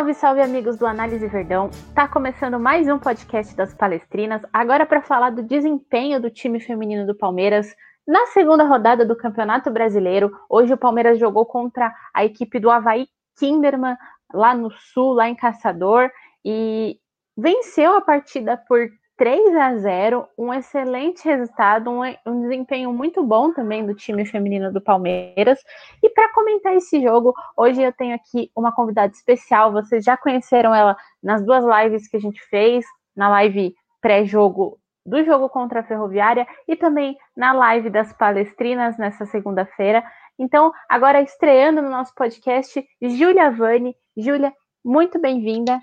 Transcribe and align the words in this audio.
Salve, 0.00 0.14
salve 0.14 0.40
amigos 0.40 0.78
do 0.78 0.86
Análise 0.86 1.26
Verdão. 1.26 1.68
Tá 1.94 2.08
começando 2.08 2.58
mais 2.58 2.88
um 2.88 2.98
podcast 2.98 3.54
das 3.54 3.74
Palestrinas, 3.74 4.40
agora 4.50 4.86
para 4.86 5.02
falar 5.02 5.28
do 5.28 5.42
desempenho 5.42 6.18
do 6.18 6.30
time 6.30 6.58
feminino 6.58 7.06
do 7.06 7.14
Palmeiras 7.14 7.76
na 8.08 8.24
segunda 8.28 8.64
rodada 8.64 9.04
do 9.04 9.14
Campeonato 9.14 9.70
Brasileiro. 9.70 10.32
Hoje 10.48 10.72
o 10.72 10.78
Palmeiras 10.78 11.18
jogou 11.18 11.44
contra 11.44 11.94
a 12.14 12.24
equipe 12.24 12.58
do 12.58 12.70
Havaí 12.70 13.08
Kinderman 13.38 13.94
lá 14.32 14.54
no 14.54 14.70
Sul, 14.70 15.12
lá 15.12 15.28
em 15.28 15.36
Caçador, 15.36 16.10
e 16.42 16.98
venceu 17.36 17.94
a 17.94 18.00
partida 18.00 18.56
por 18.56 18.88
3 19.20 19.54
a 19.54 19.76
0, 19.76 20.26
um 20.38 20.50
excelente 20.50 21.28
resultado, 21.28 21.90
um, 21.90 22.00
um, 22.26 22.40
desempenho 22.40 22.90
muito 22.90 23.22
bom 23.22 23.52
também 23.52 23.84
do 23.84 23.94
time 23.94 24.24
feminino 24.24 24.72
do 24.72 24.80
Palmeiras. 24.80 25.62
E 26.02 26.08
para 26.08 26.32
comentar 26.32 26.74
esse 26.74 27.02
jogo, 27.02 27.34
hoje 27.54 27.82
eu 27.82 27.92
tenho 27.92 28.14
aqui 28.14 28.50
uma 28.56 28.72
convidada 28.72 29.12
especial. 29.12 29.72
Vocês 29.72 30.02
já 30.02 30.16
conheceram 30.16 30.74
ela 30.74 30.96
nas 31.22 31.44
duas 31.44 31.62
lives 31.62 32.08
que 32.08 32.16
a 32.16 32.20
gente 32.20 32.42
fez, 32.48 32.86
na 33.14 33.28
live 33.28 33.74
pré-jogo 34.00 34.78
do 35.04 35.22
jogo 35.22 35.50
contra 35.50 35.80
a 35.80 35.84
Ferroviária 35.84 36.48
e 36.66 36.74
também 36.74 37.14
na 37.36 37.52
live 37.52 37.90
das 37.90 38.14
Palestrinas 38.14 38.96
nessa 38.96 39.26
segunda-feira. 39.26 40.02
Então, 40.38 40.72
agora 40.88 41.20
estreando 41.20 41.82
no 41.82 41.90
nosso 41.90 42.14
podcast, 42.14 42.82
Júlia 43.02 43.50
Vani. 43.50 43.94
Júlia, 44.16 44.50
muito 44.82 45.20
bem-vinda. 45.20 45.78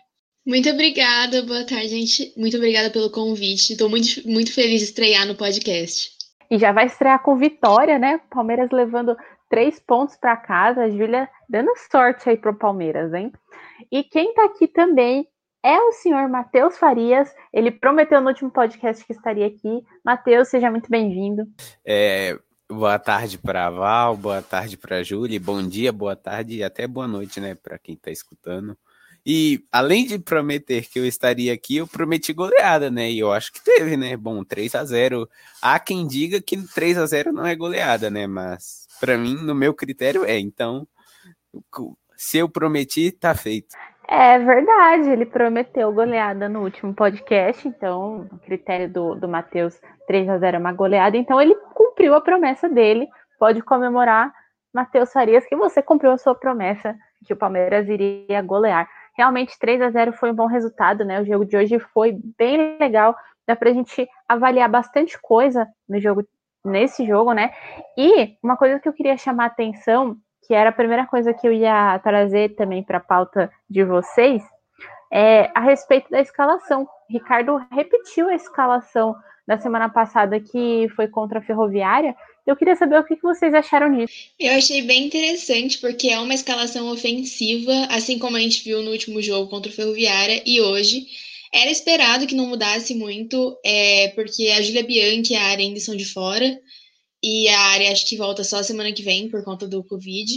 Muito 0.48 0.70
obrigada, 0.70 1.42
boa 1.42 1.66
tarde, 1.66 1.90
gente. 1.90 2.34
Muito 2.38 2.56
obrigada 2.56 2.90
pelo 2.90 3.12
convite. 3.12 3.74
Estou 3.74 3.90
muito, 3.90 4.26
muito 4.26 4.54
feliz 4.54 4.80
de 4.80 4.86
estrear 4.86 5.28
no 5.28 5.36
podcast. 5.36 6.14
E 6.50 6.58
já 6.58 6.72
vai 6.72 6.86
estrear 6.86 7.22
com 7.22 7.36
vitória, 7.36 8.00
né? 8.00 8.22
Palmeiras 8.30 8.70
levando 8.72 9.18
três 9.50 9.78
pontos 9.78 10.16
para 10.16 10.38
casa. 10.38 10.84
A 10.84 10.90
Júlia 10.90 11.28
dando 11.50 11.70
sorte 11.92 12.30
aí 12.30 12.38
pro 12.38 12.58
Palmeiras, 12.58 13.14
hein? 13.14 13.30
E 13.92 14.06
quem 14.06 14.30
está 14.30 14.46
aqui 14.46 14.70
também 14.70 15.28
é 15.62 15.78
o 15.82 15.92
senhor 15.92 16.30
Matheus 16.30 16.78
Farias. 16.78 17.30
Ele 17.52 17.70
prometeu 17.70 18.22
no 18.22 18.30
último 18.30 18.50
podcast 18.50 19.06
que 19.06 19.12
estaria 19.12 19.48
aqui. 19.48 19.84
Matheus, 20.02 20.48
seja 20.48 20.72
muito 20.72 20.90
bem-vindo. 20.90 21.46
É, 21.86 22.40
boa 22.72 22.98
tarde 22.98 23.38
para 23.38 23.68
a 23.68 23.70
Val, 23.70 24.16
boa 24.16 24.42
tarde 24.42 24.78
para 24.78 25.00
a 25.00 25.04
Júlia, 25.04 25.42
bom 25.42 25.62
dia, 25.62 25.92
boa 25.92 26.16
tarde 26.16 26.56
e 26.56 26.64
até 26.64 26.88
boa 26.88 27.06
noite, 27.06 27.42
né, 27.42 27.54
para 27.54 27.78
quem 27.78 27.96
está 27.96 28.10
escutando. 28.10 28.78
E 29.30 29.62
além 29.70 30.06
de 30.06 30.18
prometer 30.18 30.88
que 30.88 30.98
eu 30.98 31.06
estaria 31.06 31.54
aqui, 31.54 31.76
eu 31.76 31.86
prometi 31.86 32.32
goleada, 32.32 32.90
né? 32.90 33.12
E 33.12 33.20
eu 33.20 33.34
acho 33.34 33.52
que 33.52 33.62
teve, 33.62 33.98
né? 33.98 34.16
Bom, 34.16 34.42
3 34.42 34.74
a 34.74 34.86
0 34.86 35.28
Há 35.62 35.78
quem 35.80 36.08
diga 36.08 36.42
que 36.42 36.56
3 36.74 36.98
a 36.98 37.06
0 37.06 37.34
não 37.34 37.46
é 37.46 37.54
goleada, 37.54 38.10
né? 38.10 38.26
Mas 38.26 38.88
para 39.02 39.18
mim, 39.18 39.36
no 39.36 39.54
meu 39.54 39.74
critério, 39.74 40.24
é. 40.24 40.40
Então, 40.40 40.88
se 42.16 42.38
eu 42.38 42.48
prometi, 42.48 43.12
tá 43.12 43.36
feito. 43.36 43.76
É 44.08 44.40
verdade, 44.40 45.10
ele 45.10 45.26
prometeu 45.26 45.92
goleada 45.92 46.48
no 46.48 46.64
último 46.64 46.94
podcast, 46.94 47.68
então, 47.68 48.30
o 48.32 48.40
critério 48.40 48.90
do, 48.90 49.16
do 49.16 49.28
Matheus, 49.28 49.78
3 50.08 50.30
a 50.30 50.38
0 50.38 50.56
é 50.56 50.60
uma 50.62 50.72
goleada, 50.72 51.18
então 51.18 51.42
ele 51.42 51.54
cumpriu 51.74 52.16
a 52.16 52.22
promessa 52.22 52.70
dele. 52.70 53.06
Pode 53.38 53.62
comemorar, 53.62 54.32
Matheus 54.74 55.12
Farias, 55.12 55.46
que 55.46 55.58
você 55.58 55.82
cumpriu 55.82 56.14
a 56.14 56.18
sua 56.18 56.34
promessa 56.34 56.96
que 57.26 57.34
o 57.34 57.38
Palmeiras 57.38 57.90
iria 57.90 58.42
golear. 58.42 58.88
Realmente 59.18 59.58
3 59.58 59.82
a 59.82 59.90
0 59.90 60.14
foi 60.14 60.32
um 60.32 60.36
bom 60.36 60.46
resultado, 60.46 61.04
né? 61.04 61.20
O 61.20 61.26
jogo 61.26 61.46
de 61.46 61.58
hoje 61.58 61.80
foi 61.80 62.18
bem 62.38 62.78
legal. 62.78 63.16
Dá 63.48 63.56
pra 63.56 63.74
gente 63.74 64.08
avaliar 64.28 64.70
bastante 64.70 65.20
coisa 65.20 65.68
no 65.90 66.00
jogo, 66.00 66.24
nesse 66.64 67.06
jogo, 67.06 67.34
né? 67.34 67.52
E 67.98 68.38
uma 68.44 68.56
coisa 68.56 68.80
que 68.80 68.88
eu 68.88 68.94
queria 68.94 69.18
chamar 69.18 69.46
a 69.46 69.48
atenção, 69.48 70.18
que 70.46 70.54
era 70.54 70.70
a 70.70 70.74
primeira 70.74 71.06
coisa 71.08 71.34
que 71.34 71.48
eu 71.48 71.52
ia 71.52 71.98
trazer 72.00 72.56
também 72.56 72.84
para 72.84 72.98
a 72.98 73.02
pauta 73.02 73.52
de 73.70 73.84
vocês, 73.84 74.44
é 75.12 75.50
a 75.56 75.62
respeito 75.62 76.10
da 76.12 76.20
escalação. 76.20 76.88
Ricardo 77.10 77.58
repetiu 77.72 78.30
a 78.30 78.36
escalação 78.36 79.16
da 79.48 79.58
semana 79.58 79.90
passada 79.90 80.40
que 80.40 80.88
foi 80.96 81.08
contra 81.08 81.40
a 81.40 81.42
Ferroviária 81.42 82.16
eu 82.48 82.56
queria 82.56 82.78
saber 82.78 82.98
o 82.98 83.04
que 83.04 83.22
vocês 83.22 83.54
acharam 83.54 83.94
disso. 83.94 84.14
Eu 84.40 84.54
achei 84.54 84.82
bem 84.82 85.06
interessante, 85.06 85.80
porque 85.80 86.08
é 86.08 86.18
uma 86.18 86.34
escalação 86.34 86.90
ofensiva, 86.90 87.74
assim 87.90 88.18
como 88.18 88.38
a 88.38 88.40
gente 88.40 88.64
viu 88.64 88.82
no 88.82 88.92
último 88.92 89.22
jogo 89.22 89.50
contra 89.50 89.70
o 89.70 89.76
Ferroviária 89.76 90.42
e 90.46 90.62
hoje. 90.62 91.06
Era 91.54 91.70
esperado 91.70 92.26
que 92.26 92.34
não 92.34 92.48
mudasse 92.48 92.96
muito, 92.96 93.60
é, 93.66 94.08
porque 94.16 94.48
a 94.48 94.62
Julia 94.62 94.84
Bianchi 94.84 95.34
e 95.34 95.36
a 95.36 95.44
área 95.44 95.66
ainda 95.66 95.80
são 95.82 95.94
de 95.94 96.06
fora, 96.06 96.58
e 97.22 97.50
a 97.50 97.60
área 97.60 97.92
acho 97.92 98.08
que 98.08 98.16
volta 98.16 98.46
só 98.46 98.64
semana 98.64 98.94
que 98.94 99.04
vem 99.04 99.30
por 99.30 99.44
conta 99.44 99.68
do 99.68 99.84
Covid. 99.84 100.32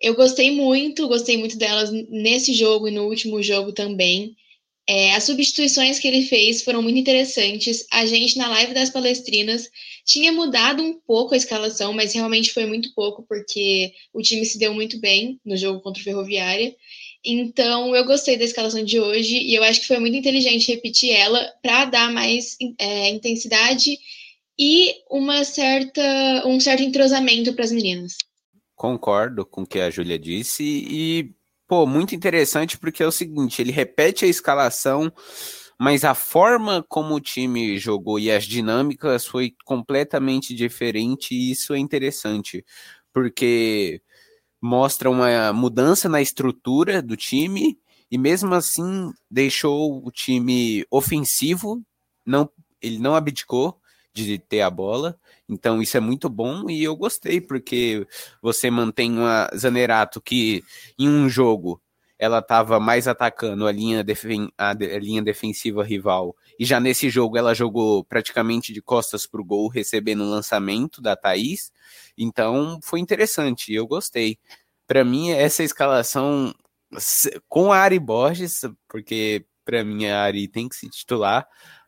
Eu 0.00 0.16
gostei 0.16 0.50
muito, 0.50 1.06
gostei 1.06 1.36
muito 1.36 1.56
delas 1.56 1.92
nesse 2.10 2.52
jogo 2.52 2.88
e 2.88 2.90
no 2.90 3.04
último 3.04 3.40
jogo 3.40 3.72
também. 3.72 4.34
É, 4.88 5.14
as 5.14 5.24
substituições 5.24 5.98
que 5.98 6.08
ele 6.08 6.26
fez 6.26 6.62
foram 6.62 6.82
muito 6.82 6.98
interessantes. 6.98 7.86
A 7.90 8.04
gente, 8.04 8.36
na 8.36 8.48
live 8.48 8.74
das 8.74 8.90
palestrinas, 8.90 9.70
tinha 10.04 10.32
mudado 10.32 10.82
um 10.82 10.98
pouco 11.06 11.34
a 11.34 11.36
escalação, 11.36 11.92
mas 11.92 12.12
realmente 12.12 12.52
foi 12.52 12.66
muito 12.66 12.92
pouco, 12.94 13.24
porque 13.28 13.92
o 14.12 14.20
time 14.20 14.44
se 14.44 14.58
deu 14.58 14.74
muito 14.74 14.98
bem 15.00 15.40
no 15.44 15.56
jogo 15.56 15.80
contra 15.80 16.00
o 16.00 16.04
Ferroviária. 16.04 16.74
Então, 17.24 17.94
eu 17.94 18.04
gostei 18.04 18.36
da 18.36 18.44
escalação 18.44 18.84
de 18.84 18.98
hoje 18.98 19.36
e 19.36 19.54
eu 19.54 19.62
acho 19.62 19.80
que 19.80 19.86
foi 19.86 20.00
muito 20.00 20.16
inteligente 20.16 20.72
repetir 20.72 21.10
ela 21.10 21.40
para 21.62 21.84
dar 21.84 22.12
mais 22.12 22.56
é, 22.78 23.10
intensidade 23.10 23.96
e 24.58 24.94
uma 25.08 25.44
certa, 25.44 26.46
um 26.46 26.58
certo 26.58 26.82
entrosamento 26.82 27.52
para 27.52 27.64
as 27.64 27.72
meninas. 27.72 28.16
Concordo 28.74 29.46
com 29.46 29.62
o 29.62 29.66
que 29.66 29.78
a 29.78 29.90
Júlia 29.90 30.18
disse 30.18 30.64
e, 30.64 31.30
pô, 31.66 31.86
muito 31.86 32.14
interessante 32.14 32.78
porque 32.78 33.02
é 33.02 33.06
o 33.06 33.12
seguinte, 33.12 33.60
ele 33.62 33.72
repete 33.72 34.24
a 34.24 34.28
escalação 34.28 35.12
mas 35.82 36.04
a 36.04 36.14
forma 36.14 36.84
como 36.88 37.16
o 37.16 37.20
time 37.20 37.76
jogou 37.76 38.16
e 38.16 38.30
as 38.30 38.44
dinâmicas 38.44 39.26
foi 39.26 39.52
completamente 39.64 40.54
diferente 40.54 41.34
e 41.34 41.50
isso 41.50 41.74
é 41.74 41.78
interessante, 41.78 42.64
porque 43.12 44.00
mostra 44.60 45.10
uma 45.10 45.52
mudança 45.52 46.08
na 46.08 46.22
estrutura 46.22 47.02
do 47.02 47.16
time 47.16 47.76
e 48.08 48.16
mesmo 48.16 48.54
assim 48.54 49.10
deixou 49.28 50.06
o 50.06 50.12
time 50.12 50.86
ofensivo, 50.88 51.82
não 52.24 52.48
ele 52.80 53.00
não 53.00 53.16
abdicou 53.16 53.80
de 54.14 54.38
ter 54.38 54.60
a 54.60 54.70
bola, 54.70 55.18
então 55.52 55.82
isso 55.82 55.96
é 55.96 56.00
muito 56.00 56.28
bom 56.28 56.68
e 56.68 56.82
eu 56.82 56.96
gostei 56.96 57.40
porque 57.40 58.06
você 58.40 58.70
mantém 58.70 59.12
uma 59.12 59.48
Zanerato 59.56 60.20
que 60.20 60.64
em 60.98 61.08
um 61.08 61.28
jogo 61.28 61.80
ela 62.22 62.38
estava 62.38 62.78
mais 62.78 63.08
atacando 63.08 63.66
a 63.66 63.72
linha, 63.72 64.04
defen 64.04 64.48
a, 64.56 64.72
de 64.72 64.94
a 64.94 64.98
linha 65.00 65.20
defensiva 65.20 65.82
rival. 65.82 66.36
E 66.56 66.64
já 66.64 66.78
nesse 66.78 67.10
jogo 67.10 67.36
ela 67.36 67.52
jogou 67.52 68.04
praticamente 68.04 68.72
de 68.72 68.80
costas 68.80 69.26
para 69.26 69.40
o 69.40 69.44
gol, 69.44 69.66
recebendo 69.66 70.22
o 70.22 70.30
lançamento 70.30 71.02
da 71.02 71.16
Thaís. 71.16 71.72
Então 72.16 72.78
foi 72.80 73.00
interessante, 73.00 73.74
eu 73.74 73.88
gostei. 73.88 74.38
Para 74.86 75.04
mim, 75.04 75.32
essa 75.32 75.64
escalação 75.64 76.54
com 77.48 77.72
a 77.72 77.78
Ari 77.78 77.98
Borges, 77.98 78.60
porque 78.88 79.44
para 79.64 79.82
mim 79.82 80.06
a 80.06 80.22
Ari 80.22 80.46
tem 80.46 80.68
que 80.68 80.76
se 80.76 80.88
titular, 80.88 81.44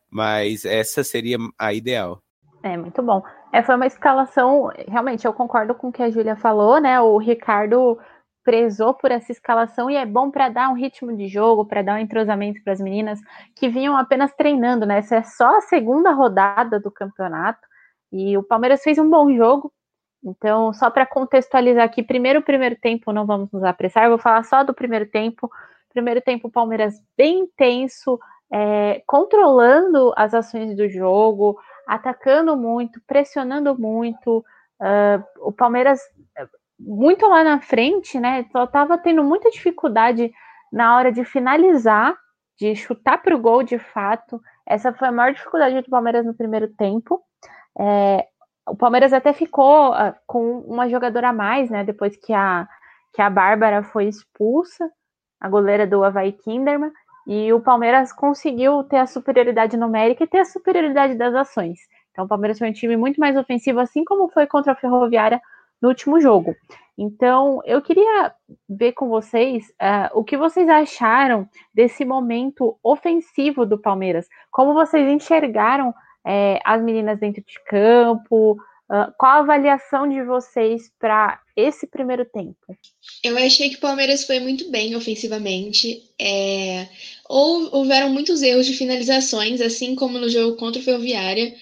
mas 0.09 0.65
essa 0.65 1.01
seria 1.01 1.37
a 1.57 1.73
ideal. 1.73 2.21
É, 2.61 2.75
muito 2.75 3.01
bom. 3.01 3.21
É, 3.51 3.63
foi 3.63 3.75
uma 3.75 3.87
escalação, 3.87 4.69
realmente, 4.87 5.25
eu 5.25 5.33
concordo 5.33 5.73
com 5.73 5.87
o 5.87 5.91
que 5.91 6.03
a 6.03 6.09
Júlia 6.09 6.35
falou, 6.35 6.79
né? 6.79 6.99
O 6.99 7.17
Ricardo 7.17 7.97
prezou 8.43 8.93
por 8.93 9.11
essa 9.11 9.31
escalação 9.31 9.89
e 9.89 9.95
é 9.95 10.05
bom 10.05 10.29
para 10.29 10.49
dar 10.49 10.69
um 10.69 10.75
ritmo 10.75 11.15
de 11.15 11.27
jogo, 11.27 11.65
para 11.65 11.81
dar 11.81 11.95
um 11.95 11.97
entrosamento 11.97 12.63
para 12.63 12.73
as 12.73 12.79
meninas 12.79 13.19
que 13.55 13.67
vinham 13.67 13.97
apenas 13.97 14.31
treinando, 14.33 14.85
né? 14.85 14.99
Essa 14.99 15.15
é 15.15 15.23
só 15.23 15.57
a 15.57 15.61
segunda 15.61 16.11
rodada 16.11 16.79
do 16.79 16.91
campeonato 16.91 17.67
e 18.11 18.37
o 18.37 18.43
Palmeiras 18.43 18.83
fez 18.83 18.99
um 18.99 19.09
bom 19.09 19.33
jogo. 19.35 19.73
Então, 20.23 20.73
só 20.73 20.89
para 20.89 21.05
contextualizar 21.05 21.83
aqui, 21.83 22.03
primeiro 22.03 22.39
o 22.39 22.43
primeiro 22.43 22.75
tempo, 22.75 23.11
não 23.11 23.25
vamos 23.25 23.51
nos 23.51 23.63
apressar, 23.63 24.09
vou 24.09 24.17
falar 24.17 24.43
só 24.43 24.63
do 24.63 24.73
primeiro 24.73 25.07
tempo. 25.07 25.49
Primeiro 25.89 26.21
tempo, 26.21 26.47
o 26.47 26.51
Palmeiras 26.51 27.01
bem 27.17 27.39
intenso, 27.39 28.19
é, 28.51 29.01
controlando 29.07 30.13
as 30.15 30.33
ações 30.33 30.75
do 30.75 30.89
jogo, 30.89 31.57
atacando 31.87 32.55
muito, 32.55 33.01
pressionando 33.05 33.77
muito. 33.77 34.43
Uh, 34.79 35.23
o 35.47 35.51
Palmeiras 35.51 35.99
muito 36.79 37.25
lá 37.27 37.43
na 37.43 37.61
frente, 37.61 38.19
né? 38.19 38.45
Só 38.51 38.65
estava 38.65 38.97
tendo 38.97 39.23
muita 39.23 39.49
dificuldade 39.49 40.31
na 40.71 40.95
hora 40.95 41.11
de 41.11 41.23
finalizar, 41.23 42.15
de 42.57 42.75
chutar 42.75 43.21
para 43.21 43.35
o 43.35 43.39
gol 43.39 43.63
de 43.63 43.79
fato. 43.79 44.41
Essa 44.65 44.93
foi 44.93 45.07
a 45.07 45.11
maior 45.11 45.33
dificuldade 45.33 45.81
do 45.81 45.89
Palmeiras 45.89 46.25
no 46.25 46.33
primeiro 46.33 46.67
tempo. 46.75 47.21
É, 47.79 48.27
o 48.67 48.75
Palmeiras 48.75 49.13
até 49.13 49.31
ficou 49.31 49.91
uh, 49.91 50.13
com 50.25 50.59
uma 50.61 50.89
jogadora 50.89 51.29
a 51.29 51.33
mais, 51.33 51.69
né? 51.69 51.83
Depois 51.83 52.15
que 52.17 52.33
a, 52.33 52.67
que 53.13 53.21
a 53.21 53.29
Bárbara 53.29 53.83
foi 53.83 54.05
expulsa, 54.05 54.89
a 55.39 55.47
goleira 55.47 55.85
do 55.85 56.03
Havaí 56.03 56.31
Kinderman, 56.31 56.91
e 57.25 57.51
o 57.51 57.59
Palmeiras 57.59 58.13
conseguiu 58.13 58.83
ter 58.83 58.97
a 58.97 59.07
superioridade 59.07 59.77
numérica 59.77 60.23
e 60.23 60.27
ter 60.27 60.39
a 60.39 60.45
superioridade 60.45 61.15
das 61.15 61.33
ações. 61.33 61.79
Então 62.11 62.25
o 62.25 62.27
Palmeiras 62.27 62.59
foi 62.59 62.69
um 62.69 62.73
time 62.73 62.95
muito 62.95 63.19
mais 63.19 63.35
ofensivo, 63.35 63.79
assim 63.79 64.03
como 64.03 64.29
foi 64.29 64.47
contra 64.47 64.73
a 64.73 64.75
Ferroviária 64.75 65.41
no 65.81 65.89
último 65.89 66.19
jogo. 66.19 66.55
Então, 66.97 67.59
eu 67.65 67.81
queria 67.81 68.33
ver 68.69 68.93
com 68.93 69.09
vocês 69.09 69.65
uh, 69.71 70.17
o 70.17 70.23
que 70.23 70.37
vocês 70.37 70.67
acharam 70.69 71.47
desse 71.73 72.05
momento 72.05 72.77
ofensivo 72.81 73.65
do 73.65 73.77
Palmeiras. 73.77 74.27
Como 74.49 74.73
vocês 74.73 75.07
enxergaram 75.09 75.93
é, 76.25 76.59
as 76.63 76.81
meninas 76.81 77.19
dentro 77.19 77.43
de 77.43 77.61
campo? 77.65 78.57
Uh, 78.89 79.11
qual 79.17 79.37
a 79.37 79.39
avaliação 79.39 80.07
de 80.07 80.21
vocês 80.23 80.91
para 80.99 81.39
esse 81.55 81.87
primeiro 81.87 82.23
tempo? 82.25 82.55
Eu 83.23 83.35
achei 83.37 83.69
que 83.69 83.77
o 83.77 83.79
Palmeiras 83.79 84.25
foi 84.25 84.39
muito 84.39 84.69
bem 84.69 84.95
ofensivamente. 84.95 86.03
É... 86.21 86.87
houveram 87.27 88.09
muitos 88.09 88.43
erros 88.43 88.67
de 88.67 88.73
finalizações, 88.73 89.59
assim 89.59 89.95
como 89.95 90.19
no 90.19 90.29
jogo 90.29 90.57
contra 90.57 90.79
o 90.79 90.83
Ferroviária. 90.83 91.55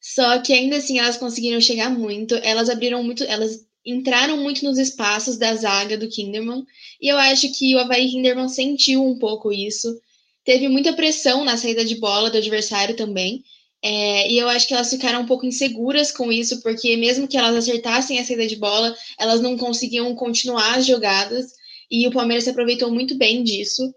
Só 0.00 0.38
que 0.38 0.52
ainda 0.52 0.76
assim 0.76 0.98
elas 0.98 1.18
conseguiram 1.18 1.60
chegar 1.60 1.90
muito. 1.90 2.34
Elas 2.36 2.70
abriram 2.70 3.02
muito. 3.02 3.22
Elas 3.24 3.66
entraram 3.84 4.36
muito 4.36 4.64
nos 4.64 4.78
espaços 4.78 5.36
da 5.36 5.54
zaga 5.54 5.98
do 5.98 6.08
Kinderman, 6.08 6.64
e 7.00 7.08
eu 7.08 7.18
acho 7.18 7.52
que 7.52 7.74
o 7.74 7.78
Havaí 7.78 8.08
Kinderman 8.08 8.48
sentiu 8.48 9.04
um 9.04 9.18
pouco 9.18 9.52
isso. 9.52 10.00
Teve 10.44 10.68
muita 10.68 10.92
pressão 10.92 11.44
na 11.44 11.56
saída 11.56 11.84
de 11.84 11.96
bola 11.96 12.30
do 12.30 12.38
adversário 12.38 12.96
também, 12.96 13.44
é, 13.82 14.30
e 14.30 14.38
eu 14.38 14.48
acho 14.48 14.68
que 14.68 14.74
elas 14.74 14.90
ficaram 14.90 15.22
um 15.22 15.26
pouco 15.26 15.44
inseguras 15.44 16.12
com 16.12 16.30
isso, 16.30 16.62
porque 16.62 16.96
mesmo 16.96 17.26
que 17.26 17.36
elas 17.36 17.56
acertassem 17.56 18.18
a 18.18 18.24
saída 18.24 18.46
de 18.46 18.56
bola, 18.56 18.94
elas 19.18 19.40
não 19.40 19.56
conseguiam 19.56 20.14
continuar 20.14 20.76
as 20.76 20.86
jogadas, 20.86 21.52
e 21.90 22.06
o 22.06 22.12
Palmeiras 22.12 22.44
se 22.44 22.50
aproveitou 22.50 22.90
muito 22.90 23.16
bem 23.16 23.42
disso. 23.42 23.92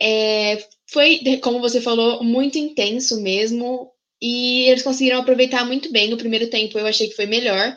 É, 0.00 0.58
foi, 0.90 1.20
como 1.40 1.60
você 1.60 1.80
falou, 1.80 2.24
muito 2.24 2.58
intenso 2.58 3.20
mesmo, 3.22 3.92
e 4.20 4.64
eles 4.64 4.82
conseguiram 4.82 5.20
aproveitar 5.20 5.64
muito 5.64 5.90
bem. 5.92 6.10
No 6.10 6.16
primeiro 6.16 6.48
tempo 6.48 6.78
eu 6.78 6.86
achei 6.86 7.08
que 7.08 7.16
foi 7.16 7.26
melhor, 7.26 7.76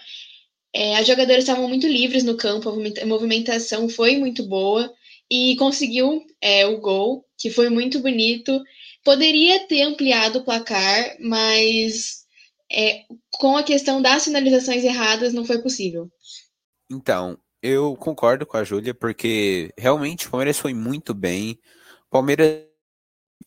é, 0.74 0.95
as 0.97 1.07
jogadoras 1.07 1.44
estavam 1.44 1.68
muito 1.69 1.88
livres 1.88 2.24
no 2.24 2.36
campo, 2.36 2.69
a 2.69 3.06
movimentação 3.06 3.88
foi 3.88 4.18
muito 4.18 4.44
boa 4.44 4.92
e 5.30 5.56
conseguiu 5.57 6.24
é, 6.42 6.66
o 6.66 6.80
gol, 6.80 7.25
que 7.38 7.50
foi 7.50 7.69
muito 7.69 8.00
bonito. 8.00 8.62
Poderia 9.04 9.68
ter 9.68 9.81
ampliado 9.81 10.39
o 10.39 10.44
placar, 10.44 11.16
mas 11.19 12.25
é, 12.72 13.04
com 13.31 13.57
a 13.57 13.63
questão 13.63 14.01
das 14.01 14.24
finalizações 14.25 14.83
erradas 14.83 15.33
não 15.33 15.45
foi 15.45 15.62
possível. 15.62 16.10
Então, 16.89 17.38
eu 17.62 17.95
concordo 17.95 18.45
com 18.45 18.57
a 18.57 18.63
Júlia, 18.63 18.94
porque 18.94 19.74
realmente 19.77 20.27
o 20.27 20.31
Palmeiras 20.31 20.60
foi 20.60 20.74
muito 20.74 21.13
bem. 21.13 21.60
O 22.07 22.12
Palmeiras 22.12 22.63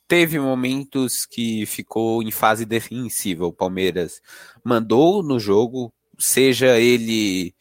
teve 0.09 0.39
momentos 0.39 1.27
que 1.27 1.67
ficou 1.67 2.23
em 2.23 2.31
fase 2.31 2.65
defensiva. 2.65 3.47
O 3.47 3.53
Palmeiras 3.53 4.21
mandou 4.65 5.23
no 5.23 5.39
jogo, 5.39 5.93
seja 6.19 6.79
ele 6.79 7.55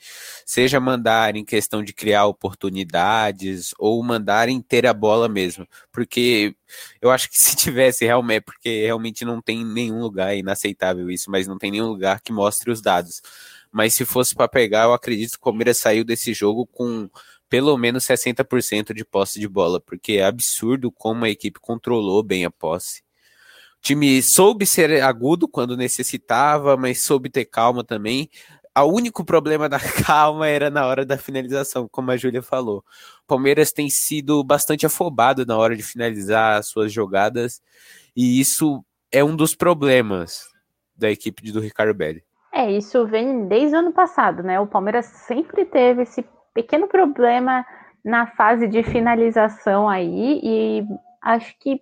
seja 0.45 0.79
mandar 0.79 1.35
em 1.35 1.43
questão 1.45 1.83
de 1.83 1.93
criar 1.93 2.25
oportunidades 2.25 3.73
ou 3.77 4.01
mandarem 4.03 4.61
ter 4.61 4.87
a 4.87 4.93
bola 4.93 5.27
mesmo, 5.29 5.67
porque 5.91 6.55
eu 7.01 7.11
acho 7.11 7.29
que 7.29 7.37
se 7.39 7.55
tivesse 7.55 8.05
realmente, 8.05 8.43
porque 8.43 8.85
realmente 8.85 9.25
não 9.25 9.41
tem 9.41 9.65
nenhum 9.65 9.99
lugar 10.01 10.33
é 10.33 10.39
inaceitável 10.39 11.09
isso, 11.11 11.29
mas 11.29 11.47
não 11.47 11.57
tem 11.57 11.71
nenhum 11.71 11.87
lugar 11.87 12.21
que 12.21 12.31
mostre 12.31 12.71
os 12.71 12.81
dados. 12.81 13.21
Mas 13.71 13.93
se 13.93 14.05
fosse 14.05 14.33
para 14.33 14.47
pegar, 14.47 14.85
eu 14.85 14.93
acredito 14.93 15.31
que 15.31 15.37
o 15.37 15.41
Palmeiras 15.41 15.77
saiu 15.77 16.03
desse 16.03 16.33
jogo 16.33 16.65
com 16.65 17.09
pelo 17.49 17.77
menos 17.77 18.05
60% 18.05 18.93
de 18.93 19.05
posse 19.05 19.39
de 19.39 19.47
bola, 19.47 19.79
porque 19.79 20.13
é 20.13 20.25
absurdo 20.25 20.91
como 20.91 21.25
a 21.25 21.29
equipe 21.29 21.59
controlou 21.59 22.23
bem 22.23 22.45
a 22.45 22.51
posse 22.51 23.06
time 23.81 24.21
soube 24.21 24.65
ser 24.65 25.01
agudo 25.01 25.47
quando 25.47 25.77
necessitava, 25.77 26.75
mas 26.75 27.03
soube 27.03 27.29
ter 27.29 27.45
calma 27.45 27.83
também. 27.83 28.29
O 28.77 28.93
único 28.93 29.25
problema 29.25 29.67
da 29.67 29.79
calma 30.05 30.47
era 30.47 30.69
na 30.69 30.85
hora 30.85 31.05
da 31.05 31.17
finalização, 31.17 31.87
como 31.91 32.11
a 32.11 32.17
Júlia 32.17 32.43
falou. 32.43 32.83
O 33.23 33.27
Palmeiras 33.27 33.71
tem 33.71 33.89
sido 33.89 34.43
bastante 34.43 34.85
afobado 34.85 35.45
na 35.45 35.57
hora 35.57 35.75
de 35.75 35.81
finalizar 35.81 36.63
suas 36.63 36.91
jogadas, 36.91 37.61
e 38.15 38.39
isso 38.39 38.83
é 39.11 39.23
um 39.23 39.35
dos 39.35 39.55
problemas 39.55 40.43
da 40.95 41.09
equipe 41.09 41.51
do 41.51 41.59
Ricardo 41.59 41.93
Belli. 41.93 42.23
É, 42.53 42.71
isso 42.71 43.05
vem 43.05 43.47
desde 43.47 43.75
o 43.75 43.79
ano 43.79 43.93
passado, 43.93 44.43
né? 44.43 44.59
O 44.59 44.67
Palmeiras 44.67 45.05
sempre 45.05 45.65
teve 45.65 46.03
esse 46.03 46.25
pequeno 46.53 46.87
problema 46.87 47.65
na 48.03 48.27
fase 48.27 48.67
de 48.67 48.83
finalização 48.83 49.87
aí, 49.89 50.39
e 50.43 50.83
acho 51.21 51.57
que 51.59 51.81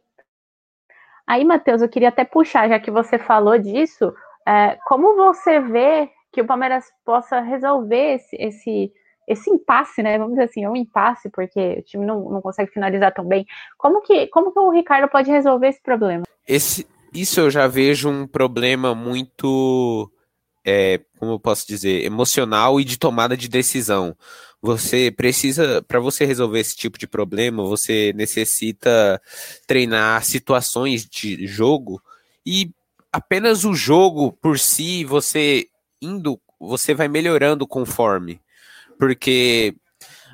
Aí, 1.27 1.43
Matheus, 1.43 1.81
eu 1.81 1.89
queria 1.89 2.09
até 2.09 2.23
puxar, 2.23 2.69
já 2.69 2.79
que 2.79 2.91
você 2.91 3.17
falou 3.17 3.57
disso, 3.57 4.13
é, 4.47 4.77
como 4.85 5.15
você 5.15 5.59
vê 5.59 6.09
que 6.31 6.41
o 6.41 6.45
Palmeiras 6.45 6.85
possa 7.03 7.39
resolver 7.39 8.15
esse, 8.15 8.35
esse, 8.35 8.91
esse 9.27 9.49
impasse, 9.49 10.03
né? 10.03 10.17
Vamos 10.17 10.33
dizer 10.33 10.49
assim, 10.49 10.63
é 10.63 10.69
um 10.69 10.75
impasse, 10.75 11.29
porque 11.29 11.77
o 11.79 11.81
time 11.81 12.05
não, 12.05 12.29
não 12.29 12.41
consegue 12.41 12.71
finalizar 12.71 13.13
tão 13.13 13.25
bem. 13.25 13.45
Como 13.77 14.01
que, 14.01 14.27
como 14.27 14.51
que 14.51 14.59
o 14.59 14.69
Ricardo 14.69 15.09
pode 15.09 15.31
resolver 15.31 15.69
esse 15.69 15.81
problema? 15.81 16.23
Esse, 16.47 16.85
isso 17.13 17.39
eu 17.39 17.49
já 17.49 17.67
vejo 17.67 18.09
um 18.09 18.27
problema 18.27 18.93
muito, 18.93 20.11
é, 20.65 20.99
como 21.17 21.31
eu 21.31 21.39
posso 21.39 21.65
dizer, 21.65 22.03
emocional 22.03 22.79
e 22.79 22.83
de 22.83 22.99
tomada 22.99 23.35
de 23.35 23.47
decisão. 23.47 24.15
Você 24.65 25.11
precisa, 25.11 25.83
para 25.83 25.99
você 25.99 26.25
resolver 26.25 26.59
esse 26.59 26.75
tipo 26.75 26.97
de 26.97 27.05
problema, 27.05 27.63
você 27.63 28.11
necessita 28.13 29.21
treinar 29.67 30.25
situações 30.25 31.05
de 31.05 31.45
jogo 31.45 32.01
e 32.43 32.71
apenas 33.11 33.63
o 33.63 33.75
jogo 33.75 34.31
por 34.31 34.57
si, 34.57 35.05
você 35.05 35.67
indo, 36.01 36.41
você 36.59 36.95
vai 36.95 37.07
melhorando 37.07 37.67
conforme. 37.67 38.41
Porque 38.97 39.75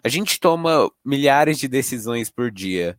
a 0.02 0.08
gente 0.08 0.40
toma 0.40 0.90
milhares 1.04 1.60
de 1.60 1.68
decisões 1.68 2.30
por 2.30 2.50
dia. 2.50 2.98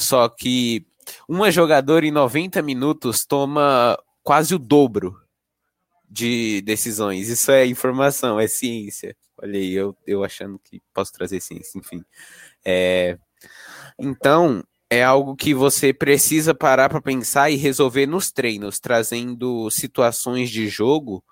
Só 0.00 0.30
que 0.30 0.86
uma 1.28 1.50
jogadora 1.50 2.06
em 2.06 2.10
90 2.10 2.62
minutos 2.62 3.26
toma 3.26 3.98
quase 4.22 4.54
o 4.54 4.58
dobro 4.58 5.14
de 6.08 6.62
decisões. 6.62 7.28
Isso 7.28 7.50
é 7.50 7.66
informação, 7.66 8.40
é 8.40 8.46
ciência. 8.46 9.16
Olha 9.40 9.58
aí, 9.58 9.72
eu, 9.72 9.96
eu 10.06 10.24
achando 10.24 10.58
que 10.58 10.82
posso 10.92 11.12
trazer 11.12 11.40
ciência, 11.40 11.78
enfim. 11.78 12.04
É, 12.64 13.18
então, 13.98 14.64
é 14.90 15.04
algo 15.04 15.36
que 15.36 15.52
você 15.52 15.92
precisa 15.92 16.54
parar 16.54 16.88
para 16.88 17.00
pensar 17.00 17.50
e 17.50 17.56
resolver 17.56 18.06
nos 18.06 18.30
treinos, 18.30 18.80
trazendo 18.80 19.70
situações 19.70 20.50
de 20.50 20.66
jogo, 20.66 21.22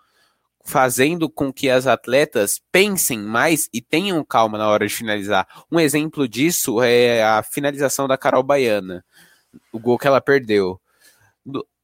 fazendo 0.64 1.30
com 1.30 1.52
que 1.52 1.70
as 1.70 1.86
atletas 1.86 2.60
pensem 2.70 3.18
mais 3.18 3.68
e 3.72 3.80
tenham 3.80 4.22
calma 4.24 4.58
na 4.58 4.68
hora 4.68 4.86
de 4.86 4.94
finalizar. 4.94 5.46
Um 5.70 5.80
exemplo 5.80 6.28
disso 6.28 6.82
é 6.82 7.22
a 7.22 7.42
finalização 7.42 8.06
da 8.06 8.18
Carol 8.18 8.42
Baiana, 8.42 9.04
o 9.72 9.78
gol 9.78 9.98
que 9.98 10.06
ela 10.06 10.20
perdeu. 10.20 10.80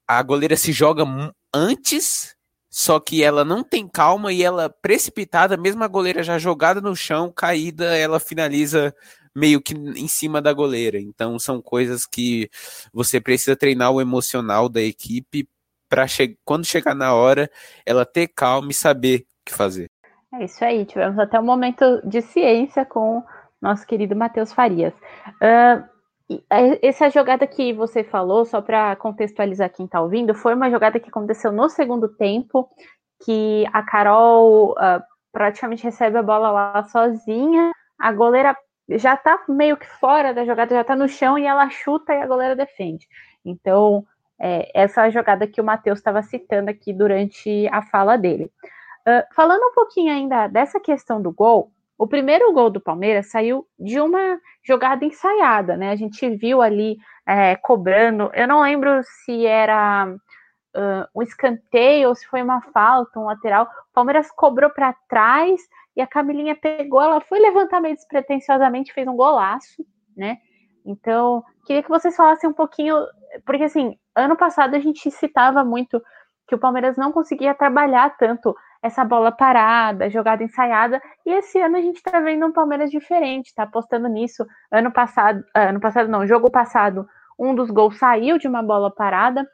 A 0.06 0.22
goleira 0.22 0.56
se 0.56 0.72
joga 0.72 1.04
antes 1.54 2.36
só 2.74 2.98
que 2.98 3.22
ela 3.22 3.44
não 3.44 3.62
tem 3.62 3.86
calma 3.86 4.32
e 4.32 4.42
ela 4.42 4.70
precipitada, 4.70 5.58
mesmo 5.58 5.84
a 5.84 5.88
goleira 5.88 6.22
já 6.22 6.38
jogada 6.38 6.80
no 6.80 6.96
chão, 6.96 7.30
caída, 7.30 7.94
ela 7.94 8.18
finaliza 8.18 8.94
meio 9.36 9.60
que 9.60 9.74
em 9.74 10.08
cima 10.08 10.40
da 10.40 10.54
goleira. 10.54 10.98
Então 10.98 11.38
são 11.38 11.60
coisas 11.60 12.06
que 12.06 12.48
você 12.90 13.20
precisa 13.20 13.54
treinar 13.54 13.92
o 13.92 14.00
emocional 14.00 14.70
da 14.70 14.80
equipe 14.80 15.46
para 15.86 16.06
che 16.08 16.38
quando 16.46 16.64
chegar 16.64 16.94
na 16.94 17.12
hora 17.12 17.50
ela 17.84 18.06
ter 18.06 18.28
calma 18.28 18.70
e 18.70 18.74
saber 18.74 19.20
o 19.20 19.50
que 19.50 19.54
fazer. 19.54 19.90
É 20.32 20.46
isso 20.46 20.64
aí, 20.64 20.86
tivemos 20.86 21.18
até 21.18 21.38
um 21.38 21.44
momento 21.44 22.00
de 22.08 22.22
ciência 22.22 22.86
com 22.86 23.22
nosso 23.60 23.86
querido 23.86 24.16
Matheus 24.16 24.50
Farias. 24.50 24.94
Uh, 25.42 25.91
essa 26.82 27.10
jogada 27.10 27.46
que 27.46 27.72
você 27.72 28.04
falou, 28.04 28.44
só 28.44 28.60
para 28.60 28.94
contextualizar 28.96 29.70
quem 29.70 29.86
está 29.86 30.00
ouvindo, 30.00 30.34
foi 30.34 30.54
uma 30.54 30.70
jogada 30.70 31.00
que 31.00 31.08
aconteceu 31.08 31.50
no 31.50 31.68
segundo 31.68 32.08
tempo, 32.08 32.68
que 33.24 33.66
a 33.72 33.82
Carol 33.82 34.72
uh, 34.72 35.02
praticamente 35.32 35.84
recebe 35.84 36.18
a 36.18 36.22
bola 36.22 36.50
lá 36.50 36.84
sozinha, 36.84 37.72
a 37.98 38.12
goleira 38.12 38.56
já 38.90 39.14
está 39.14 39.42
meio 39.48 39.76
que 39.76 39.86
fora 39.86 40.34
da 40.34 40.44
jogada, 40.44 40.74
já 40.74 40.80
está 40.82 40.96
no 40.96 41.08
chão 41.08 41.38
e 41.38 41.44
ela 41.44 41.68
chuta 41.70 42.12
e 42.12 42.20
a 42.20 42.26
goleira 42.26 42.54
defende. 42.54 43.06
Então, 43.44 44.04
é, 44.38 44.70
essa 44.74 45.02
é 45.02 45.04
a 45.06 45.10
jogada 45.10 45.46
que 45.46 45.60
o 45.60 45.64
Matheus 45.64 45.98
estava 45.98 46.22
citando 46.22 46.70
aqui 46.70 46.92
durante 46.92 47.68
a 47.70 47.80
fala 47.82 48.16
dele. 48.16 48.50
Uh, 49.06 49.22
falando 49.34 49.62
um 49.62 49.74
pouquinho 49.74 50.12
ainda 50.12 50.46
dessa 50.46 50.78
questão 50.78 51.20
do 51.22 51.32
gol, 51.32 51.72
o 52.02 52.06
primeiro 52.08 52.52
gol 52.52 52.68
do 52.68 52.80
Palmeiras 52.80 53.30
saiu 53.30 53.64
de 53.78 54.00
uma 54.00 54.36
jogada 54.64 55.04
ensaiada, 55.04 55.76
né? 55.76 55.90
A 55.92 55.94
gente 55.94 56.28
viu 56.30 56.60
ali 56.60 56.96
é, 57.24 57.54
cobrando. 57.54 58.28
Eu 58.34 58.48
não 58.48 58.62
lembro 58.62 59.00
se 59.04 59.46
era 59.46 60.12
uh, 60.12 61.06
um 61.14 61.22
escanteio 61.22 62.08
ou 62.08 62.14
se 62.16 62.26
foi 62.26 62.42
uma 62.42 62.60
falta, 62.60 63.20
um 63.20 63.26
lateral. 63.26 63.66
O 63.90 63.94
Palmeiras 63.94 64.28
cobrou 64.32 64.68
para 64.70 64.92
trás 65.08 65.60
e 65.96 66.00
a 66.00 66.06
Camilinha 66.06 66.56
pegou, 66.56 67.00
ela 67.00 67.20
foi 67.20 67.38
levantar 67.38 67.80
meio 67.80 67.94
despretensiosamente, 67.94 68.92
fez 68.92 69.06
um 69.06 69.14
golaço, 69.14 69.86
né? 70.16 70.38
Então, 70.84 71.44
queria 71.64 71.84
que 71.84 71.88
vocês 71.88 72.16
falassem 72.16 72.50
um 72.50 72.52
pouquinho, 72.52 72.96
porque 73.46 73.62
assim, 73.62 73.96
ano 74.16 74.36
passado 74.36 74.74
a 74.74 74.80
gente 74.80 75.08
citava 75.08 75.62
muito 75.62 76.02
que 76.48 76.54
o 76.54 76.58
Palmeiras 76.58 76.96
não 76.96 77.12
conseguia 77.12 77.54
trabalhar 77.54 78.16
tanto 78.16 78.54
essa 78.82 79.04
bola 79.04 79.30
parada, 79.30 80.10
jogada 80.10 80.42
ensaiada. 80.42 81.00
E 81.24 81.30
esse 81.30 81.60
ano 81.60 81.76
a 81.76 81.80
gente 81.80 81.96
está 81.96 82.18
vendo 82.20 82.46
um 82.46 82.52
Palmeiras 82.52 82.90
diferente, 82.90 83.46
está 83.46 83.62
apostando 83.62 84.08
nisso. 84.08 84.44
Ano 84.70 84.92
passado, 84.92 85.44
ah, 85.54 85.68
ano 85.68 85.80
passado 85.80 86.08
não, 86.08 86.26
jogo 86.26 86.50
passado, 86.50 87.06
um 87.38 87.54
dos 87.54 87.70
gols 87.70 87.96
saiu 87.98 88.38
de 88.38 88.48
uma 88.48 88.62
bola 88.62 88.90
parada. 88.90 89.46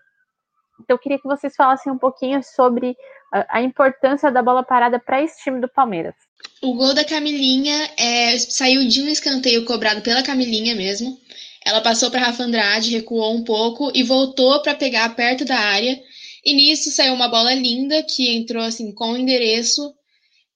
Então 0.80 0.95
eu 0.95 0.99
queria 0.99 1.18
que 1.18 1.28
vocês 1.28 1.54
falassem 1.54 1.92
um 1.92 1.99
pouquinho 1.99 2.42
sobre 2.42 2.97
a, 3.33 3.61
importância 3.61 4.30
da 4.30 4.42
bola 4.42 4.62
parada 4.62 4.99
para 4.99 5.23
esse 5.23 5.42
time 5.42 5.61
do 5.61 5.68
Palmeiras. 5.68 6.14
O 6.62 6.75
gol 6.75 6.95
da 6.95 7.04
Camilinha 7.04 7.90
é, 7.99 8.38
saiu 8.38 8.87
de 8.88 9.02
um 9.02 9.09
escanteio 9.09 9.64
cobrado 9.64 10.00
pela 10.02 10.23
Camilinha 10.23 10.75
mesmo. 10.75 11.18
Ela 11.64 11.80
passou 11.80 12.11
para 12.11 12.21
Rafa 12.21 12.42
Andrade, 12.42 12.97
recuou 12.97 13.35
um 13.35 13.45
pouco 13.45 13.90
e 13.95 14.02
voltou 14.02 14.62
para 14.62 14.75
pegar 14.75 15.14
perto 15.14 15.45
da 15.45 15.59
área. 15.59 15.99
E 16.45 16.52
nisso 16.52 16.90
saiu 16.90 17.14
uma 17.14 17.28
bola 17.28 17.52
linda 17.54 18.02
que 18.02 18.37
entrou 18.37 18.62
assim 18.62 18.92
com 18.92 19.16
endereço. 19.16 19.95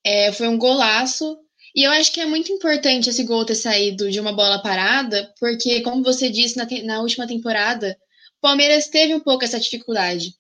É, 0.05 0.33
foi 0.33 0.49
um 0.49 0.59
golaço. 0.59 1.39
E 1.75 1.83
eu 1.85 1.91
acho 1.93 2.13
que 2.13 2.21
é 2.21 2.27
muito 2.27 2.53
importante 2.53 3.09
esse 3.09 3.25
gol 3.25 3.45
ter 3.45 3.55
saído 3.55 4.11
de 4.11 4.21
uma 4.21 4.33
bola 4.33 4.63
parada, 4.63 5.33
porque, 5.41 5.81
como 5.81 6.03
você 6.03 6.29
disse 6.29 6.57
na, 6.57 6.67
na 6.85 7.01
última 7.01 7.27
temporada, 7.27 7.97
o 8.39 8.41
Palmeiras 8.43 8.89
teve 8.89 9.15
um 9.15 9.21
pouco 9.21 9.45
essa 9.45 9.59
dificuldade. 9.59 10.35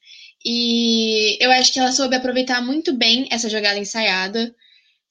E 0.45 1.39
eu 1.41 1.51
acho 1.53 1.73
que 1.73 1.79
ela 1.79 1.93
soube 1.93 2.17
aproveitar 2.17 2.61
muito 2.61 2.93
bem 2.93 3.29
essa 3.31 3.49
jogada 3.49 3.79
ensaiada. 3.79 4.55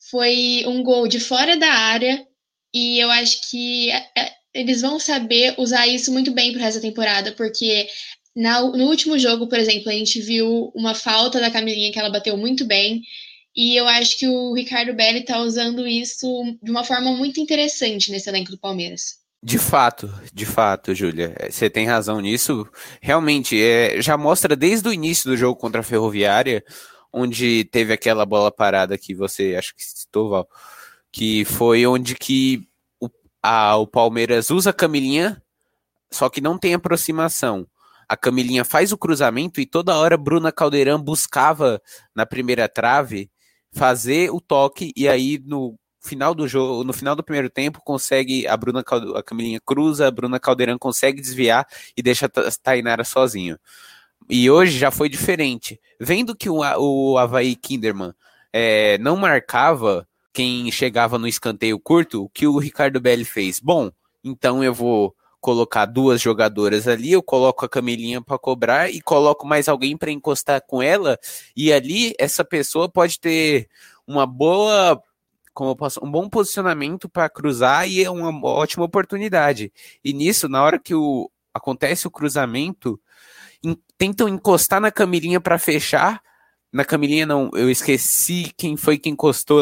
Foi 0.09 0.63
um 0.67 0.83
gol 0.83 1.07
de 1.07 1.19
fora 1.19 1.57
da 1.57 1.71
área, 1.71 2.25
e 2.73 2.99
eu 2.99 3.09
acho 3.11 3.49
que 3.49 3.91
é, 3.91 4.09
é, 4.17 4.33
eles 4.53 4.81
vão 4.81 4.99
saber 4.99 5.55
usar 5.57 5.87
isso 5.87 6.11
muito 6.11 6.31
bem 6.31 6.53
para 6.53 6.65
essa 6.65 6.81
temporada, 6.81 7.31
porque 7.33 7.87
na, 8.35 8.61
no 8.61 8.85
último 8.85 9.19
jogo, 9.19 9.47
por 9.47 9.59
exemplo, 9.59 9.89
a 9.89 9.93
gente 9.93 10.21
viu 10.21 10.71
uma 10.75 10.95
falta 10.95 11.39
da 11.39 11.51
Camilinha 11.51 11.91
que 11.91 11.99
ela 11.99 12.09
bateu 12.09 12.37
muito 12.37 12.65
bem. 12.65 13.01
E 13.55 13.75
eu 13.75 13.85
acho 13.87 14.17
que 14.17 14.27
o 14.27 14.53
Ricardo 14.53 14.93
Belli 14.93 15.19
está 15.19 15.39
usando 15.39 15.85
isso 15.85 16.27
de 16.63 16.71
uma 16.71 16.85
forma 16.85 17.11
muito 17.11 17.39
interessante 17.39 18.09
nesse 18.09 18.29
elenco 18.29 18.51
do 18.51 18.57
Palmeiras. 18.57 19.19
De 19.43 19.57
fato, 19.57 20.09
de 20.31 20.45
fato, 20.45 20.93
Júlia, 20.93 21.33
é, 21.37 21.49
você 21.49 21.69
tem 21.69 21.87
razão 21.87 22.21
nisso. 22.21 22.65
Realmente, 23.01 23.59
é, 23.61 24.01
já 24.01 24.15
mostra 24.15 24.55
desde 24.55 24.87
o 24.87 24.93
início 24.93 25.29
do 25.29 25.35
jogo 25.35 25.59
contra 25.59 25.81
a 25.81 25.83
Ferroviária, 25.83 26.63
onde 27.11 27.65
teve 27.65 27.91
aquela 27.91 28.25
bola 28.25 28.51
parada 28.51 28.97
que 28.97 29.13
você 29.13 29.55
acho 29.57 29.75
que 29.75 29.83
citou, 29.83 30.29
Val, 30.29 30.47
que 31.11 31.43
foi 31.43 31.85
onde 31.85 32.15
que 32.15 32.67
o, 33.01 33.09
a, 33.41 33.75
o 33.77 33.87
Palmeiras 33.87 34.49
usa 34.49 34.69
a 34.69 34.73
Camilinha, 34.73 35.41
só 36.09 36.29
que 36.29 36.39
não 36.39 36.57
tem 36.57 36.73
aproximação 36.73 37.67
a 38.11 38.17
Camilinha 38.17 38.65
faz 38.65 38.91
o 38.91 38.97
cruzamento 38.97 39.61
e 39.61 39.65
toda 39.65 39.95
hora 39.95 40.17
Bruna 40.17 40.51
Caldeirão 40.51 41.01
buscava 41.01 41.81
na 42.13 42.25
primeira 42.25 42.67
trave 42.67 43.31
fazer 43.71 44.29
o 44.31 44.41
toque 44.41 44.91
e 44.97 45.07
aí 45.07 45.41
no 45.45 45.79
final 46.01 46.35
do 46.35 46.45
jogo, 46.45 46.83
no 46.83 46.91
final 46.91 47.15
do 47.15 47.23
primeiro 47.23 47.49
tempo, 47.49 47.79
consegue 47.81 48.45
a 48.45 48.57
Bruna 48.57 48.83
a 49.15 49.23
Camilinha 49.23 49.61
cruza, 49.63 50.09
a 50.09 50.11
Bruna 50.11 50.41
Caldeirão 50.41 50.77
consegue 50.77 51.21
desviar 51.21 51.65
e 51.95 52.01
deixa 52.03 52.25
a 52.25 52.51
Tainara 52.61 53.05
sozinho. 53.05 53.57
E 54.29 54.51
hoje 54.51 54.77
já 54.77 54.91
foi 54.91 55.07
diferente. 55.07 55.79
Vendo 55.97 56.35
que 56.35 56.49
o, 56.49 56.57
o 56.57 57.17
Havaí 57.17 57.55
Kinderman 57.55 58.13
é, 58.51 58.97
não 58.97 59.15
marcava 59.15 60.05
quem 60.33 60.69
chegava 60.69 61.17
no 61.17 61.29
escanteio 61.29 61.79
curto, 61.79 62.25
o 62.25 62.29
que 62.29 62.45
o 62.45 62.57
Ricardo 62.57 62.99
Belli 62.99 63.23
fez? 63.23 63.57
Bom, 63.57 63.89
então 64.21 64.61
eu 64.61 64.73
vou 64.73 65.15
colocar 65.41 65.85
duas 65.85 66.21
jogadoras 66.21 66.87
ali, 66.87 67.11
eu 67.11 67.23
coloco 67.23 67.65
a 67.65 67.69
Camilinha 67.69 68.21
para 68.21 68.37
cobrar 68.37 68.89
e 68.89 69.01
coloco 69.01 69.45
mais 69.45 69.67
alguém 69.67 69.97
para 69.97 70.11
encostar 70.11 70.61
com 70.61 70.81
ela, 70.81 71.17
e 71.55 71.73
ali 71.73 72.13
essa 72.19 72.45
pessoa 72.45 72.87
pode 72.87 73.19
ter 73.19 73.67
uma 74.07 74.25
boa 74.25 75.01
como 75.53 75.75
posso, 75.75 75.99
um 76.03 76.09
bom 76.09 76.29
posicionamento 76.29 77.09
para 77.09 77.29
cruzar 77.29 77.87
e 77.89 78.03
é 78.03 78.09
uma 78.09 78.31
ótima 78.47 78.85
oportunidade. 78.85 79.71
E 80.03 80.13
nisso, 80.13 80.47
na 80.47 80.63
hora 80.63 80.79
que 80.79 80.95
o, 80.95 81.29
acontece 81.53 82.07
o 82.07 82.11
cruzamento, 82.11 82.99
in, 83.63 83.75
tentam 83.97 84.29
encostar 84.29 84.79
na 84.79 84.91
Camilinha 84.91 85.41
para 85.41 85.59
fechar. 85.59 86.21
Na 86.71 86.85
Camilinha 86.85 87.25
não, 87.25 87.49
eu 87.53 87.69
esqueci 87.69 88.53
quem 88.55 88.77
foi 88.77 88.97
que 88.97 89.09
encostou, 89.09 89.61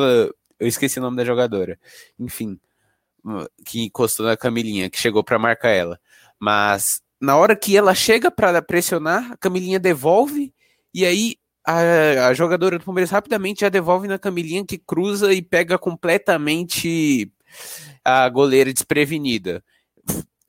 eu 0.59 0.67
esqueci 0.67 1.00
o 1.00 1.01
nome 1.01 1.17
da 1.17 1.25
jogadora. 1.25 1.79
Enfim, 2.19 2.59
que 3.66 3.82
encostou 3.82 4.26
na 4.26 4.38
Camilinha, 4.38 4.90
que 4.90 5.00
chegou 5.00 5.24
para 5.24 5.40
marcar 5.40 5.70
ela. 5.70 6.00
Mas 6.40 7.02
na 7.20 7.36
hora 7.36 7.56
que 7.56 7.76
ela 7.76 7.94
chega 7.94 8.32
para 8.32 8.62
pressionar, 8.62 9.34
a 9.34 9.38
Camilinha 9.38 9.80
devolve 9.80 10.54
e 10.94 11.06
aí 11.06 11.36
a, 11.66 12.28
a, 12.28 12.34
jogadora 12.34 12.80
do 12.80 12.86
Palmeiras 12.86 13.12
rapidamente 13.12 13.62
já 13.62 13.70
devolve 13.70 14.08
na 14.08 14.18
Camilinha 14.18 14.66
que 14.66 14.78
cruza 14.78 15.34
e 15.34 15.42
pega 15.42 15.78
completamente 15.78 17.32
a 18.04 18.28
goleira 18.30 18.74
desprevenida. 18.74 19.64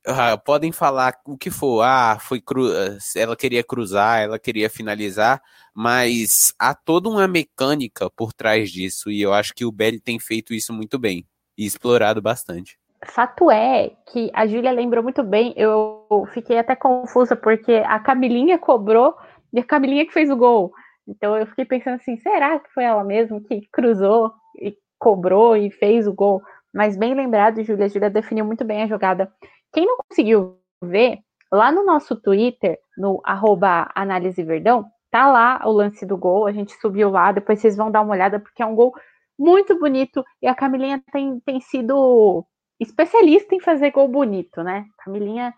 Ah, 0.07 0.39
podem 0.39 0.73
falar 0.73 1.15
o 1.27 1.37
que 1.37 1.51
for, 1.51 1.83
ah, 1.83 2.19
foi 2.19 2.41
cru... 2.41 2.71
ela 3.15 3.37
queria 3.37 3.63
cruzar, 3.63 4.23
ela 4.23 4.39
queria 4.39 4.71
finalizar, 4.71 5.43
mas 5.75 6.55
há 6.59 6.75
toda 6.75 7.09
uma 7.11 7.29
mecânica 7.29 8.09
por 8.11 8.33
trás 8.33 8.71
disso 8.71 9.11
e 9.11 9.21
eu 9.21 9.35
acho 9.35 9.53
que 9.55 9.65
o 9.65 9.73
Belli 9.73 10.01
tem 10.01 10.19
feito 10.19 10.55
isso 10.55 10.73
muito 10.73 10.99
bem 10.99 11.27
e 11.61 11.67
explorado 11.67 12.23
bastante. 12.23 12.79
Fato 13.05 13.51
é 13.51 13.91
que 14.11 14.31
a 14.33 14.47
Júlia 14.47 14.73
lembrou 14.73 15.03
muito 15.03 15.23
bem, 15.23 15.53
eu 15.57 16.07
fiquei 16.33 16.59
até 16.59 16.75
confusa 16.75 17.37
porque 17.37 17.83
a 17.87 17.99
Camilinha 17.99 18.59
cobrou 18.59 19.15
e 19.53 19.61
a 19.61 19.65
Camilinha 19.65 20.07
que 20.07 20.13
fez 20.13 20.31
o 20.31 20.37
gol. 20.37 20.73
Então 21.07 21.37
eu 21.37 21.47
fiquei 21.47 21.67
pensando 21.67 21.97
assim, 21.97 22.17
será 22.17 22.59
que 22.59 22.71
foi 22.73 22.85
ela 22.85 23.05
mesma 23.05 23.43
que 23.43 23.69
cruzou 23.71 24.33
e 24.59 24.75
cobrou 24.99 25.55
e 25.55 25.71
fez 25.71 26.07
o 26.07 26.15
gol? 26.15 26.41
Mas 26.73 26.97
bem 26.97 27.15
lembrado, 27.15 27.63
Júlia, 27.63 27.85
a 27.85 27.89
Júlia 27.89 28.09
definiu 28.09 28.45
muito 28.45 28.65
bem 28.65 28.83
a 28.83 28.87
jogada. 28.87 29.31
Quem 29.71 29.85
não 29.85 29.99
conseguiu 30.09 30.59
ver, 30.83 31.19
lá 31.53 31.71
no 31.71 31.85
nosso 31.85 32.17
Twitter, 32.17 32.79
no 32.97 33.21
arroba 33.23 33.91
análise 33.95 34.43
verdão, 34.43 34.87
tá 35.11 35.31
lá 35.31 35.61
o 35.67 35.73
lance 35.73 36.07
do 36.07 36.17
gol, 36.17 36.47
a 36.47 36.53
gente 36.53 36.73
subiu 36.81 37.11
lá, 37.11 37.33
depois 37.33 37.61
vocês 37.61 37.77
vão 37.77 37.91
dar 37.91 38.01
uma 38.01 38.13
olhada, 38.13 38.39
porque 38.39 38.63
é 38.63 38.67
um 38.67 38.75
gol 38.75 38.95
muito 39.41 39.79
bonito. 39.79 40.23
E 40.43 40.47
a 40.47 40.55
Camilinha 40.55 41.03
tem, 41.11 41.41
tem 41.41 41.61
sido 41.61 42.45
especialista 42.79 43.55
em 43.55 43.61
fazer 43.61 43.91
gol 43.91 44.07
bonito, 44.07 44.63
né? 44.63 44.85
Camilinha, 44.99 45.55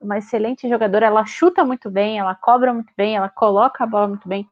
uma 0.00 0.16
excelente 0.16 0.66
jogadora, 0.66 1.06
ela 1.06 1.26
chuta 1.26 1.62
muito 1.64 1.90
bem, 1.90 2.18
ela 2.18 2.34
cobra 2.34 2.72
muito 2.72 2.92
bem, 2.96 3.14
ela 3.14 3.28
coloca 3.28 3.84
a 3.84 3.86
bola 3.86 4.08
muito 4.08 4.26
bem. 4.26 4.48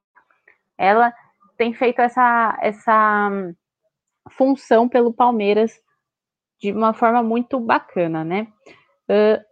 Ela 0.77 1.15
tem 1.57 1.73
feito 1.73 2.01
essa, 2.01 2.59
essa 2.61 3.31
hum, 3.33 3.55
função 4.31 4.87
pelo 4.87 5.15
Palmeiras 5.15 5.73
de 6.61 6.71
uma 6.71 6.93
forma 6.93 7.23
muito 7.23 7.59
bacana, 7.59 8.23
né? 8.23 8.49
Uh, 9.09 9.43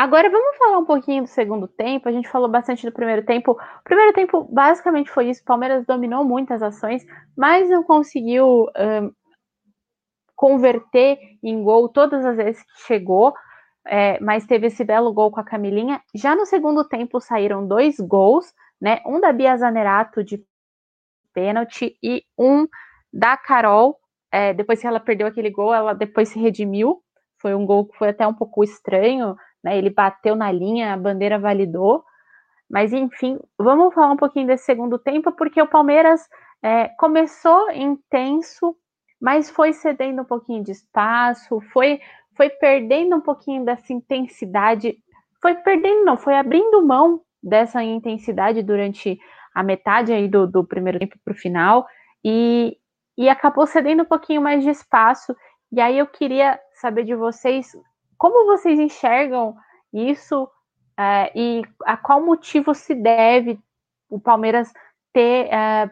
Agora 0.00 0.30
vamos 0.30 0.56
falar 0.56 0.78
um 0.78 0.84
pouquinho 0.86 1.24
do 1.24 1.28
segundo 1.28 1.68
tempo. 1.68 2.08
A 2.08 2.12
gente 2.12 2.26
falou 2.26 2.48
bastante 2.48 2.86
do 2.86 2.90
primeiro 2.90 3.22
tempo. 3.22 3.52
O 3.52 3.84
primeiro 3.84 4.14
tempo 4.14 4.48
basicamente 4.50 5.10
foi 5.10 5.28
isso. 5.28 5.42
O 5.42 5.44
Palmeiras 5.44 5.84
dominou 5.84 6.24
muitas 6.24 6.62
ações, 6.62 7.04
mas 7.36 7.68
não 7.68 7.82
conseguiu 7.82 8.66
um, 8.78 9.12
converter 10.34 11.18
em 11.42 11.62
gol 11.62 11.86
todas 11.86 12.24
as 12.24 12.34
vezes 12.34 12.62
que 12.62 12.86
chegou. 12.86 13.34
É, 13.86 14.18
mas 14.20 14.46
teve 14.46 14.68
esse 14.68 14.82
belo 14.82 15.12
gol 15.12 15.30
com 15.30 15.40
a 15.40 15.44
Camilinha. 15.44 16.00
Já 16.14 16.34
no 16.34 16.46
segundo 16.46 16.82
tempo 16.82 17.20
saíram 17.20 17.68
dois 17.68 17.96
gols, 18.00 18.50
né? 18.80 19.02
Um 19.04 19.20
da 19.20 19.34
Bia 19.34 19.54
Zanerato 19.58 20.24
de 20.24 20.42
pênalti 21.34 21.94
e 22.02 22.24
um 22.38 22.66
da 23.12 23.36
Carol. 23.36 23.98
É, 24.32 24.54
depois 24.54 24.80
que 24.80 24.86
ela 24.86 24.98
perdeu 24.98 25.26
aquele 25.26 25.50
gol, 25.50 25.74
ela 25.74 25.92
depois 25.92 26.30
se 26.30 26.38
redimiu. 26.38 27.02
Foi 27.38 27.54
um 27.54 27.66
gol 27.66 27.84
que 27.86 27.98
foi 27.98 28.08
até 28.08 28.26
um 28.26 28.34
pouco 28.34 28.64
estranho 28.64 29.36
né? 29.62 29.76
Ele 29.76 29.90
bateu 29.90 30.34
na 30.34 30.50
linha, 30.50 30.92
a 30.92 30.96
bandeira 30.96 31.38
validou. 31.38 32.04
Mas 32.68 32.92
enfim, 32.92 33.38
vamos 33.58 33.92
falar 33.92 34.12
um 34.12 34.16
pouquinho 34.16 34.46
desse 34.46 34.64
segundo 34.64 34.98
tempo, 34.98 35.32
porque 35.32 35.60
o 35.60 35.66
Palmeiras 35.66 36.28
é, 36.62 36.88
começou 36.98 37.70
intenso, 37.72 38.76
mas 39.20 39.50
foi 39.50 39.72
cedendo 39.72 40.22
um 40.22 40.24
pouquinho 40.24 40.62
de 40.62 40.70
espaço, 40.70 41.60
foi, 41.72 42.00
foi 42.36 42.48
perdendo 42.48 43.16
um 43.16 43.20
pouquinho 43.20 43.64
dessa 43.64 43.92
intensidade, 43.92 44.96
foi 45.42 45.54
perdendo, 45.56 46.04
não, 46.04 46.16
foi 46.16 46.36
abrindo 46.36 46.86
mão 46.86 47.20
dessa 47.42 47.82
intensidade 47.82 48.62
durante 48.62 49.18
a 49.54 49.62
metade 49.62 50.12
aí 50.12 50.28
do, 50.28 50.46
do 50.46 50.64
primeiro 50.64 50.98
tempo 50.98 51.16
para 51.24 51.32
o 51.32 51.36
final, 51.36 51.86
e, 52.24 52.76
e 53.18 53.28
acabou 53.28 53.66
cedendo 53.66 54.02
um 54.02 54.06
pouquinho 54.06 54.40
mais 54.40 54.62
de 54.62 54.70
espaço. 54.70 55.34
E 55.72 55.80
aí 55.80 55.98
eu 55.98 56.06
queria 56.06 56.58
saber 56.74 57.04
de 57.04 57.14
vocês 57.14 57.72
como 58.20 58.44
vocês 58.44 58.78
enxergam 58.78 59.56
isso 59.90 60.46
é, 60.94 61.32
e 61.34 61.62
a 61.86 61.96
qual 61.96 62.22
motivo 62.22 62.74
se 62.74 62.94
deve 62.94 63.58
o 64.10 64.20
Palmeiras 64.20 64.70
ter 65.10 65.46
é, 65.46 65.90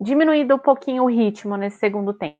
diminuído 0.00 0.54
um 0.54 0.58
pouquinho 0.58 1.02
o 1.02 1.06
ritmo 1.06 1.58
nesse 1.58 1.76
segundo 1.76 2.14
tempo? 2.14 2.38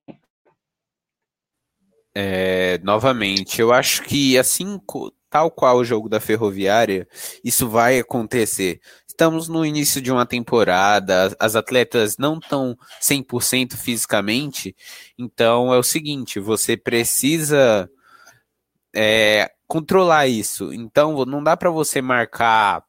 É, 2.15 2.79
novamente, 2.79 3.61
eu 3.61 3.75
acho 3.75 4.05
que 4.05 4.39
assim 4.39 4.81
tal 5.29 5.51
qual 5.51 5.77
o 5.77 5.85
jogo 5.85 6.09
da 6.09 6.19
Ferroviária, 6.19 7.07
isso 7.45 7.69
vai 7.69 7.99
acontecer. 7.99 8.81
estamos 9.07 9.49
no 9.49 9.67
início 9.67 10.01
de 10.01 10.11
uma 10.11 10.25
temporada, 10.25 11.37
as 11.39 11.55
atletas 11.55 12.17
não 12.17 12.39
estão 12.39 12.75
100% 13.03 13.77
fisicamente, 13.77 14.75
então 15.19 15.75
é 15.75 15.77
o 15.77 15.83
seguinte, 15.83 16.41
você 16.41 16.75
precisa 16.75 17.91
é, 18.95 19.51
controlar 19.67 20.27
isso. 20.27 20.73
Então 20.73 21.25
não 21.25 21.43
dá 21.43 21.57
para 21.57 21.71
você 21.71 22.01
marcar 22.01 22.85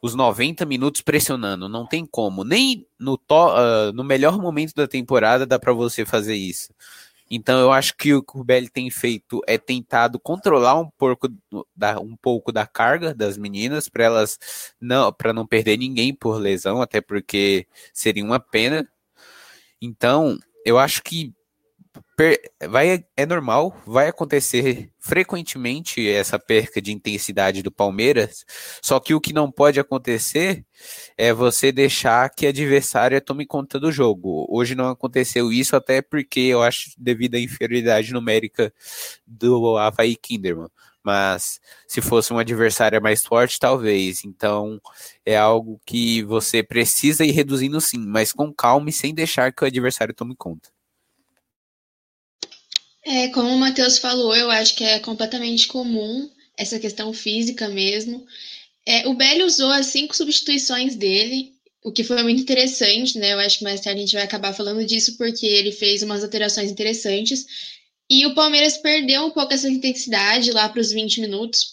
os 0.00 0.14
90 0.14 0.64
minutos 0.64 1.00
pressionando, 1.00 1.68
não 1.68 1.86
tem 1.86 2.06
como. 2.06 2.44
Nem 2.44 2.86
no, 2.98 3.18
to, 3.18 3.48
uh, 3.48 3.92
no 3.92 4.04
melhor 4.04 4.38
momento 4.38 4.74
da 4.74 4.86
temporada 4.86 5.44
dá 5.46 5.58
para 5.58 5.72
você 5.72 6.04
fazer 6.04 6.36
isso. 6.36 6.72
Então 7.30 7.60
eu 7.60 7.72
acho 7.72 7.96
que 7.96 8.14
o 8.14 8.22
que 8.22 8.38
o 8.38 8.44
Belli 8.44 8.70
tem 8.70 8.90
feito 8.90 9.42
é 9.46 9.58
tentado 9.58 10.18
controlar 10.18 10.78
um 10.80 10.88
pouco 10.96 11.28
da, 11.76 12.00
um 12.00 12.16
pouco 12.16 12.50
da 12.50 12.66
carga 12.66 13.14
das 13.14 13.36
meninas 13.36 13.88
para 13.88 14.04
elas 14.04 14.38
não 14.80 15.12
para 15.12 15.32
não 15.32 15.46
perder 15.46 15.76
ninguém 15.76 16.14
por 16.14 16.38
lesão, 16.38 16.80
até 16.80 17.00
porque 17.00 17.66
seria 17.92 18.24
uma 18.24 18.40
pena. 18.40 18.88
Então, 19.80 20.38
eu 20.64 20.78
acho 20.78 21.02
que 21.02 21.32
vai, 22.68 23.04
é 23.16 23.26
normal, 23.26 23.76
vai 23.86 24.08
acontecer 24.08 24.90
frequentemente 24.98 26.08
essa 26.08 26.38
perca 26.38 26.82
de 26.82 26.92
intensidade 26.92 27.62
do 27.62 27.70
Palmeiras, 27.70 28.44
só 28.82 28.98
que 28.98 29.14
o 29.14 29.20
que 29.20 29.32
não 29.32 29.50
pode 29.50 29.78
acontecer 29.78 30.64
é 31.16 31.32
você 31.32 31.70
deixar 31.70 32.28
que 32.30 32.46
a 32.46 32.50
adversária 32.50 33.20
tome 33.20 33.46
conta 33.46 33.78
do 33.78 33.92
jogo. 33.92 34.46
Hoje 34.48 34.74
não 34.74 34.88
aconteceu 34.88 35.52
isso, 35.52 35.76
até 35.76 36.02
porque 36.02 36.40
eu 36.40 36.62
acho 36.62 36.90
devido 36.98 37.36
à 37.36 37.40
inferioridade 37.40 38.12
numérica 38.12 38.72
do 39.26 39.76
Havaí 39.76 40.16
Kinderman. 40.16 40.68
Mas 41.02 41.60
se 41.86 42.00
fosse 42.02 42.32
uma 42.32 42.42
adversária 42.42 43.00
mais 43.00 43.24
forte, 43.24 43.58
talvez. 43.58 44.24
Então 44.24 44.80
é 45.24 45.36
algo 45.36 45.80
que 45.86 46.22
você 46.24 46.62
precisa 46.62 47.24
ir 47.24 47.30
reduzindo 47.30 47.80
sim, 47.80 48.04
mas 48.06 48.32
com 48.32 48.52
calma 48.52 48.90
e 48.90 48.92
sem 48.92 49.14
deixar 49.14 49.52
que 49.52 49.64
o 49.64 49.66
adversário 49.66 50.14
tome 50.14 50.34
conta. 50.36 50.68
É, 53.10 53.28
como 53.28 53.48
o 53.48 53.58
Matheus 53.58 53.96
falou, 53.96 54.36
eu 54.36 54.50
acho 54.50 54.74
que 54.74 54.84
é 54.84 54.98
completamente 55.00 55.66
comum 55.66 56.30
essa 56.58 56.78
questão 56.78 57.10
física 57.10 57.66
mesmo. 57.66 58.26
É, 58.84 59.08
o 59.08 59.14
Belli 59.14 59.44
usou 59.44 59.70
as 59.70 59.86
cinco 59.86 60.14
substituições 60.14 60.94
dele, 60.94 61.54
o 61.82 61.90
que 61.90 62.04
foi 62.04 62.22
muito 62.22 62.42
interessante, 62.42 63.18
né? 63.18 63.32
Eu 63.32 63.38
acho 63.38 63.58
que 63.58 63.64
mais 63.64 63.80
tarde 63.80 64.00
a 64.00 64.04
gente 64.04 64.14
vai 64.14 64.24
acabar 64.24 64.52
falando 64.52 64.84
disso, 64.84 65.16
porque 65.16 65.46
ele 65.46 65.72
fez 65.72 66.02
umas 66.02 66.22
alterações 66.22 66.70
interessantes. 66.70 67.46
E 68.10 68.26
o 68.26 68.34
Palmeiras 68.34 68.76
perdeu 68.76 69.24
um 69.24 69.30
pouco 69.30 69.54
essa 69.54 69.70
intensidade 69.70 70.52
lá 70.52 70.68
para 70.68 70.80
os 70.82 70.92
20 70.92 71.22
minutos, 71.22 71.72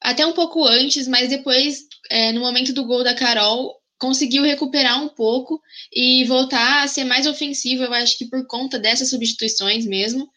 até 0.00 0.24
um 0.24 0.34
pouco 0.34 0.64
antes, 0.64 1.08
mas 1.08 1.30
depois, 1.30 1.80
é, 2.08 2.30
no 2.30 2.42
momento 2.42 2.72
do 2.72 2.84
gol 2.84 3.02
da 3.02 3.12
Carol, 3.12 3.74
conseguiu 3.98 4.44
recuperar 4.44 5.02
um 5.02 5.08
pouco 5.08 5.60
e 5.92 6.24
voltar 6.26 6.84
a 6.84 6.88
ser 6.88 7.02
mais 7.02 7.26
ofensivo, 7.26 7.82
eu 7.82 7.92
acho 7.92 8.16
que 8.18 8.26
por 8.26 8.46
conta 8.46 8.78
dessas 8.78 9.10
substituições 9.10 9.84
mesmo. 9.84 10.30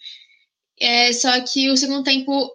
É, 0.81 1.11
só 1.13 1.39
que 1.41 1.69
o 1.69 1.77
segundo 1.77 2.03
tempo 2.03 2.51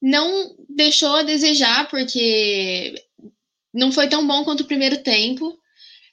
não 0.00 0.54
deixou 0.68 1.16
a 1.16 1.22
desejar, 1.22 1.88
porque 1.88 2.94
não 3.72 3.92
foi 3.92 4.08
tão 4.08 4.26
bom 4.26 4.44
quanto 4.44 4.60
o 4.62 4.66
primeiro 4.66 5.02
tempo. 5.02 5.56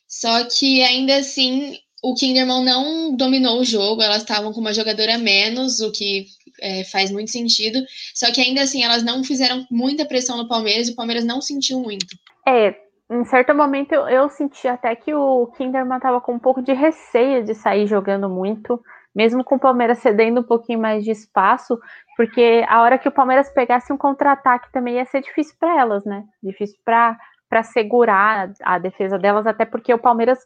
Só 0.08 0.46
que 0.46 0.82
ainda 0.82 1.18
assim, 1.18 1.78
o 2.04 2.16
Kinderman 2.16 2.64
não 2.64 3.16
dominou 3.16 3.60
o 3.60 3.66
jogo, 3.66 4.02
elas 4.02 4.24
estavam 4.24 4.54
com 4.54 4.60
uma 4.60 4.74
jogadora 4.74 5.18
menos, 5.18 5.80
o 5.80 5.92
que 5.92 6.26
é, 6.62 6.84
faz 6.86 7.12
muito 7.12 7.32
sentido. 7.32 7.80
Só 8.14 8.32
que 8.32 8.42
ainda 8.42 8.62
assim, 8.62 8.84
elas 8.84 9.04
não 9.04 9.24
fizeram 9.24 9.66
muita 9.70 10.06
pressão 10.06 10.38
no 10.38 10.48
Palmeiras 10.48 10.88
e 10.88 10.92
o 10.92 10.96
Palmeiras 10.96 11.26
não 11.26 11.42
sentiu 11.42 11.80
muito. 11.80 12.06
É, 12.48 12.76
em 13.12 13.26
certo 13.26 13.54
momento 13.54 13.92
eu, 13.94 14.08
eu 14.08 14.30
senti 14.30 14.68
até 14.68 14.96
que 14.96 15.14
o 15.14 15.48
Kinderman 15.58 15.98
estava 15.98 16.22
com 16.22 16.34
um 16.34 16.40
pouco 16.40 16.62
de 16.62 16.74
receio 16.74 17.44
de 17.44 17.54
sair 17.54 17.88
jogando 17.88 18.30
muito 18.30 18.82
mesmo 19.16 19.44
com 19.44 19.56
o 19.56 19.60
Palmeiras 19.60 20.00
cedendo 20.00 20.42
um 20.42 20.44
pouquinho 20.44 20.80
mais 20.80 21.04
de 21.04 21.12
espaço, 21.12 21.80
porque 22.16 22.66
a 22.68 22.82
hora 22.82 22.98
que 22.98 23.08
o 23.08 23.12
Palmeiras 23.12 23.50
pegasse 23.50 23.92
um 23.92 23.98
contra-ataque 23.98 24.72
também 24.72 24.96
ia 24.96 25.06
ser 25.06 25.22
difícil 25.22 25.56
para 25.60 25.80
elas, 25.80 26.06
né? 26.06 26.24
Difícil 26.42 26.78
para 26.84 27.64
segurar 27.64 28.52
a 28.62 28.78
defesa 28.78 29.18
delas, 29.18 29.48
até 29.48 29.66
porque 29.66 29.94
o 29.94 30.00
Palmeiras 30.00 30.40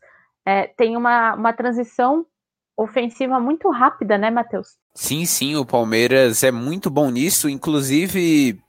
é, 0.45 0.67
tem 0.67 0.95
uma, 0.95 1.35
uma 1.35 1.53
transição 1.53 2.25
ofensiva 2.75 3.39
muito 3.39 3.69
rápida, 3.69 4.17
né, 4.17 4.31
Matheus? 4.31 4.77
Sim, 4.95 5.25
sim, 5.25 5.55
o 5.55 5.65
Palmeiras 5.65 6.43
é 6.43 6.51
muito 6.51 6.89
bom 6.89 7.09
nisso, 7.09 7.49
inclusive 7.49 8.59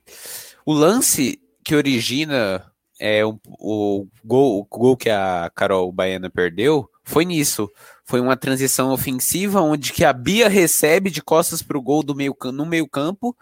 o 0.65 0.73
lance 0.73 1.41
que 1.65 1.75
origina 1.75 2.65
é, 3.01 3.25
o, 3.25 3.39
o, 3.59 4.07
gol, 4.25 4.61
o 4.61 4.79
gol 4.79 4.97
que 4.97 5.11
a 5.11 5.51
Carol 5.55 5.91
Baiana 5.91 6.31
perdeu 6.31 6.89
foi 7.03 7.25
nisso. 7.25 7.71
Foi 8.05 8.21
uma 8.21 8.37
transição 8.37 8.91
ofensiva 8.91 9.61
onde 9.61 9.93
que 9.93 10.05
a 10.05 10.13
Bia 10.13 10.49
recebe 10.49 11.11
de 11.11 11.23
costas 11.23 11.63
para 11.63 11.79
o 11.79 11.83
gol 11.83 12.03
do 12.03 12.15
meio, 12.15 12.37
no 12.53 12.67
meio 12.67 12.87
campo, 12.89 13.37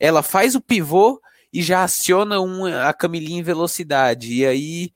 ela 0.00 0.22
faz 0.22 0.54
o 0.54 0.60
pivô 0.60 1.20
e 1.52 1.62
já 1.62 1.82
aciona 1.84 2.40
um, 2.40 2.64
a 2.66 2.92
Camilinha 2.92 3.40
em 3.40 3.42
velocidade. 3.42 4.32
E 4.32 4.46
aí 4.46 4.92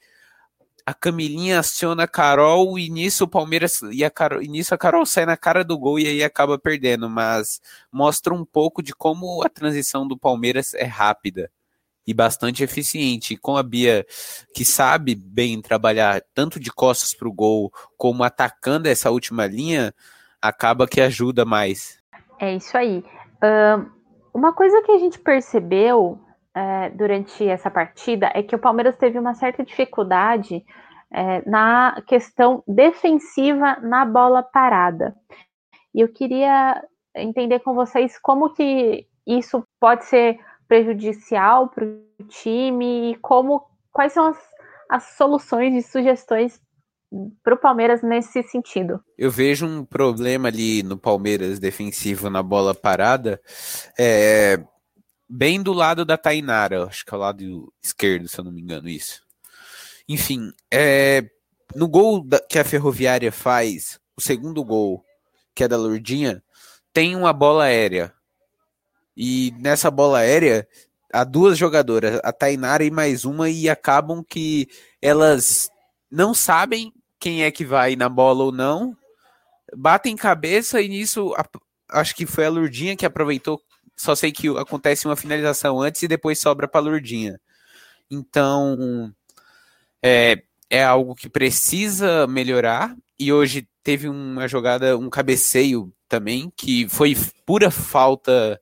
a 0.86 0.94
Camilinha 0.94 1.60
aciona 1.60 2.04
a 2.04 2.08
Carol 2.08 2.78
e 2.78 2.88
nisso 2.88 3.24
o 3.24 3.28
Palmeiras 3.28 3.82
e 3.92 4.04
a 4.04 4.10
Carol, 4.10 4.42
e 4.42 4.48
nisso 4.48 4.74
a 4.74 4.78
Carol 4.78 5.06
sai 5.06 5.26
na 5.26 5.36
cara 5.36 5.62
do 5.62 5.78
gol 5.78 5.98
e 5.98 6.06
aí 6.06 6.24
acaba 6.24 6.58
perdendo, 6.58 7.08
mas 7.08 7.60
mostra 7.90 8.34
um 8.34 8.44
pouco 8.44 8.82
de 8.82 8.94
como 8.94 9.44
a 9.44 9.48
transição 9.48 10.06
do 10.08 10.18
Palmeiras 10.18 10.74
é 10.74 10.84
rápida 10.84 11.50
e 12.06 12.12
bastante 12.12 12.62
eficiente. 12.62 13.36
Com 13.36 13.56
a 13.56 13.62
Bia, 13.62 14.04
que 14.54 14.64
sabe 14.64 15.14
bem 15.14 15.60
trabalhar 15.60 16.22
tanto 16.34 16.58
de 16.58 16.70
costas 16.72 17.14
para 17.14 17.28
o 17.28 17.32
gol, 17.32 17.72
como 17.96 18.24
atacando 18.24 18.88
essa 18.88 19.10
última 19.10 19.46
linha, 19.46 19.94
acaba 20.40 20.86
que 20.86 21.00
ajuda 21.00 21.44
mais. 21.44 22.00
É 22.38 22.54
isso 22.54 22.76
aí. 22.76 23.04
Uma 24.34 24.52
coisa 24.52 24.80
que 24.82 24.92
a 24.92 24.98
gente 24.98 25.18
percebeu 25.18 26.18
uh, 26.56 26.96
durante 26.96 27.46
essa 27.46 27.70
partida 27.70 28.30
é 28.34 28.42
que 28.42 28.56
o 28.56 28.58
Palmeiras 28.58 28.96
teve 28.96 29.18
uma 29.18 29.34
certa 29.34 29.62
dificuldade 29.62 30.64
uh, 31.12 31.50
na 31.50 32.02
questão 32.06 32.62
defensiva 32.66 33.76
na 33.82 34.04
bola 34.04 34.42
parada. 34.42 35.14
E 35.94 36.00
eu 36.00 36.08
queria 36.08 36.82
entender 37.14 37.58
com 37.60 37.74
vocês 37.74 38.18
como 38.18 38.54
que 38.54 39.06
isso 39.26 39.62
pode 39.78 40.06
ser 40.06 40.38
prejudicial 40.72 41.68
para 41.68 41.84
o 41.84 42.24
time 42.30 43.12
e 43.12 43.16
como 43.16 43.62
quais 43.92 44.14
são 44.14 44.28
as, 44.28 44.38
as 44.88 45.04
soluções 45.18 45.74
e 45.74 45.86
sugestões 45.86 46.58
para 47.44 47.52
o 47.52 47.58
Palmeiras 47.58 48.02
nesse 48.02 48.42
sentido? 48.44 48.98
Eu 49.18 49.30
vejo 49.30 49.66
um 49.66 49.84
problema 49.84 50.48
ali 50.48 50.82
no 50.82 50.96
Palmeiras 50.96 51.58
defensivo 51.58 52.30
na 52.30 52.42
bola 52.42 52.74
parada, 52.74 53.38
é, 53.98 54.64
bem 55.28 55.62
do 55.62 55.74
lado 55.74 56.06
da 56.06 56.16
Tainara, 56.16 56.86
acho 56.86 57.04
que 57.04 57.12
é 57.12 57.18
o 57.18 57.20
lado 57.20 57.70
esquerdo, 57.82 58.26
se 58.26 58.38
eu 58.38 58.44
não 58.44 58.50
me 58.50 58.62
engano, 58.62 58.88
isso. 58.88 59.20
Enfim, 60.08 60.50
é, 60.72 61.22
no 61.76 61.86
gol 61.86 62.24
da, 62.24 62.40
que 62.40 62.58
a 62.58 62.64
Ferroviária 62.64 63.30
faz, 63.30 64.00
o 64.16 64.22
segundo 64.22 64.64
gol, 64.64 65.04
que 65.54 65.64
é 65.64 65.68
da 65.68 65.76
Lourdinha, 65.76 66.42
tem 66.94 67.14
uma 67.14 67.34
bola 67.34 67.64
aérea. 67.64 68.14
E 69.16 69.54
nessa 69.58 69.90
bola 69.90 70.18
aérea, 70.18 70.66
há 71.12 71.24
duas 71.24 71.58
jogadoras, 71.58 72.20
a 72.24 72.32
Tainara 72.32 72.84
e 72.84 72.90
mais 72.90 73.24
uma, 73.24 73.50
e 73.50 73.68
acabam 73.68 74.24
que 74.26 74.68
elas 75.00 75.70
não 76.10 76.32
sabem 76.32 76.92
quem 77.18 77.44
é 77.44 77.50
que 77.50 77.64
vai 77.64 77.94
na 77.94 78.08
bola 78.08 78.44
ou 78.44 78.52
não, 78.52 78.96
batem 79.76 80.16
cabeça 80.16 80.80
e 80.80 80.88
nisso 80.88 81.34
acho 81.88 82.14
que 82.16 82.26
foi 82.26 82.46
a 82.46 82.50
Lurdinha 82.50 82.96
que 82.96 83.06
aproveitou. 83.06 83.60
Só 83.96 84.14
sei 84.14 84.32
que 84.32 84.48
acontece 84.48 85.06
uma 85.06 85.16
finalização 85.16 85.80
antes 85.80 86.02
e 86.02 86.08
depois 86.08 86.40
sobra 86.40 86.66
para 86.66 86.80
a 86.80 86.84
Lurdinha. 86.84 87.40
Então 88.10 89.12
é, 90.02 90.42
é 90.68 90.82
algo 90.82 91.14
que 91.14 91.28
precisa 91.28 92.26
melhorar. 92.26 92.96
E 93.18 93.32
hoje 93.32 93.68
teve 93.84 94.08
uma 94.08 94.48
jogada, 94.48 94.96
um 94.98 95.08
cabeceio 95.08 95.92
também, 96.08 96.52
que 96.56 96.88
foi 96.88 97.16
pura 97.46 97.70
falta 97.70 98.60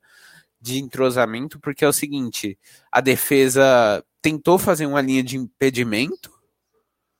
de 0.60 0.78
entrosamento, 0.78 1.58
porque 1.58 1.84
é 1.84 1.88
o 1.88 1.92
seguinte: 1.92 2.58
a 2.90 3.00
defesa 3.00 4.04
tentou 4.20 4.58
fazer 4.58 4.86
uma 4.86 5.00
linha 5.00 5.22
de 5.22 5.36
impedimento, 5.36 6.30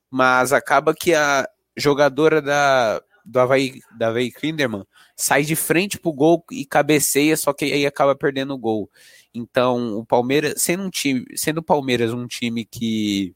mas 0.09 0.53
acaba 0.53 0.93
que 0.93 1.13
a 1.13 1.47
jogadora 1.75 2.41
da, 2.41 3.01
do 3.25 3.39
Havaí, 3.39 3.81
da 3.97 4.09
Havaí 4.09 4.31
Kinderman 4.31 4.85
sai 5.15 5.43
de 5.43 5.55
frente 5.55 5.97
pro 5.99 6.13
gol 6.13 6.43
e 6.51 6.65
cabeceia, 6.65 7.35
só 7.37 7.53
que 7.53 7.65
aí 7.65 7.85
acaba 7.85 8.15
perdendo 8.15 8.53
o 8.53 8.57
gol. 8.57 8.89
Então, 9.33 9.97
o 9.97 10.05
Palmeiras, 10.05 10.61
sendo 10.61 10.83
um 10.83 10.89
time, 10.89 11.25
sendo 11.35 11.59
o 11.59 11.63
Palmeiras 11.63 12.13
um 12.13 12.27
time 12.27 12.65
que 12.65 13.35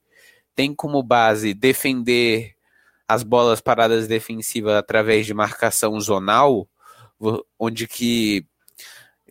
tem 0.54 0.74
como 0.74 1.02
base 1.04 1.54
defender 1.54 2.56
as 3.08 3.24
bolas 3.24 3.62
paradas 3.62 4.08
defensivas 4.08 4.76
através 4.76 5.26
de 5.26 5.34
marcação 5.34 6.00
zonal, 6.00 6.68
onde 7.60 7.88
que 7.88 8.46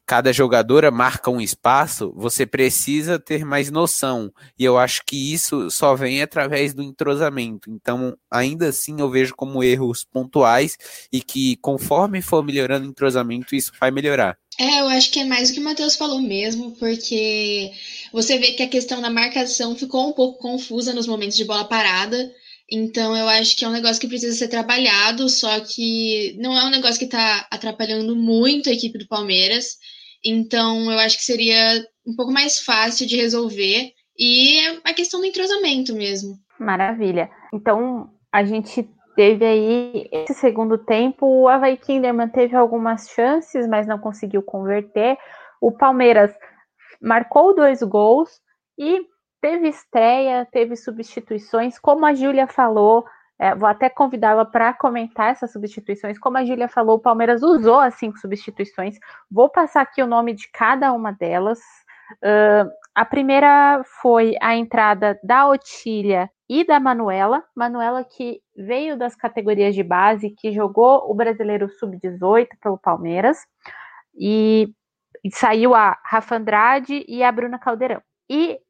cada 0.07 0.33
jogadora 0.33 0.90
marca 0.90 1.31
um 1.31 1.40
espaço, 1.40 2.12
você 2.17 2.45
precisa 2.45 3.19
ter 3.19 3.45
mais 3.45 3.71
noção. 3.71 4.33
E 4.59 4.64
eu 4.64 4.79
acho 4.79 5.03
que 5.07 5.33
isso 5.33 5.71
só 5.71 5.95
vem 5.95 6.23
através 6.23 6.75
do 6.75 6.83
entrosamento. 6.83 7.71
Então, 7.71 8.17
ainda 8.31 8.69
assim, 8.69 8.97
eu 9.01 9.11
vejo 9.11 9.35
como 9.35 9.62
erros 9.64 10.05
pontuais 10.05 10.77
e 11.12 11.21
que 11.21 11.57
conforme 11.57 12.21
for 12.21 12.45
melhorando 12.45 12.87
o 12.87 12.90
entrosamento, 12.90 13.55
isso 13.55 13.73
vai 13.81 13.90
melhorar. 13.90 14.37
É, 14.59 14.81
eu 14.81 14.88
acho 14.88 15.11
que 15.11 15.19
é 15.19 15.25
mais 15.25 15.51
o 15.51 15.55
que 15.55 15.61
o 15.61 15.64
Matheus 15.64 15.97
falou 15.97 16.21
mesmo, 16.21 16.73
porque 16.73 17.73
você 18.12 18.38
vê 18.38 18.53
que 18.53 18.62
a 18.62 18.69
questão 18.69 19.01
da 19.01 19.11
marcação 19.11 19.75
ficou 19.75 20.09
um 20.09 20.12
pouco 20.12 20.38
confusa 20.38 20.93
nos 20.93 21.09
momentos 21.09 21.37
de 21.37 21.45
bola 21.45 21.64
parada. 21.64 22.33
Então, 22.71 23.17
eu 23.17 23.29
acho 23.29 23.57
que 23.57 23.64
é 23.64 23.69
um 23.69 23.73
negócio 23.73 24.01
que 24.01 24.09
precisa 24.09 24.37
ser 24.37 24.49
trabalhado, 24.49 25.29
só 25.29 25.61
que 25.61 26.37
não 26.38 26.57
é 26.57 26.64
um 26.64 26.71
negócio 26.71 26.99
que 26.99 27.05
está 27.05 27.47
atrapalhando 27.51 28.14
muito 28.17 28.71
a 28.71 28.73
equipe 28.73 28.99
do 28.99 29.09
Palmeiras. 29.09 29.77
Então, 30.25 30.91
eu 30.91 30.99
acho 30.99 31.19
que 31.19 31.25
seria 31.25 31.85
um 32.07 32.15
pouco 32.17 32.33
mais 32.33 32.61
fácil 32.61 33.07
de 33.07 33.17
resolver. 33.17 33.93
E 34.19 34.59
é 34.61 34.81
a 34.85 34.95
questão 34.95 35.21
do 35.21 35.27
entrosamento 35.27 35.95
mesmo. 35.95 36.39
Maravilha. 36.59 37.31
Então, 37.53 38.11
a 38.33 38.45
gente 38.45 38.89
teve 39.17 39.45
aí 39.45 40.09
esse 40.11 40.35
segundo 40.35 40.79
tempo. 40.79 41.27
O 41.27 41.49
Havaí 41.49 41.77
Kinderman 41.77 42.29
teve 42.29 42.57
algumas 42.57 43.09
chances, 43.09 43.67
mas 43.67 43.87
não 43.87 43.99
conseguiu 43.99 44.43
converter. 44.43 45.17
O 45.61 45.73
Palmeiras 45.73 46.33
marcou 47.01 47.55
dois 47.55 47.83
gols 47.83 48.31
e 48.79 49.07
teve 49.41 49.69
estreia, 49.69 50.49
teve 50.51 50.75
substituições, 50.75 51.79
como 51.79 52.07
a 52.07 52.15
Júlia 52.15 52.47
falou, 52.47 53.05
é, 53.38 53.55
vou 53.55 53.68
até 53.68 53.88
convidá-la 53.88 54.44
para 54.44 54.73
comentar 54.73 55.33
essas 55.33 55.53
substituições. 55.53 56.18
Como 56.18 56.38
a 56.38 56.44
Júlia 56.44 56.68
falou, 56.68 56.97
o 56.97 57.01
Palmeiras 57.01 57.42
usou 57.42 57.81
as 57.81 57.94
cinco 57.94 58.18
substituições. 58.18 58.97
Vou 59.31 59.49
passar 59.49 59.83
aqui 59.83 60.03
o 60.03 60.07
nome 60.07 60.35
de 60.35 60.49
cada 60.53 60.92
uma 60.92 61.12
delas. 61.12 61.59
Uh, 62.23 62.70
a 62.94 63.05
primeira 63.05 63.83
foi 64.01 64.37
a 64.40 64.55
entrada 64.55 65.18
da 65.23 65.49
Otília 65.49 66.31
e 66.49 66.64
da 66.64 66.79
Manuela. 66.79 67.42
Manuela 67.57 68.05
que 68.05 68.40
veio 68.57 68.97
das 68.97 69.16
categorias 69.16 69.75
de 69.75 69.83
base, 69.83 70.31
que 70.31 70.53
jogou 70.53 71.11
o 71.11 71.14
Brasileiro 71.14 71.68
Sub-18 71.68 72.49
pelo 72.62 72.79
Palmeiras. 72.79 73.38
E, 74.16 74.73
e 75.25 75.31
saiu 75.35 75.75
a 75.75 75.99
Rafa 76.05 76.37
Andrade 76.37 77.05
e 77.09 77.25
a 77.25 77.33
Bruna 77.33 77.59
Caldeirão. 77.59 78.01
E 78.31 78.61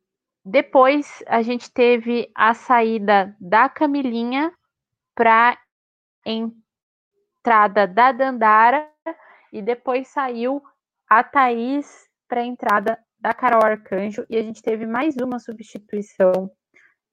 depois 0.45 1.23
a 1.27 1.41
gente 1.41 1.71
teve 1.71 2.31
a 2.35 2.53
saída 2.53 3.35
da 3.41 3.69
Camilinha 3.69 4.53
para 5.15 5.57
entrada 6.27 7.87
da 7.87 8.13
Dandara 8.13 8.91
e 9.53 9.63
depois 9.63 10.09
saiu 10.09 10.63
a 11.09 11.23
Thaís 11.23 12.09
para 12.29 12.41
a 12.41 12.45
entrada 12.45 12.99
da 13.19 13.33
Carol 13.33 13.65
Arcanjo 13.65 14.27
e 14.29 14.37
a 14.37 14.43
gente 14.43 14.61
teve 14.61 14.87
mais 14.87 15.17
uma 15.17 15.39
substituição 15.39 16.51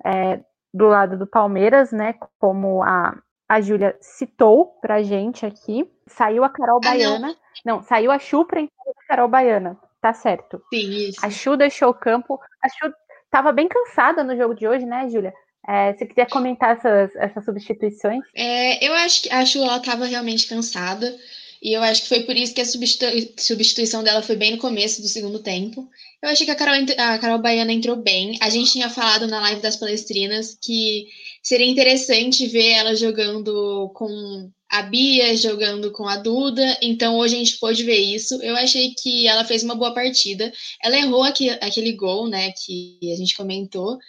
é, 0.04 0.44
do 0.74 0.88
lado 0.88 1.18
do 1.18 1.28
Palmeiras, 1.28 1.92
né? 1.92 2.16
Como 2.38 2.84
a, 2.84 3.18
a 3.48 3.62
Júlia 3.62 3.98
citou 4.02 4.78
para 4.82 5.04
gente 5.04 5.46
aqui. 5.46 5.90
Saiu 6.08 6.44
a 6.44 6.50
Carol 6.50 6.80
ah, 6.84 6.90
Baiana. 6.90 7.28
Não. 7.64 7.78
não. 7.78 7.84
saiu 7.84 8.12
a 8.12 8.20
Chu 8.20 8.46
para 8.46 8.62
entrada 8.62 8.92
da 8.94 9.08
Carol 9.08 9.28
Baiana. 9.30 9.80
Tá 10.02 10.14
certo. 10.14 10.62
Sim, 10.74 10.90
isso. 10.90 11.26
A 11.26 11.30
Chu 11.30 11.56
deixou 11.56 11.90
o 11.90 11.94
campo. 11.94 12.40
A 12.62 12.68
Chu 12.68 12.94
estava 13.32 13.54
bem 13.54 13.68
cansada 13.70 14.24
no 14.24 14.36
jogo 14.36 14.54
de 14.54 14.68
hoje, 14.68 14.86
né, 14.86 15.10
Júlia? 15.10 15.34
É, 15.68 15.94
você 15.94 16.06
quiser 16.06 16.28
comentar 16.30 16.76
essas, 16.76 17.16
essas 17.16 17.46
substituições? 17.46 18.22
É, 18.36 18.86
eu 18.86 18.94
acho 18.94 19.24
que 19.24 19.32
acho 19.32 19.58
ela 19.60 19.78
estava 19.78 20.06
realmente 20.06 20.48
cansada. 20.48 21.16
E 21.62 21.74
eu 21.74 21.84
acho 21.84 22.02
que 22.02 22.10
foi 22.10 22.24
por 22.24 22.36
isso 22.36 22.56
que 22.56 22.62
a 22.62 22.66
substitu 22.66 23.06
substituição 23.38 24.04
dela 24.04 24.24
foi 24.24 24.36
bem 24.36 24.54
no 24.54 24.58
começo 24.58 25.00
do 25.00 25.08
segundo 25.08 25.44
tempo. 25.44 25.88
Eu 26.22 26.30
achei 26.30 26.44
que 26.44 26.52
a 26.52 26.56
Carol, 26.56 26.74
a 26.98 27.20
Carol 27.20 27.38
Baiana 27.38 27.72
entrou 27.72 27.96
bem. 27.96 28.36
A 28.42 28.50
gente 28.50 28.72
tinha 28.72 28.90
falado 28.90 29.28
na 29.28 29.40
live 29.40 29.62
das 29.62 29.78
palestrinas 29.78 30.58
que 30.60 31.06
seria 31.44 31.68
interessante 31.68 32.48
ver 32.48 32.72
ela 32.72 32.96
jogando 32.96 33.92
com 33.94 34.50
a 34.72 34.82
Bia, 34.84 35.36
jogando 35.36 35.92
com 35.92 36.08
a 36.08 36.16
Duda. 36.16 36.78
Então 36.82 37.18
hoje 37.18 37.36
a 37.36 37.40
gente 37.40 37.60
pôde 37.60 37.84
ver 37.84 38.00
isso. 38.00 38.42
Eu 38.42 38.56
achei 38.56 38.96
que 38.96 39.28
ela 39.28 39.44
fez 39.44 39.64
uma 39.64 39.76
boa 39.76 39.94
partida. 39.94 40.52
Ela 40.82 40.98
errou 40.98 41.24
aquele 41.24 41.92
gol, 41.92 42.28
né, 42.30 42.54
que 42.54 42.98
a 43.12 43.16
gente 43.18 43.36
comentou. 43.36 44.00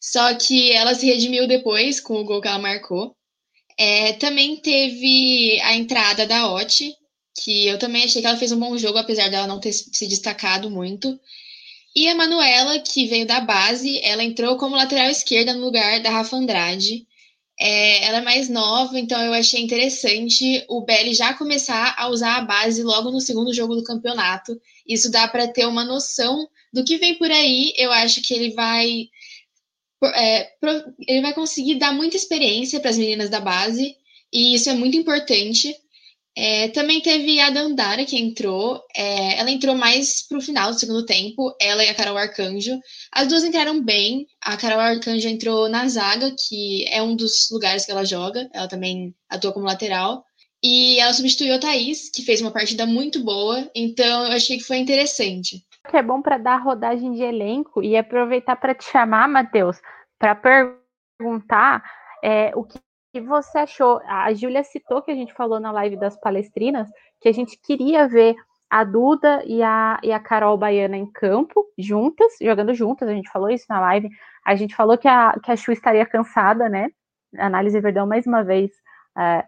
Só 0.00 0.34
que 0.34 0.72
ela 0.72 0.94
se 0.96 1.06
redimiu 1.06 1.46
depois 1.46 2.00
com 2.00 2.20
o 2.20 2.24
gol 2.24 2.40
que 2.40 2.48
ela 2.48 2.58
marcou. 2.58 3.14
É, 3.78 4.12
também 4.14 4.56
teve 4.56 5.60
a 5.62 5.74
entrada 5.76 6.26
da 6.26 6.52
Oti, 6.52 6.92
que 7.42 7.68
eu 7.68 7.78
também 7.78 8.04
achei 8.04 8.20
que 8.20 8.26
ela 8.26 8.36
fez 8.36 8.50
um 8.50 8.58
bom 8.58 8.76
jogo, 8.76 8.98
apesar 8.98 9.30
dela 9.30 9.46
não 9.46 9.60
ter 9.60 9.72
se 9.72 10.06
destacado 10.08 10.68
muito. 10.68 11.18
E 11.94 12.08
a 12.08 12.14
Manuela, 12.14 12.80
que 12.80 13.06
veio 13.06 13.26
da 13.26 13.40
base, 13.40 14.00
ela 14.02 14.24
entrou 14.24 14.56
como 14.56 14.74
lateral 14.74 15.08
esquerda 15.10 15.54
no 15.54 15.64
lugar 15.64 16.00
da 16.00 16.10
Rafa 16.10 16.36
Andrade. 16.36 17.06
É, 17.60 18.04
ela 18.06 18.18
é 18.18 18.22
mais 18.22 18.48
nova, 18.48 18.98
então 18.98 19.22
eu 19.22 19.32
achei 19.32 19.62
interessante 19.62 20.64
o 20.68 20.84
Belly 20.84 21.14
já 21.14 21.34
começar 21.34 21.94
a 21.96 22.08
usar 22.08 22.36
a 22.36 22.44
base 22.44 22.82
logo 22.82 23.10
no 23.10 23.20
segundo 23.20 23.54
jogo 23.54 23.76
do 23.76 23.84
campeonato. 23.84 24.60
Isso 24.86 25.10
dá 25.10 25.28
para 25.28 25.46
ter 25.48 25.66
uma 25.66 25.84
noção 25.84 26.48
do 26.72 26.84
que 26.84 26.96
vem 26.96 27.16
por 27.18 27.30
aí. 27.30 27.72
Eu 27.76 27.92
acho 27.92 28.22
que 28.22 28.34
ele 28.34 28.52
vai 28.52 29.08
é, 30.14 30.50
ele 31.06 31.20
vai 31.20 31.32
conseguir 31.32 31.76
dar 31.76 31.92
muita 31.92 32.16
experiência 32.16 32.80
para 32.80 32.90
as 32.90 32.98
meninas 32.98 33.30
da 33.30 33.40
base, 33.40 33.96
e 34.32 34.54
isso 34.54 34.68
é 34.68 34.74
muito 34.74 34.96
importante. 34.96 35.74
É, 36.34 36.68
também 36.68 37.00
teve 37.00 37.40
a 37.40 37.50
Dandara 37.50 38.06
que 38.06 38.18
entrou, 38.18 38.82
é, 38.96 39.38
ela 39.38 39.50
entrou 39.50 39.74
mais 39.74 40.26
para 40.26 40.38
o 40.38 40.40
final 40.40 40.70
do 40.70 40.78
segundo 40.78 41.04
tempo, 41.04 41.54
ela 41.60 41.84
e 41.84 41.90
a 41.90 41.94
Carol 41.94 42.16
Arcanjo. 42.16 42.80
As 43.12 43.28
duas 43.28 43.44
entraram 43.44 43.82
bem, 43.82 44.26
a 44.40 44.56
Carol 44.56 44.80
Arcanjo 44.80 45.28
entrou 45.28 45.68
na 45.68 45.86
zaga, 45.88 46.34
que 46.48 46.86
é 46.88 47.02
um 47.02 47.14
dos 47.14 47.50
lugares 47.50 47.84
que 47.84 47.92
ela 47.92 48.04
joga, 48.04 48.48
ela 48.54 48.66
também 48.66 49.14
atua 49.28 49.52
como 49.52 49.66
lateral. 49.66 50.24
E 50.64 50.98
ela 51.00 51.12
substituiu 51.12 51.54
a 51.54 51.58
Thaís, 51.58 52.08
que 52.08 52.22
fez 52.22 52.40
uma 52.40 52.52
partida 52.52 52.86
muito 52.86 53.22
boa, 53.22 53.68
então 53.74 54.26
eu 54.26 54.32
achei 54.32 54.56
que 54.56 54.64
foi 54.64 54.78
interessante. 54.78 55.62
Que 55.90 55.96
é 55.96 56.02
bom 56.02 56.22
para 56.22 56.38
dar 56.38 56.56
rodagem 56.56 57.12
de 57.12 57.22
elenco 57.22 57.82
e 57.82 57.96
aproveitar 57.96 58.56
para 58.56 58.74
te 58.74 58.84
chamar, 58.84 59.28
Matheus, 59.28 59.76
para 60.18 60.36
perguntar 60.36 61.82
é, 62.22 62.52
o 62.54 62.62
que 62.62 62.78
você 63.20 63.58
achou. 63.58 64.00
A 64.06 64.32
Júlia 64.32 64.64
citou 64.64 65.02
que 65.02 65.10
a 65.10 65.14
gente 65.14 65.34
falou 65.34 65.60
na 65.60 65.70
live 65.72 65.96
das 65.96 66.18
palestrinas 66.18 66.88
que 67.20 67.28
a 67.28 67.32
gente 67.32 67.58
queria 67.60 68.08
ver 68.08 68.34
a 68.72 68.84
Duda 68.84 69.42
e 69.44 69.62
a, 69.62 70.00
e 70.02 70.10
a 70.10 70.18
Carol 70.18 70.56
Baiana 70.56 70.96
em 70.96 71.04
campo, 71.04 71.66
juntas, 71.76 72.32
jogando 72.40 72.72
juntas, 72.72 73.06
a 73.06 73.12
gente 73.12 73.30
falou 73.30 73.50
isso 73.50 73.66
na 73.68 73.78
live. 73.78 74.08
A 74.46 74.54
gente 74.54 74.74
falou 74.74 74.96
que 74.96 75.06
a, 75.06 75.38
que 75.44 75.52
a 75.52 75.56
Chu 75.56 75.72
estaria 75.72 76.06
cansada, 76.06 76.70
né? 76.70 76.88
Análise 77.36 77.78
Verdão, 77.80 78.06
mais 78.06 78.26
uma 78.26 78.42
vez, 78.42 78.70
é, 79.18 79.44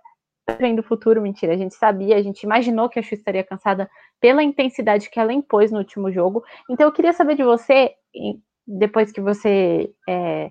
vendo 0.58 0.80
o 0.80 0.82
futuro, 0.82 1.22
mentira. 1.22 1.54
A 1.54 1.56
gente 1.56 1.74
sabia, 1.74 2.16
a 2.16 2.22
gente 2.22 2.42
imaginou 2.42 2.88
que 2.90 2.98
a 2.98 3.02
Chu 3.02 3.14
estaria 3.14 3.42
cansada 3.42 3.88
pela 4.20 4.42
intensidade 4.42 5.08
que 5.08 5.18
ela 5.18 5.32
impôs 5.32 5.72
no 5.72 5.78
último 5.78 6.12
jogo. 6.12 6.44
Então 6.68 6.86
eu 6.86 6.92
queria 6.92 7.14
saber 7.14 7.34
de 7.34 7.42
você, 7.42 7.94
depois 8.66 9.10
que 9.10 9.22
você 9.22 9.90
é, 10.06 10.50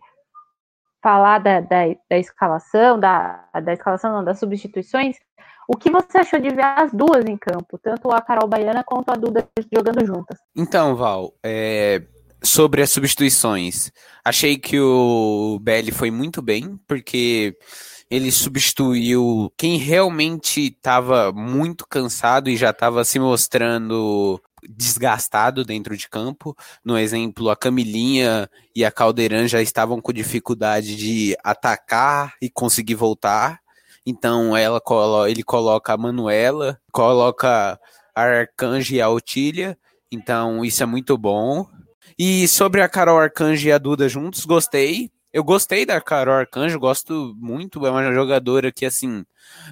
falar 1.03 1.39
da, 1.39 1.59
da, 1.59 1.83
da, 2.09 2.17
escalação, 2.17 2.97
da, 2.97 3.43
da 3.61 3.73
escalação 3.73 4.13
não, 4.13 4.23
das 4.23 4.39
substituições, 4.39 5.17
o 5.67 5.75
que 5.75 5.91
você 5.91 6.19
achou 6.19 6.39
de 6.39 6.49
ver 6.49 6.63
as 6.63 6.93
duas 6.93 7.25
em 7.25 7.37
campo, 7.37 7.77
tanto 7.77 8.09
a 8.09 8.21
Carol 8.21 8.47
Baiana 8.47 8.83
quanto 8.83 9.09
a 9.11 9.15
Duda 9.15 9.45
jogando 9.71 10.05
juntas? 10.05 10.39
Então, 10.55 10.95
Val, 10.95 11.33
é, 11.43 12.01
sobre 12.41 12.81
as 12.81 12.89
substituições, 12.89 13.91
achei 14.23 14.57
que 14.57 14.79
o 14.79 15.59
Belli 15.61 15.91
foi 15.91 16.09
muito 16.09 16.41
bem, 16.41 16.79
porque 16.87 17.57
ele 18.09 18.31
substituiu 18.31 19.51
quem 19.57 19.77
realmente 19.77 20.67
estava 20.67 21.33
muito 21.33 21.85
cansado 21.87 22.49
e 22.49 22.55
já 22.55 22.69
estava 22.69 23.03
se 23.03 23.19
mostrando 23.19 24.39
desgastado 24.69 25.63
dentro 25.63 25.95
de 25.95 26.09
campo. 26.09 26.55
No 26.83 26.97
exemplo, 26.97 27.49
a 27.49 27.55
Camilinha 27.55 28.49
e 28.75 28.83
a 28.83 28.91
Caldeirão 28.91 29.47
já 29.47 29.61
estavam 29.61 30.01
com 30.01 30.11
dificuldade 30.11 30.95
de 30.95 31.35
atacar 31.43 32.35
e 32.41 32.49
conseguir 32.49 32.95
voltar. 32.95 33.59
Então 34.05 34.55
ela 34.55 34.81
ele 35.29 35.43
coloca 35.43 35.93
a 35.93 35.97
Manuela, 35.97 36.79
coloca 36.91 37.79
a 38.15 38.21
Arcanjo 38.21 38.95
e 38.95 39.01
a 39.01 39.09
Otília. 39.09 39.77
Então 40.11 40.63
isso 40.65 40.83
é 40.83 40.85
muito 40.85 41.17
bom. 41.17 41.67
E 42.17 42.47
sobre 42.47 42.81
a 42.81 42.89
Carol 42.89 43.19
Arcanjo 43.19 43.67
e 43.67 43.71
a 43.71 43.77
Duda 43.77 44.07
juntos, 44.09 44.45
gostei. 44.45 45.12
Eu 45.33 45.43
gostei 45.43 45.85
da 45.85 45.99
Carol 45.99 46.35
Arcanjo, 46.35 46.79
gosto 46.79 47.33
muito, 47.37 47.85
é 47.85 47.89
uma 47.89 48.13
jogadora 48.13 48.71
que, 48.71 48.85
assim, 48.85 49.25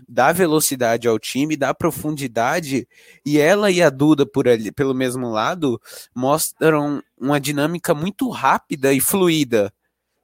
dá 0.09 0.31
velocidade 0.31 1.07
ao 1.07 1.19
time, 1.19 1.55
dá 1.55 1.73
profundidade, 1.73 2.87
e 3.23 3.39
ela 3.39 3.69
e 3.69 3.81
a 3.81 3.89
Duda, 3.89 4.25
por 4.25 4.47
ali, 4.47 4.71
pelo 4.71 4.95
mesmo 4.95 5.29
lado, 5.29 5.79
mostram 6.15 7.01
uma 7.15 7.39
dinâmica 7.39 7.93
muito 7.93 8.27
rápida 8.29 8.91
e 8.91 8.99
fluida, 8.99 9.71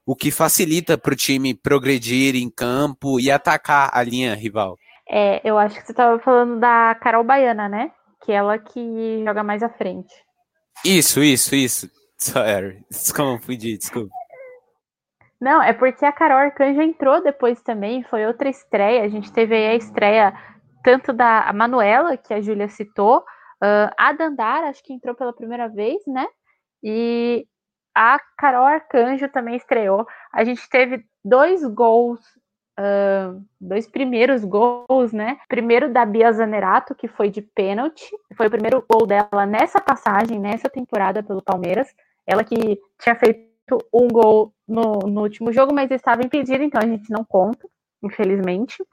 o 0.06 0.16
que 0.16 0.32
facilita 0.32 0.98
para 0.98 1.14
o 1.14 1.16
time 1.16 1.54
progredir 1.54 2.36
em 2.36 2.50
campo 2.50 3.20
e 3.20 3.30
atacar 3.30 3.92
a 3.94 4.02
linha 4.02 4.34
rival. 4.34 4.76
É, 5.08 5.40
eu 5.48 5.58
acho 5.58 5.76
que 5.76 5.86
você 5.86 5.92
estava 5.92 6.20
falando 6.20 6.60
da 6.60 6.96
Carol 6.96 7.24
Baiana, 7.24 7.70
né? 7.70 7.92
aquela 8.28 8.58
que 8.58 9.24
joga 9.24 9.44
mais 9.44 9.64
à 9.64 9.70
frente. 9.70 10.14
Isso, 10.84 11.24
isso, 11.24 11.56
isso. 11.56 11.90
Sorry. 12.18 12.84
Desconfundi, 12.92 13.78
desculpa. 13.78 14.14
Não, 15.40 15.62
é 15.62 15.72
porque 15.72 16.04
a 16.04 16.12
Carol 16.12 16.38
Arcanjo 16.38 16.82
entrou 16.82 17.22
depois 17.22 17.62
também, 17.62 18.04
foi 18.04 18.26
outra 18.26 18.50
estreia. 18.50 19.04
A 19.04 19.08
gente 19.08 19.32
teve 19.32 19.56
aí 19.56 19.68
a 19.68 19.76
estreia 19.76 20.34
tanto 20.84 21.14
da 21.14 21.52
Manuela, 21.54 22.18
que 22.18 22.34
a 22.34 22.42
Júlia 22.42 22.68
citou, 22.70 23.20
uh, 23.20 23.92
a 23.98 24.14
Dandara, 24.14 24.70
acho 24.70 24.84
que 24.84 24.94
entrou 24.94 25.14
pela 25.14 25.34
primeira 25.34 25.68
vez, 25.68 26.02
né? 26.08 26.26
E 26.84 27.46
a 27.94 28.20
Carol 28.38 28.66
Arcanjo 28.66 29.28
também 29.30 29.56
estreou. 29.56 30.06
A 30.32 30.44
gente 30.44 30.68
teve 30.70 31.04
dois 31.24 31.64
gols, 31.66 32.20
uh, 32.80 33.44
dois 33.60 33.88
primeiros 33.88 34.46
gols, 34.46 35.12
né? 35.12 35.38
Primeiro 35.48 35.92
da 35.92 36.06
Bia 36.06 36.32
Zanerato, 36.32 36.96
que 36.96 37.08
foi 37.08 37.30
de 37.30 37.42
pênalti. 37.42 38.10
Foi 38.36 38.48
o 38.48 38.52
primeiro 38.52 38.86
gol 38.90 39.06
dela 39.06 39.46
nessa 39.46 39.82
passagem, 39.82 40.40
nessa 40.40 40.70
temporada 40.70 41.22
pelo 41.22 41.42
Palmeiras. 41.42 41.88
Ela 42.26 42.44
que 42.44 42.80
tinha 43.00 43.16
feito 43.16 43.47
um 43.94 44.08
gol 44.08 44.54
no, 44.68 45.00
no 45.00 45.22
último 45.22 45.52
jogo, 45.52 45.74
mas 45.74 45.92
estava 45.92 46.24
impedida, 46.24 46.64
então 46.64 46.82
a 46.82 46.88
gente 46.88 47.10
não 47.10 47.24
conta, 47.24 47.68
infelizmente. 48.04 48.84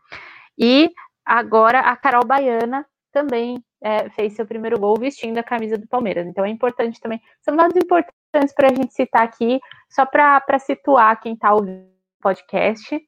E 0.59 0.91
agora 1.25 1.81
a 1.81 1.97
Carol 1.97 2.25
Baiana 2.25 2.87
também 3.13 3.63
é, 3.83 4.09
fez 4.11 4.35
seu 4.35 4.47
primeiro 4.47 4.79
gol 4.79 4.99
vestindo 4.99 5.39
a 5.39 5.43
camisa 5.43 5.79
do 5.79 5.87
Palmeiras. 5.87 6.27
Então 6.27 6.45
é 6.45 6.49
importante 6.49 7.01
também. 7.01 7.21
São 7.43 7.55
dados 7.55 7.77
importantes 7.77 8.55
para 8.55 8.69
a 8.69 8.75
gente 8.75 8.95
citar 8.95 9.23
aqui, 9.23 9.61
só 9.89 10.05
para 10.05 10.59
situar 10.59 11.21
quem 11.21 11.35
está 11.35 11.53
ouvindo 11.53 11.85
o 11.85 12.23
podcast. 12.23 13.01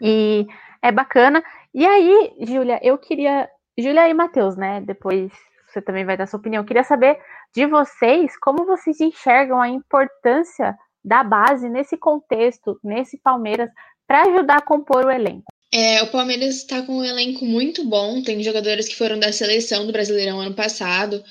E 0.00 0.46
é 0.80 0.90
bacana. 0.90 1.42
E 1.74 1.84
aí, 1.84 2.34
Júlia, 2.40 2.80
eu 2.82 2.96
queria. 2.96 3.48
Júlia 3.78 4.08
e 4.08 4.14
Matheus, 4.14 4.56
né? 4.56 4.80
Depois 4.80 5.32
você 5.66 5.80
também 5.80 6.04
vai 6.04 6.16
dar 6.16 6.26
sua 6.26 6.38
opinião. 6.38 6.62
Eu 6.62 6.66
queria 6.66 6.84
saber 6.84 7.18
de 7.54 7.66
vocês 7.66 8.32
como 8.40 8.66
vocês 8.66 9.00
enxergam 9.00 9.60
a 9.60 9.68
importância 9.68 10.76
da 11.04 11.22
base 11.24 11.68
nesse 11.68 11.96
contexto, 11.96 12.78
nesse 12.82 13.18
Palmeiras, 13.18 13.68
para 14.06 14.22
ajudar 14.22 14.58
a 14.58 14.62
compor 14.62 15.04
o 15.04 15.10
elenco. 15.10 15.44
É, 15.74 16.02
o 16.02 16.10
Palmeiras 16.10 16.56
está 16.56 16.82
com 16.82 16.98
um 16.98 17.04
elenco 17.04 17.44
muito 17.44 17.84
bom, 17.84 18.22
tem 18.22 18.42
jogadores 18.42 18.86
que 18.86 18.96
foram 18.96 19.18
da 19.18 19.32
seleção 19.32 19.86
do 19.86 19.92
Brasileirão 19.92 20.38
ano 20.38 20.54
passado, 20.54 21.22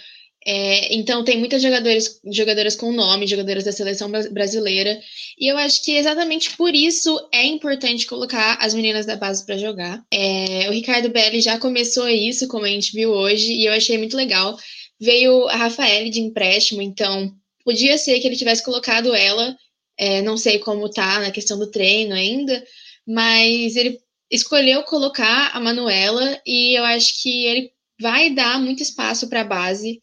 é, 0.44 0.96
então 0.96 1.24
tem 1.24 1.38
muitas 1.38 1.62
jogadores, 1.62 2.20
jogadoras 2.32 2.76
com 2.76 2.92
nome, 2.92 3.28
jogadoras 3.28 3.64
da 3.64 3.72
seleção 3.72 4.10
brasileira, 4.32 5.00
e 5.40 5.52
eu 5.52 5.58
acho 5.58 5.84
que 5.84 5.92
exatamente 5.92 6.58
por 6.58 6.74
isso 6.74 7.16
é 7.32 7.46
importante 7.46 8.08
colocar 8.08 8.58
as 8.60 8.74
meninas 8.74 9.06
da 9.06 9.16
base 9.16 9.46
para 9.46 9.58
jogar. 9.58 10.04
É, 10.12 10.68
o 10.68 10.72
Ricardo 10.72 11.10
Belli 11.10 11.42
já 11.42 11.60
começou 11.60 12.10
isso, 12.10 12.48
como 12.48 12.66
a 12.66 12.70
gente 12.70 12.94
viu 12.94 13.12
hoje, 13.12 13.54
e 13.54 13.66
eu 13.68 13.74
achei 13.74 14.00
muito 14.00 14.18
legal. 14.18 14.58
Veio 15.02 15.48
a 15.48 15.56
Rafaele 15.56 16.12
de 16.12 16.22
empréstimo, 16.22 16.82
então 16.82 17.34
podia 17.66 17.98
ser 17.98 18.20
que 18.20 18.28
ele 18.28 18.38
tivesse 18.38 18.64
colocado 18.64 19.16
ela, 19.16 19.58
é, 19.98 20.22
não 20.22 20.38
sei 20.38 20.60
como 20.60 20.90
tá 20.90 21.20
na 21.20 21.32
questão 21.32 21.58
do 21.58 21.72
treino 21.72 22.14
ainda, 22.14 22.64
mas 23.08 23.76
ele 23.76 24.00
escolheu 24.30 24.84
colocar 24.84 25.56
a 25.56 25.60
Manuela 25.60 26.40
e 26.46 26.78
eu 26.78 26.84
acho 26.86 27.22
que 27.22 27.46
ele 27.46 27.72
vai 28.00 28.30
dar 28.30 28.60
muito 28.60 28.84
espaço 28.84 29.28
para 29.28 29.42
a 29.42 29.46
base. 29.46 30.02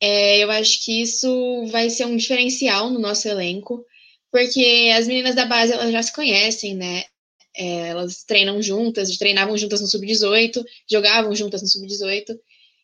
É, 0.00 0.38
eu 0.38 0.50
acho 0.50 0.84
que 0.84 1.02
isso 1.02 1.66
vai 1.66 1.90
ser 1.90 2.06
um 2.06 2.16
diferencial 2.16 2.90
no 2.90 2.98
nosso 2.98 3.28
elenco, 3.28 3.84
porque 4.30 4.92
as 4.96 5.06
meninas 5.06 5.34
da 5.34 5.44
base 5.44 5.72
elas 5.72 5.90
já 5.90 6.02
se 6.02 6.12
conhecem, 6.12 6.74
né? 6.74 7.04
É, 7.56 7.88
elas 7.88 8.22
treinam 8.22 8.60
juntas, 8.62 9.16
treinavam 9.16 9.56
juntas 9.56 9.80
no 9.80 9.86
sub-18, 9.86 10.62
jogavam 10.90 11.34
juntas 11.34 11.62
no 11.62 11.68
sub-18. 11.68 12.38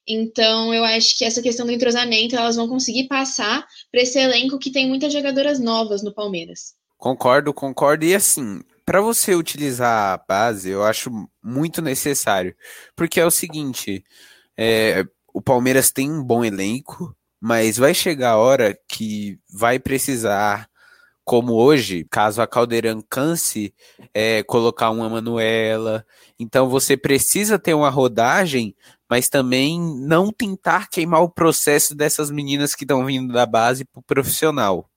Então, 0.06 0.74
eu 0.74 0.84
acho 0.84 1.16
que 1.16 1.24
essa 1.24 1.40
questão 1.40 1.64
do 1.64 1.72
entrosamento 1.72 2.36
elas 2.36 2.56
vão 2.56 2.68
conseguir 2.68 3.06
passar 3.06 3.66
para 3.90 4.02
esse 4.02 4.18
elenco 4.18 4.58
que 4.58 4.70
tem 4.70 4.88
muitas 4.88 5.12
jogadoras 5.12 5.60
novas 5.60 6.02
no 6.02 6.12
Palmeiras. 6.12 6.74
Concordo, 6.98 7.52
concordo. 7.52 8.04
E 8.04 8.14
assim, 8.14 8.60
para 8.84 9.00
você 9.00 9.34
utilizar 9.34 10.12
a 10.14 10.16
base, 10.18 10.70
eu 10.70 10.82
acho 10.84 11.10
muito 11.42 11.80
necessário. 11.80 12.54
Porque 12.96 13.20
é 13.20 13.26
o 13.26 13.30
seguinte: 13.30 14.04
é, 14.56 15.04
o 15.32 15.40
Palmeiras 15.40 15.90
tem 15.90 16.10
um 16.10 16.22
bom 16.22 16.44
elenco, 16.44 17.16
mas 17.40 17.76
vai 17.76 17.94
chegar 17.94 18.32
a 18.32 18.36
hora 18.36 18.78
que 18.88 19.38
vai 19.52 19.78
precisar, 19.78 20.68
como 21.24 21.54
hoje, 21.54 22.06
caso 22.10 22.42
a 22.42 22.46
Caldeirão 22.46 23.02
canse, 23.08 23.74
é, 24.12 24.42
colocar 24.42 24.90
uma 24.90 25.08
Manuela. 25.08 26.04
Então 26.38 26.68
você 26.68 26.96
precisa 26.96 27.58
ter 27.58 27.74
uma 27.74 27.90
rodagem, 27.90 28.76
mas 29.12 29.28
também 29.28 29.78
não 29.78 30.32
tentar 30.32 30.88
queimar 30.88 31.20
o 31.20 31.28
processo 31.28 31.94
dessas 31.94 32.30
meninas 32.30 32.74
que 32.74 32.84
estão 32.84 33.04
vindo 33.04 33.30
da 33.30 33.44
base 33.44 33.84
para 33.84 34.00
o 34.00 34.02
profissional. 34.02 34.88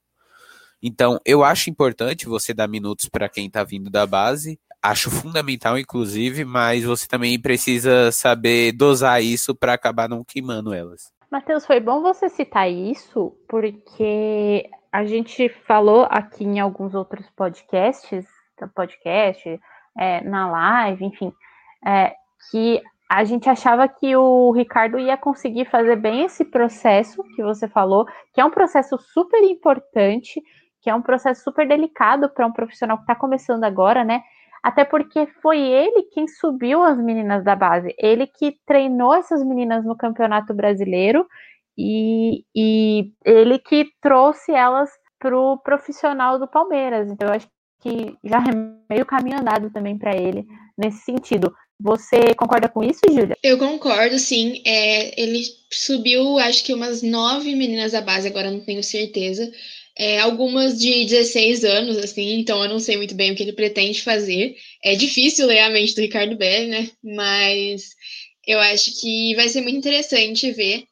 Então, 0.82 1.19
eu 1.25 1.43
acho 1.43 1.69
importante 1.69 2.25
você 2.25 2.54
dar 2.54 2.65
minutos 2.69 3.10
para 3.10 3.28
quem 3.28 3.47
está 3.47 3.62
vindo 3.65 3.89
da 3.89 4.08
base. 4.08 4.58
Acho 4.82 5.12
fundamental, 5.12 5.78
inclusive, 5.78 6.45
mas 6.45 6.86
você 6.86 7.06
também 7.10 7.38
precisa 7.38 8.10
saber 8.10 8.71
dosar 8.71 9.21
isso 9.21 9.54
para 9.54 9.73
acabar 9.73 10.08
não 10.08 10.23
queimando 10.23 10.73
elas. 10.73 11.12
Matheus, 11.30 11.65
foi 11.65 11.82
bom 11.82 12.01
você 12.01 12.30
citar 12.30 12.71
isso, 12.71 13.38
porque 13.49 14.69
a 14.93 15.04
gente 15.04 15.49
falou 15.67 16.08
aqui 16.10 16.45
em 16.45 16.62
alguns 16.62 16.95
outros 16.95 17.30
podcasts, 17.36 18.25
podcast, 18.73 19.60
é, 19.99 20.21
na 20.21 20.49
live, 20.49 21.04
enfim, 21.04 21.34
é, 21.86 22.15
que 22.49 22.82
a 23.09 23.23
gente 23.23 23.49
achava 23.49 23.87
que 23.87 24.15
o 24.15 24.51
Ricardo 24.51 24.97
ia 24.97 25.15
conseguir 25.15 25.65
fazer 25.65 25.95
bem 25.95 26.23
esse 26.23 26.43
processo 26.43 27.23
que 27.35 27.43
você 27.43 27.67
falou, 27.67 28.05
que 28.33 28.41
é 28.41 28.45
um 28.45 28.51
processo 28.51 28.97
super 28.97 29.43
importante, 29.43 30.41
que 30.81 30.89
é 30.89 30.95
um 30.95 31.01
processo 31.01 31.43
super 31.43 31.67
delicado 31.67 32.29
para 32.29 32.47
um 32.47 32.51
profissional 32.51 32.97
que 32.97 33.03
está 33.03 33.15
começando 33.15 33.63
agora, 33.63 34.03
né? 34.03 34.21
Até 34.63 34.83
porque 34.83 35.27
foi 35.41 35.59
ele 35.59 36.03
quem 36.11 36.27
subiu 36.27 36.81
as 36.81 36.97
meninas 36.97 37.43
da 37.43 37.55
base, 37.55 37.93
ele 37.99 38.25
que 38.25 38.55
treinou 38.65 39.13
essas 39.13 39.43
meninas 39.43 39.85
no 39.85 39.95
Campeonato 39.95 40.55
Brasileiro 40.55 41.27
e, 41.77 42.43
e 42.55 43.11
ele 43.23 43.59
que 43.59 43.87
trouxe 44.01 44.51
elas 44.51 44.89
para 45.19 45.37
o 45.37 45.57
profissional 45.59 46.39
do 46.39 46.47
Palmeiras. 46.47 47.11
Então, 47.11 47.27
eu 47.27 47.35
acho 47.35 47.47
que 47.79 48.17
já 48.23 48.37
é 48.37 48.93
meio 48.93 49.05
caminho 49.05 49.39
andado 49.39 49.69
também 49.69 49.97
para 49.97 50.15
ele 50.15 50.45
nesse 50.75 50.99
sentido. 50.99 51.53
Você 51.79 52.33
concorda 52.35 52.69
com 52.69 52.83
isso, 52.83 53.01
Júlia? 53.07 53.38
Eu 53.43 53.57
concordo, 53.57 54.17
sim. 54.17 54.61
É, 54.65 55.21
ele 55.21 55.43
subiu, 55.71 56.39
acho 56.39 56.63
que 56.63 56.73
umas 56.73 57.01
nove 57.01 57.53
meninas 57.53 57.91
da 57.91 58.01
base, 58.01 58.27
agora 58.27 58.49
não 58.49 58.61
tenho 58.61 58.83
certeza 58.83 59.51
é, 59.97 60.19
algumas 60.19 60.77
de 60.77 61.05
16 61.05 61.63
anos, 61.63 61.97
assim, 61.97 62.33
então 62.39 62.61
eu 62.63 62.69
não 62.69 62.79
sei 62.79 62.97
muito 62.97 63.15
bem 63.15 63.31
o 63.31 63.35
que 63.35 63.43
ele 63.43 63.53
pretende 63.53 64.01
fazer. 64.01 64.55
É 64.83 64.95
difícil 64.95 65.47
ler 65.47 65.59
a 65.59 65.69
mente 65.69 65.95
do 65.95 66.01
Ricardo 66.01 66.35
Belli, 66.35 66.67
né? 66.67 66.91
Mas 67.01 67.91
eu 68.45 68.59
acho 68.59 68.99
que 68.99 69.33
vai 69.35 69.47
ser 69.47 69.61
muito 69.61 69.77
interessante 69.77 70.51
ver. 70.51 70.83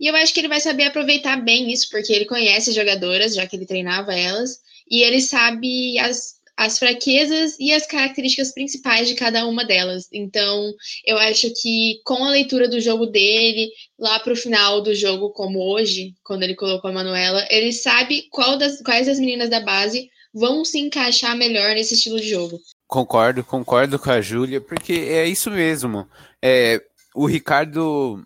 E 0.00 0.06
eu 0.06 0.14
acho 0.16 0.32
que 0.32 0.40
ele 0.40 0.48
vai 0.48 0.60
saber 0.60 0.84
aproveitar 0.84 1.36
bem 1.44 1.72
isso, 1.72 1.88
porque 1.90 2.12
ele 2.12 2.24
conhece 2.26 2.70
as 2.70 2.76
jogadoras, 2.76 3.34
já 3.34 3.46
que 3.46 3.56
ele 3.56 3.66
treinava 3.66 4.14
elas, 4.14 4.60
e 4.90 5.02
ele 5.02 5.20
sabe 5.20 5.98
as 5.98 6.33
as 6.56 6.78
fraquezas 6.78 7.56
e 7.58 7.72
as 7.72 7.86
características 7.86 8.52
principais 8.52 9.08
de 9.08 9.14
cada 9.14 9.46
uma 9.46 9.64
delas. 9.64 10.08
Então, 10.12 10.72
eu 11.04 11.18
acho 11.18 11.52
que 11.60 12.00
com 12.04 12.24
a 12.24 12.30
leitura 12.30 12.68
do 12.68 12.80
jogo 12.80 13.06
dele, 13.06 13.70
lá 13.98 14.20
para 14.20 14.32
o 14.32 14.36
final 14.36 14.80
do 14.80 14.94
jogo, 14.94 15.30
como 15.30 15.60
hoje, 15.60 16.14
quando 16.22 16.44
ele 16.44 16.54
colocou 16.54 16.90
a 16.90 16.94
Manuela, 16.94 17.46
ele 17.50 17.72
sabe 17.72 18.28
das, 18.58 18.80
quais 18.82 19.06
das 19.06 19.18
meninas 19.18 19.50
da 19.50 19.60
base 19.60 20.08
vão 20.32 20.64
se 20.64 20.78
encaixar 20.78 21.36
melhor 21.36 21.74
nesse 21.74 21.94
estilo 21.94 22.20
de 22.20 22.28
jogo. 22.28 22.60
Concordo, 22.86 23.42
concordo 23.42 23.98
com 23.98 24.10
a 24.10 24.20
Júlia, 24.20 24.60
porque 24.60 24.92
é 24.92 25.26
isso 25.26 25.50
mesmo. 25.50 26.08
É, 26.42 26.80
o 27.14 27.26
Ricardo, 27.26 28.24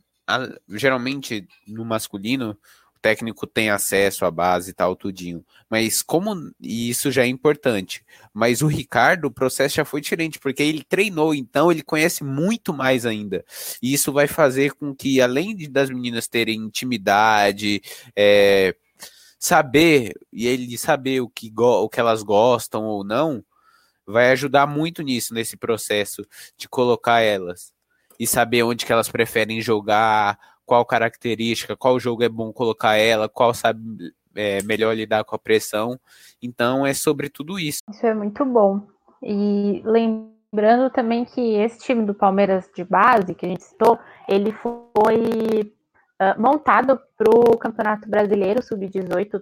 geralmente 0.68 1.46
no 1.66 1.84
masculino, 1.84 2.56
técnico 2.98 3.46
tem 3.46 3.70
acesso 3.70 4.24
à 4.24 4.30
base 4.30 4.70
e 4.70 4.74
tal, 4.74 4.94
tudinho. 4.94 5.44
Mas 5.70 6.02
como 6.02 6.34
e 6.60 6.90
isso 6.90 7.10
já 7.10 7.22
é 7.22 7.26
importante. 7.26 8.04
Mas 8.32 8.62
o 8.62 8.66
Ricardo, 8.66 9.26
o 9.26 9.30
processo 9.30 9.76
já 9.76 9.84
foi 9.84 10.00
diferente, 10.00 10.38
porque 10.38 10.62
ele 10.62 10.82
treinou, 10.82 11.34
então 11.34 11.70
ele 11.70 11.82
conhece 11.82 12.24
muito 12.24 12.72
mais 12.74 13.06
ainda. 13.06 13.44
E 13.82 13.92
isso 13.92 14.12
vai 14.12 14.26
fazer 14.26 14.72
com 14.72 14.94
que, 14.94 15.20
além 15.20 15.54
de, 15.54 15.68
das 15.68 15.90
meninas 15.90 16.28
terem 16.28 16.60
intimidade, 16.60 17.82
é, 18.16 18.74
saber, 19.38 20.12
e 20.32 20.46
ele 20.46 20.76
saber 20.76 21.20
o 21.20 21.28
que, 21.28 21.52
o 21.56 21.88
que 21.88 22.00
elas 22.00 22.22
gostam 22.22 22.84
ou 22.84 23.04
não, 23.04 23.44
vai 24.06 24.30
ajudar 24.32 24.66
muito 24.66 25.02
nisso, 25.02 25.34
nesse 25.34 25.56
processo 25.56 26.26
de 26.56 26.68
colocar 26.68 27.20
elas. 27.20 27.72
E 28.18 28.26
saber 28.26 28.64
onde 28.64 28.84
que 28.84 28.92
elas 28.92 29.08
preferem 29.08 29.60
jogar, 29.60 30.38
qual 30.68 30.84
característica, 30.84 31.74
qual 31.74 31.98
jogo 31.98 32.22
é 32.22 32.28
bom 32.28 32.52
colocar 32.52 32.94
ela, 32.94 33.26
qual 33.26 33.54
sabe 33.54 33.80
é, 34.36 34.62
melhor 34.62 34.94
lidar 34.94 35.24
com 35.24 35.34
a 35.34 35.38
pressão. 35.38 35.98
Então 36.42 36.86
é 36.86 36.92
sobre 36.92 37.30
tudo 37.30 37.58
isso. 37.58 37.80
Isso 37.90 38.06
é 38.06 38.12
muito 38.12 38.44
bom. 38.44 38.86
E 39.22 39.82
lembrando 39.82 40.90
também 40.90 41.24
que 41.24 41.54
esse 41.54 41.78
time 41.78 42.04
do 42.04 42.12
Palmeiras 42.12 42.68
de 42.76 42.84
base, 42.84 43.34
que 43.34 43.46
a 43.46 43.48
gente 43.48 43.64
citou, 43.64 43.98
ele 44.28 44.52
foi 44.52 45.72
uh, 46.20 46.38
montado 46.38 47.00
para 47.16 47.30
o 47.30 47.56
Campeonato 47.56 48.06
Brasileiro 48.06 48.62
Sub-18 48.62 49.40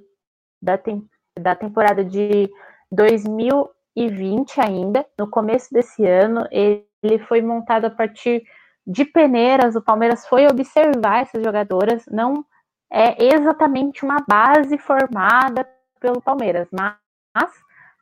da, 0.63 0.79
tem, 0.79 1.05
da 1.37 1.57
temporada 1.57 2.05
de 2.05 2.49
2020 2.93 4.61
ainda. 4.61 5.05
No 5.19 5.29
começo 5.29 5.73
desse 5.73 6.07
ano, 6.07 6.47
ele, 6.53 6.87
ele 7.03 7.19
foi 7.19 7.43
montado 7.43 7.87
a 7.87 7.91
partir 7.91 8.45
de 8.87 9.05
peneiras. 9.05 9.75
O 9.75 9.83
Palmeiras 9.83 10.27
foi 10.27 10.47
observar 10.47 11.23
essas 11.23 11.43
jogadoras, 11.43 12.05
não 12.11 12.45
é 12.91 13.17
exatamente 13.35 14.05
uma 14.05 14.25
base 14.29 14.79
formada 14.79 15.69
pelo 16.01 16.23
Palmeiras, 16.23 16.69
mas 16.71 17.51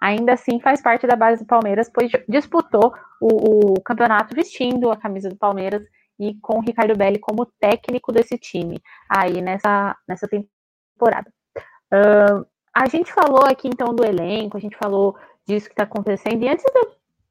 ainda 0.01 0.35
assim 0.35 0.61
faz 0.61 0.83
parte 0.83 1.07
da 1.07 1.17
base 1.17 1.43
do 1.43 1.47
Palmeiras, 1.47 1.91
pois 1.93 2.11
disputou 2.29 2.95
o, 3.21 3.73
o 3.73 3.81
campeonato 3.81 4.35
vestindo 4.35 4.91
a 4.91 4.97
camisa 4.97 5.31
do 5.31 5.37
Palmeiras 5.37 5.83
e 6.19 6.35
com 6.41 6.59
o 6.59 6.61
Ricardo 6.61 6.97
Belli 6.97 7.19
como 7.19 7.47
técnico 7.59 8.13
desse 8.13 8.37
time 8.39 8.81
aí 9.09 9.41
nessa, 9.41 9.97
nessa 10.07 10.29
temporada. 10.29 11.33
Uh, 11.93 12.47
a 12.75 12.89
gente 12.89 13.13
falou 13.13 13.45
aqui 13.47 13.69
então 13.69 13.95
do 13.95 14.05
elenco, 14.05 14.57
a 14.57 14.61
gente 14.61 14.77
falou 14.77 15.17
disso 15.47 15.67
que 15.67 15.73
está 15.73 15.85
acontecendo, 15.85 16.43
e 16.43 16.49
antes 16.49 16.65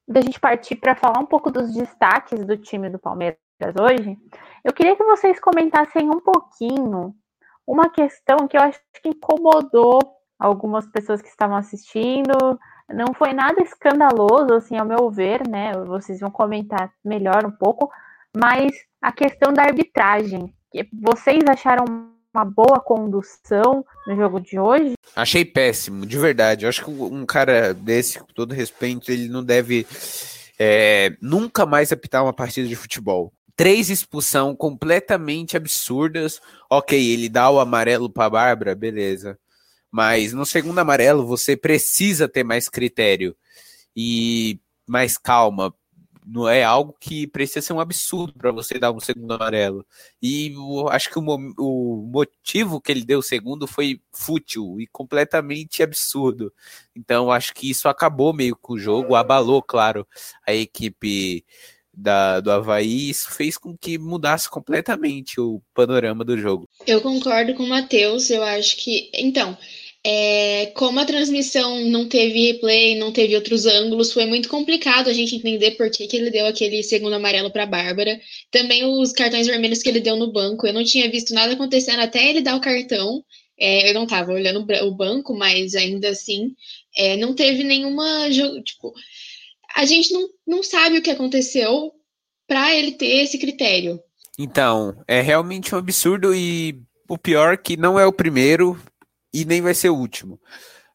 da 0.08 0.22
gente 0.22 0.39
partir 0.39 0.76
para 0.76 0.96
falar 0.96 1.20
um 1.20 1.26
pouco 1.26 1.52
dos 1.52 1.74
destaques 1.74 2.46
do 2.46 2.58
time 2.58 2.89
do 2.89 3.00
Palmeiras 3.00 3.38
hoje, 3.80 4.18
eu 4.63 4.74
queria 4.74 4.96
que 4.96 5.04
vocês 5.04 5.39
comentassem 5.39 6.10
um 6.10 6.20
pouquinho 6.20 7.16
uma 7.66 7.89
questão 7.89 8.48
que 8.48 8.58
eu 8.58 8.62
acho 8.62 8.80
que 9.02 9.10
incomodou 9.10 10.00
algumas 10.38 10.86
pessoas 10.88 11.22
que 11.22 11.30
estavam 11.30 11.56
assistindo. 11.56 12.60
Não 12.89 13.13
foi 13.13 13.34
nada 13.34 13.62
escandaloso, 13.62 14.54
assim, 14.54 14.78
ao 14.78 14.86
meu 14.86 15.10
ver, 15.10 15.48
né? 15.48 15.72
Vocês 15.86 16.20
vão 16.20 16.30
comentar 16.30 16.92
melhor 17.04 17.46
um 17.46 17.52
pouco, 17.52 17.89
mas 18.36 18.72
a 19.02 19.12
questão 19.12 19.54
da 19.54 19.63
arbitragem. 19.63 20.54
Vocês 20.92 21.44
acharam 21.48 22.12
uma 22.34 22.46
boa 22.46 22.80
condução 22.80 23.86
no 24.08 24.15
jogo 24.15 24.39
de 24.39 24.60
hoje? 24.60 24.93
Achei 25.15 25.46
péssimo, 25.46 26.06
de 26.06 26.17
verdade. 26.17 26.65
Eu 26.65 26.69
acho 26.69 26.84
que 26.84 26.89
um 26.89 27.26
cara 27.26 27.74
desse, 27.74 28.19
com 28.19 28.34
todo 28.34 28.54
respeito, 28.54 29.12
ele 29.12 29.28
não 29.28 29.43
deve 29.43 29.86
é, 30.58 31.15
nunca 31.22 31.65
mais 31.65 31.91
apitar 31.91 32.24
uma 32.24 32.34
partida 32.34 32.67
de 32.67 32.76
futebol 32.76 33.32
três 33.56 33.89
expulsão 33.89 34.56
completamente 34.56 35.56
absurdas. 35.56 36.41
Ok, 36.69 37.00
ele 37.00 37.30
dá 37.30 37.50
o 37.50 37.60
amarelo 37.60 38.10
para 38.10 38.30
Bárbara, 38.30 38.76
beleza. 38.76 39.38
Mas 39.91 40.34
no 40.34 40.46
segundo 40.46 40.80
amarelo 40.80 41.26
você 41.26 41.56
precisa 41.56 42.28
ter 42.28 42.43
mais 42.43 42.67
critério 42.67 43.36
e 43.96 44.60
mais 44.88 45.17
calma. 45.17 45.74
Não 46.26 46.48
é 46.48 46.64
algo 46.64 46.96
que 47.00 47.28
precisa 47.28 47.62
ser 47.62 47.74
um 47.74 47.80
absurdo 47.80 48.34
para 48.34 48.52
você 48.52 48.80
dar 48.80 48.92
um 48.92 49.00
segundo 49.00 49.34
amarelo. 49.34 49.86
E 50.22 50.54
acho 50.90 51.10
que 51.10 51.20
o, 51.20 51.24
o 51.58 52.10
motivo 52.12 52.80
que 52.80 52.92
ele 52.92 53.04
deu 53.04 53.20
o 53.20 53.24
segundo 53.24 53.68
foi 53.68 54.00
fútil 54.12 54.80
e 54.80 54.88
completamente 54.88 55.84
absurdo. 55.84 56.54
Então 56.96 57.32
acho 57.32 57.54
que 57.54 57.70
isso 57.70 57.88
acabou 57.88 58.34
meio 58.34 58.56
com 58.56 58.74
o 58.74 58.80
jogo, 58.80 59.16
abalou, 59.16 59.62
claro, 59.62 60.08
a 60.48 60.54
equipe 60.54 61.44
da, 61.94 62.40
do 62.40 62.52
Havaí, 62.52 63.10
isso 63.10 63.32
fez 63.32 63.58
com 63.58 63.78
que 63.78 63.98
mudasse 63.98 64.50
completamente 64.50 65.40
o 65.40 65.62
panorama 65.74 66.24
do 66.26 66.38
jogo. 66.38 66.68
Eu 66.88 67.02
concordo 67.02 67.54
com 67.54 67.64
o 67.64 67.70
Matheus, 67.70 68.30
eu 68.30 68.44
acho 68.44 68.78
que. 68.78 69.12
Então, 69.14 69.56
é, 70.06 70.66
como 70.76 71.00
a 71.00 71.06
transmissão 71.06 71.80
não 71.86 72.08
teve 72.08 72.52
replay, 72.52 72.96
não 72.96 73.13
teve 73.13 73.36
outros 73.36 73.66
ângulos, 73.66 74.12
foi 74.12 74.26
muito 74.26 74.50
complicado 74.50 75.10
a 75.10 75.13
gente 75.13 75.36
entender 75.36 75.72
por 75.72 75.89
que, 75.89 76.08
que 76.08 76.18
ele 76.18 76.30
deu 76.30 76.46
aquele 76.46 76.84
segundo 76.84 77.13
amarelo 77.13 77.50
para 77.50 77.66
Bárbara. 77.66 78.20
Também 78.52 78.84
os 78.84 79.13
cartões 79.13 79.48
vermelhos 79.48 79.82
que 79.82 79.88
ele 79.88 80.02
deu 80.02 80.18
no 80.18 80.32
banco, 80.32 80.68
eu 80.68 80.74
não 80.74 80.84
tinha 80.84 81.10
visto 81.10 81.34
nada 81.34 81.54
acontecendo 81.54 82.02
até 82.02 82.30
ele 82.30 82.42
dar 82.42 82.56
o 82.56 82.62
cartão. 82.62 83.24
É, 83.58 83.89
eu 83.89 83.94
não 83.94 84.04
estava 84.04 84.34
olhando 84.34 84.66
o 84.84 84.92
banco, 84.92 85.34
mas 85.34 85.74
ainda 85.74 86.10
assim, 86.10 86.54
é, 86.98 87.16
não 87.16 87.34
teve 87.34 87.63
nenhuma. 87.63 88.28
Tipo, 88.62 88.94
a 89.74 89.86
gente 89.86 90.12
não, 90.12 90.28
não 90.46 90.63
sabe 90.63 90.98
o 90.98 91.02
que 91.02 91.12
aconteceu 91.12 91.94
para 92.46 92.76
ele 92.76 92.92
ter 92.92 93.24
esse 93.24 93.38
critério. 93.38 94.02
Então, 94.38 94.98
é 95.08 95.22
realmente 95.22 95.74
um 95.74 95.78
absurdo 95.78 96.36
e 96.36 96.76
o 97.08 97.18
pior 97.18 97.54
é 97.54 97.58
que 97.58 97.78
não 97.78 98.00
é 98.00 98.06
o 98.06 98.12
primeiro 98.12 98.78
e 99.34 99.46
nem 99.46 99.62
vai 99.62 99.74
ser 99.74 99.89
o 99.89 99.96
último. 99.96 100.39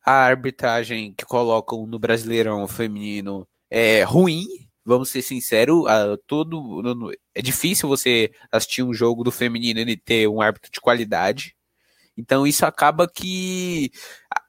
A 0.05 0.12
arbitragem 0.12 1.12
que 1.14 1.24
colocam 1.24 1.87
no 1.87 1.98
Brasileirão 1.98 2.66
feminino 2.68 3.46
é 3.70 4.03
ruim, 4.03 4.46
vamos 4.85 5.11
ser 5.11 5.22
sinceros, 5.22 5.87
a, 5.87 6.16
todo 6.27 7.12
é 7.35 7.42
difícil 7.42 7.88
você 7.88 8.31
assistir 8.51 8.83
um 8.83 8.94
jogo 8.94 9.22
do 9.22 9.31
feminino 9.31 9.81
e 9.81 9.96
ter 9.96 10.29
um 10.29 10.40
árbitro 10.40 10.70
de 10.72 10.81
qualidade. 10.81 11.55
Então 12.16 12.46
isso 12.46 12.64
acaba 12.64 13.07
que 13.09 13.90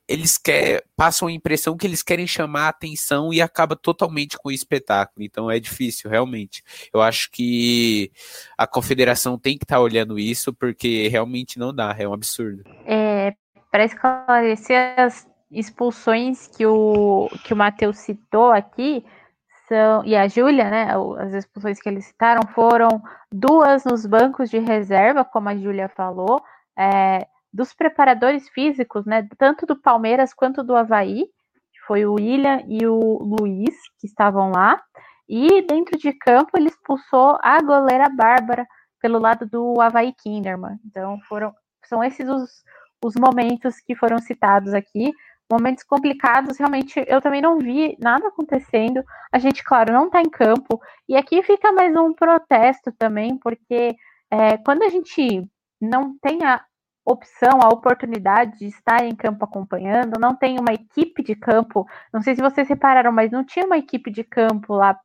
eles 0.09 0.39
quer, 0.39 0.83
passam 0.95 1.27
a 1.27 1.31
impressão 1.31 1.77
que 1.77 1.85
eles 1.85 2.01
querem 2.01 2.25
chamar 2.25 2.65
a 2.65 2.69
atenção 2.69 3.31
e 3.31 3.39
acaba 3.39 3.75
totalmente 3.75 4.37
com 4.39 4.49
o 4.49 4.51
espetáculo. 4.51 5.23
Então 5.23 5.51
é 5.51 5.59
difícil, 5.59 6.09
realmente. 6.09 6.63
Eu 6.91 6.99
acho 6.99 7.29
que 7.29 8.11
a 8.57 8.65
confederação 8.65 9.37
tem 9.37 9.55
que 9.55 9.65
estar 9.65 9.75
tá 9.75 9.81
olhando 9.81 10.17
isso, 10.17 10.51
porque 10.51 11.07
realmente 11.09 11.59
não 11.59 11.71
dá, 11.73 11.95
é 11.97 12.07
um 12.07 12.13
absurdo. 12.13 12.63
É, 12.87 13.35
para 13.71 13.85
esclarecer 13.85 14.99
as 14.99 15.27
expulsões 15.51 16.47
que 16.47 16.65
o, 16.65 17.27
que 17.43 17.53
o 17.53 17.57
Matheus 17.57 17.97
citou 17.97 18.51
aqui, 18.51 19.05
são, 19.67 20.03
e 20.03 20.15
a 20.15 20.27
Júlia, 20.27 20.69
né? 20.69 20.87
As 21.19 21.33
expulsões 21.33 21.79
que 21.79 21.87
eles 21.87 22.05
citaram 22.05 22.41
foram 22.53 23.01
duas 23.31 23.85
nos 23.85 24.05
bancos 24.05 24.49
de 24.49 24.57
reserva, 24.57 25.23
como 25.23 25.49
a 25.49 25.55
Júlia 25.55 25.87
falou. 25.89 26.41
É, 26.77 27.27
dos 27.51 27.73
preparadores 27.73 28.47
físicos, 28.49 29.05
né, 29.05 29.27
tanto 29.37 29.65
do 29.65 29.75
Palmeiras 29.75 30.33
quanto 30.33 30.63
do 30.63 30.75
Havaí, 30.75 31.27
foi 31.85 32.05
o 32.05 32.13
William 32.13 32.63
e 32.67 32.85
o 32.85 32.99
Luiz, 33.39 33.75
que 33.99 34.05
estavam 34.05 34.51
lá, 34.51 34.79
e 35.27 35.61
dentro 35.63 35.97
de 35.97 36.13
campo 36.13 36.51
ele 36.55 36.67
expulsou 36.67 37.37
a 37.41 37.59
goleira 37.61 38.07
Bárbara 38.09 38.67
pelo 39.01 39.19
lado 39.19 39.47
do 39.47 39.79
Havaí 39.81 40.13
Kinderman. 40.13 40.77
Então 40.85 41.19
foram, 41.27 41.53
são 41.85 42.03
esses 42.03 42.27
os, 42.29 42.63
os 43.03 43.15
momentos 43.15 43.79
que 43.79 43.95
foram 43.95 44.19
citados 44.19 44.73
aqui, 44.73 45.11
momentos 45.51 45.83
complicados, 45.83 46.57
realmente 46.57 47.03
eu 47.07 47.21
também 47.21 47.41
não 47.41 47.57
vi 47.57 47.97
nada 47.99 48.27
acontecendo. 48.27 49.03
A 49.31 49.39
gente, 49.39 49.63
claro, 49.63 49.93
não 49.93 50.05
está 50.05 50.21
em 50.21 50.29
campo. 50.29 50.79
E 51.07 51.15
aqui 51.15 51.41
fica 51.41 51.71
mais 51.71 51.95
um 51.95 52.13
protesto 52.13 52.91
também, 52.91 53.37
porque 53.37 53.95
é, 54.31 54.57
quando 54.57 54.83
a 54.83 54.89
gente 54.89 55.43
não 55.81 56.15
tem 56.19 56.43
a, 56.43 56.63
opção, 57.11 57.59
a 57.61 57.69
oportunidade 57.69 58.59
de 58.59 58.67
estar 58.67 59.03
em 59.03 59.15
campo 59.15 59.43
acompanhando, 59.43 60.19
não 60.19 60.35
tem 60.35 60.59
uma 60.59 60.73
equipe 60.73 61.23
de 61.23 61.35
campo. 61.35 61.85
Não 62.13 62.21
sei 62.21 62.35
se 62.35 62.41
vocês 62.41 62.67
repararam, 62.67 63.11
mas 63.11 63.31
não 63.31 63.43
tinha 63.43 63.65
uma 63.65 63.77
equipe 63.77 64.11
de 64.11 64.23
campo 64.23 64.75
lá 64.75 64.97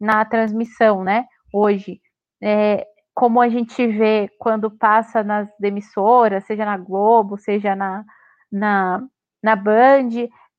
na 0.00 0.24
transmissão, 0.24 1.02
né? 1.02 1.26
Hoje. 1.52 2.00
É, 2.40 2.86
como 3.18 3.40
a 3.40 3.48
gente 3.48 3.84
vê 3.84 4.30
quando 4.38 4.70
passa 4.70 5.24
nas 5.24 5.48
emissoras, 5.60 6.44
seja 6.44 6.64
na 6.64 6.76
Globo, 6.76 7.36
seja 7.36 7.74
na, 7.74 8.04
na, 8.50 9.02
na 9.42 9.56
Band, 9.56 10.08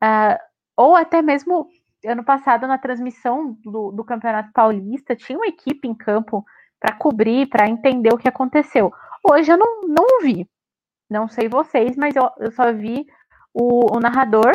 uh, 0.03 0.37
ou 0.75 0.93
até 0.93 1.21
mesmo 1.21 1.69
ano 2.05 2.21
passado 2.21 2.67
na 2.67 2.77
transmissão 2.77 3.57
do, 3.63 3.93
do 3.93 4.03
Campeonato 4.03 4.51
Paulista, 4.51 5.15
tinha 5.15 5.39
uma 5.39 5.47
equipe 5.47 5.87
em 5.87 5.95
campo 5.95 6.43
para 6.81 6.97
cobrir, 6.97 7.47
para 7.47 7.69
entender 7.69 8.13
o 8.13 8.17
que 8.17 8.27
aconteceu. 8.27 8.91
Hoje 9.23 9.49
eu 9.49 9.57
não, 9.57 9.83
não 9.83 10.19
vi. 10.21 10.45
Não 11.09 11.29
sei 11.29 11.47
vocês, 11.47 11.95
mas 11.95 12.13
eu, 12.13 12.29
eu 12.39 12.51
só 12.51 12.73
vi 12.73 13.07
o, 13.53 13.95
o 13.95 14.01
narrador 14.01 14.51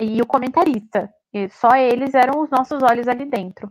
e 0.00 0.20
o 0.20 0.26
comentarista. 0.26 1.08
E 1.32 1.48
só 1.50 1.76
eles 1.76 2.14
eram 2.14 2.42
os 2.42 2.50
nossos 2.50 2.82
olhos 2.82 3.06
ali 3.06 3.26
dentro. 3.26 3.70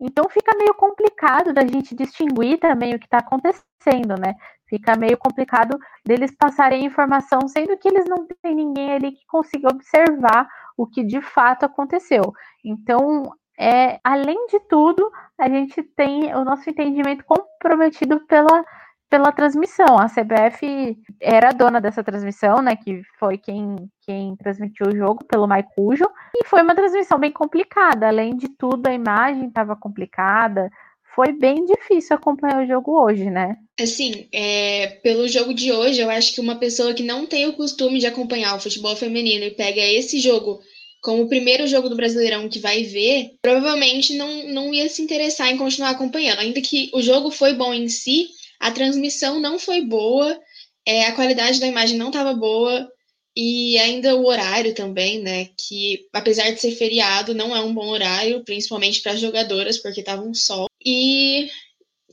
Então 0.00 0.28
fica 0.28 0.56
meio 0.56 0.74
complicado 0.74 1.52
da 1.52 1.62
gente 1.62 1.94
distinguir 1.94 2.58
também 2.58 2.94
o 2.94 2.98
que 2.98 3.06
está 3.06 3.18
acontecendo, 3.18 4.14
né? 4.20 4.34
Fica 4.68 4.96
meio 4.96 5.16
complicado 5.16 5.78
deles 6.04 6.34
passarem 6.36 6.84
informação, 6.84 7.46
sendo 7.48 7.76
que 7.78 7.88
eles 7.88 8.04
não 8.06 8.26
têm 8.42 8.54
ninguém 8.54 8.92
ali 8.92 9.12
que 9.12 9.24
consiga 9.26 9.68
observar 9.68 10.48
o 10.76 10.86
que 10.86 11.04
de 11.04 11.20
fato 11.22 11.64
aconteceu. 11.64 12.32
Então, 12.64 13.32
é, 13.58 13.98
além 14.04 14.46
de 14.48 14.60
tudo, 14.68 15.10
a 15.38 15.48
gente 15.48 15.82
tem 15.82 16.34
o 16.34 16.44
nosso 16.44 16.68
entendimento 16.68 17.24
comprometido 17.24 18.20
pela 18.26 18.64
pela 19.08 19.32
transmissão. 19.32 19.98
A 19.98 20.06
CBF 20.08 20.96
era 21.20 21.52
dona 21.52 21.80
dessa 21.80 22.02
transmissão, 22.02 22.60
né? 22.62 22.76
Que 22.76 23.02
foi 23.18 23.38
quem, 23.38 23.76
quem 24.04 24.36
transmitiu 24.36 24.88
o 24.88 24.96
jogo 24.96 25.24
pelo 25.24 25.46
Maicujo. 25.46 26.04
E 26.34 26.44
foi 26.44 26.62
uma 26.62 26.74
transmissão 26.74 27.18
bem 27.18 27.32
complicada. 27.32 28.08
Além 28.08 28.36
de 28.36 28.48
tudo, 28.48 28.86
a 28.86 28.94
imagem 28.94 29.48
estava 29.48 29.76
complicada. 29.76 30.70
Foi 31.14 31.32
bem 31.32 31.64
difícil 31.64 32.14
acompanhar 32.14 32.62
o 32.62 32.66
jogo 32.66 33.00
hoje, 33.02 33.30
né? 33.30 33.56
Assim, 33.80 34.28
é, 34.32 34.98
pelo 35.02 35.26
jogo 35.26 35.54
de 35.54 35.72
hoje, 35.72 36.00
eu 36.00 36.10
acho 36.10 36.34
que 36.34 36.40
uma 36.40 36.56
pessoa 36.56 36.92
que 36.92 37.02
não 37.02 37.24
tem 37.24 37.46
o 37.46 37.54
costume 37.54 37.98
de 37.98 38.06
acompanhar 38.06 38.54
o 38.54 38.60
futebol 38.60 38.94
feminino 38.94 39.44
e 39.44 39.50
pega 39.50 39.80
esse 39.80 40.20
jogo 40.20 40.60
como 41.02 41.22
o 41.22 41.28
primeiro 41.28 41.68
jogo 41.68 41.88
do 41.88 41.94
Brasileirão 41.94 42.48
que 42.48 42.58
vai 42.58 42.82
ver, 42.82 43.30
provavelmente 43.40 44.14
não, 44.14 44.48
não 44.48 44.74
ia 44.74 44.88
se 44.88 45.00
interessar 45.00 45.48
em 45.50 45.56
continuar 45.56 45.90
acompanhando. 45.90 46.40
Ainda 46.40 46.60
que 46.60 46.90
o 46.92 47.00
jogo 47.00 47.30
foi 47.30 47.54
bom 47.54 47.72
em 47.72 47.88
si, 47.88 48.26
a 48.60 48.70
transmissão 48.70 49.40
não 49.40 49.58
foi 49.58 49.82
boa, 49.82 50.38
é, 50.86 51.06
a 51.06 51.12
qualidade 51.14 51.60
da 51.60 51.66
imagem 51.66 51.98
não 51.98 52.08
estava 52.08 52.32
boa, 52.34 52.88
e 53.36 53.76
ainda 53.78 54.16
o 54.16 54.26
horário 54.26 54.74
também, 54.74 55.20
né? 55.20 55.50
Que 55.58 56.06
apesar 56.12 56.50
de 56.50 56.60
ser 56.60 56.72
feriado, 56.72 57.34
não 57.34 57.54
é 57.54 57.60
um 57.60 57.74
bom 57.74 57.88
horário, 57.88 58.42
principalmente 58.44 59.02
para 59.02 59.12
as 59.12 59.20
jogadoras, 59.20 59.76
porque 59.76 60.00
estava 60.00 60.22
um 60.22 60.32
sol. 60.32 60.68
E 60.84 61.50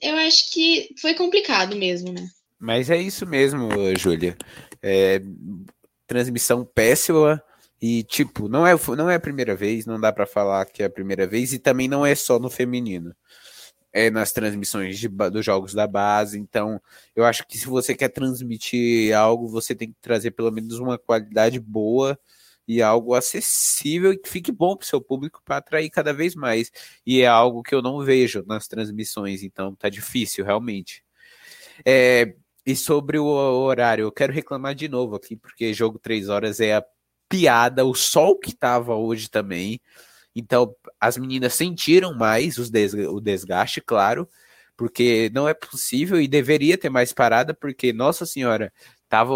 eu 0.01 0.17
acho 0.17 0.51
que 0.51 0.89
foi 0.99 1.13
complicado 1.13 1.77
mesmo, 1.77 2.11
né? 2.11 2.27
Mas 2.59 2.89
é 2.89 2.97
isso 2.97 3.25
mesmo, 3.25 3.69
Júlia. 3.97 4.37
É, 4.81 5.21
transmissão 6.05 6.65
péssima. 6.65 7.41
E, 7.81 8.03
tipo, 8.03 8.47
não 8.47 8.65
é, 8.65 8.73
não 8.95 9.09
é 9.09 9.15
a 9.15 9.19
primeira 9.19 9.55
vez, 9.55 9.85
não 9.85 9.99
dá 9.99 10.11
para 10.11 10.25
falar 10.25 10.65
que 10.65 10.83
é 10.83 10.85
a 10.85 10.89
primeira 10.89 11.27
vez, 11.27 11.51
e 11.51 11.59
também 11.59 11.87
não 11.87 12.05
é 12.05 12.15
só 12.15 12.39
no 12.39 12.49
feminino 12.49 13.13
é, 13.93 14.09
nas 14.09 14.31
transmissões 14.31 14.97
de, 14.97 15.07
dos 15.07 15.45
jogos 15.45 15.73
da 15.73 15.85
base. 15.87 16.39
Então, 16.39 16.81
eu 17.15 17.23
acho 17.23 17.45
que 17.47 17.57
se 17.57 17.67
você 17.67 17.95
quer 17.95 18.09
transmitir 18.09 19.15
algo, 19.15 19.47
você 19.47 19.75
tem 19.75 19.89
que 19.89 19.97
trazer 20.01 20.31
pelo 20.31 20.51
menos 20.51 20.79
uma 20.79 20.97
qualidade 20.97 21.59
boa 21.59 22.19
e 22.67 22.81
algo 22.81 23.13
acessível 23.13 24.13
e 24.13 24.17
que 24.17 24.29
fique 24.29 24.51
bom 24.51 24.75
para 24.75 24.85
o 24.85 24.87
seu 24.87 25.01
público 25.01 25.41
para 25.45 25.57
atrair 25.57 25.89
cada 25.89 26.13
vez 26.13 26.35
mais. 26.35 26.71
E 27.05 27.21
é 27.21 27.27
algo 27.27 27.61
que 27.61 27.75
eu 27.75 27.81
não 27.81 27.99
vejo 28.03 28.43
nas 28.47 28.67
transmissões, 28.67 29.43
então 29.43 29.75
tá 29.75 29.89
difícil 29.89 30.43
realmente. 30.43 31.03
É, 31.85 32.35
e 32.65 32.75
sobre 32.75 33.19
o 33.19 33.25
horário, 33.25 34.03
eu 34.03 34.11
quero 34.11 34.33
reclamar 34.33 34.73
de 34.75 34.87
novo 34.87 35.15
aqui, 35.15 35.35
porque 35.35 35.73
jogo 35.73 35.99
3 35.99 36.29
horas 36.29 36.59
é 36.59 36.75
a 36.75 36.85
piada, 37.29 37.85
o 37.85 37.93
sol 37.93 38.37
que 38.39 38.55
tava 38.55 38.95
hoje 38.95 39.29
também. 39.29 39.81
Então, 40.35 40.75
as 40.99 41.17
meninas 41.17 41.53
sentiram 41.53 42.13
mais 42.13 42.55
des 42.69 42.93
o 42.93 43.19
desgaste, 43.19 43.81
claro, 43.81 44.27
porque 44.75 45.29
não 45.33 45.47
é 45.47 45.53
possível 45.53 46.19
e 46.19 46.27
deveria 46.27 46.77
ter 46.77 46.89
mais 46.89 47.13
parada, 47.13 47.53
porque, 47.53 47.93
nossa 47.93 48.25
senhora, 48.25 48.73
tava, 49.07 49.35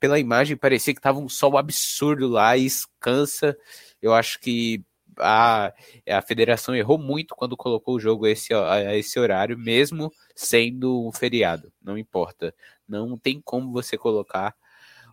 pela 0.00 0.18
imagem, 0.18 0.56
parecia 0.56 0.94
que 0.94 1.00
tava 1.00 1.18
um 1.18 1.28
sol 1.28 1.58
absurdo 1.58 2.28
lá 2.28 2.56
e 2.56 2.66
cansa. 2.98 3.56
Eu 4.00 4.14
acho 4.14 4.40
que 4.40 4.82
a, 5.18 5.72
a 6.08 6.22
federação 6.22 6.74
errou 6.74 6.98
muito 6.98 7.34
quando 7.34 7.56
colocou 7.56 7.96
o 7.96 8.00
jogo 8.00 8.26
a 8.26 8.30
esse, 8.30 8.52
a 8.54 8.96
esse 8.96 9.18
horário, 9.18 9.58
mesmo 9.58 10.10
sendo 10.34 11.06
um 11.06 11.12
feriado. 11.12 11.72
Não 11.82 11.98
importa. 11.98 12.54
Não 12.88 13.18
tem 13.18 13.40
como 13.44 13.72
você 13.72 13.96
colocar 13.98 14.54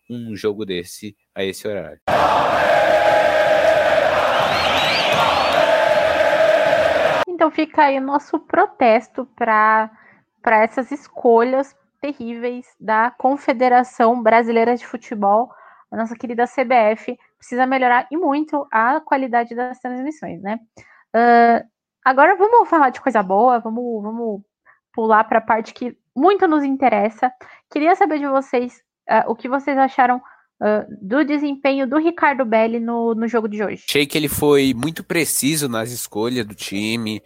um 0.10 0.36
jogo 0.36 0.66
desse 0.66 1.16
a 1.34 1.44
esse 1.44 1.68
horário. 1.68 2.02
Então 7.34 7.50
fica 7.50 7.86
aí 7.86 8.00
nosso 8.00 8.40
protesto 8.40 9.26
para 9.36 9.90
essas 10.46 10.92
escolhas 10.92 11.76
terríveis 12.00 12.68
da 12.80 13.10
Confederação 13.10 14.22
Brasileira 14.22 14.76
de 14.76 14.86
Futebol, 14.86 15.50
a 15.92 15.98
nossa 15.98 16.16
querida 16.16 16.46
CBF, 16.46 17.18
precisa 17.38 17.66
melhorar 17.66 18.08
e 18.12 18.18
muito 18.18 18.68
a 18.72 19.02
qualidade 19.02 19.56
das 19.56 19.80
transmissões, 19.80 20.44
né? 20.44 20.60
Uh, 21.16 21.68
agora 22.06 22.36
vamos 22.36 22.70
falar 22.70 22.92
de 22.92 23.02
coisa 23.02 23.24
boa, 23.24 23.60
vamos, 23.60 24.04
vamos 24.04 24.42
pular 24.94 25.24
para 25.24 25.40
a 25.40 25.42
parte 25.42 25.74
que 25.74 25.98
muito 26.16 26.48
nos 26.48 26.64
interessa. 26.64 27.32
Queria 27.72 27.96
saber 27.96 28.20
de 28.20 28.28
vocês 28.28 28.80
uh, 29.10 29.32
o 29.32 29.36
que 29.36 29.50
vocês 29.50 29.76
acharam 29.76 30.22
uh, 30.62 30.86
do 31.02 31.24
desempenho 31.24 31.88
do 31.88 31.98
Ricardo 31.98 32.46
Belli 32.46 32.80
no, 32.80 33.14
no 33.14 33.28
jogo 33.28 33.48
de 33.48 33.64
hoje? 33.64 33.84
Achei 33.88 34.06
que 34.06 34.18
ele 34.18 34.28
foi 34.28 34.74
muito 34.74 35.04
preciso 35.04 35.68
nas 35.68 35.92
escolhas 35.92 36.46
do 36.46 36.56
time, 36.56 37.22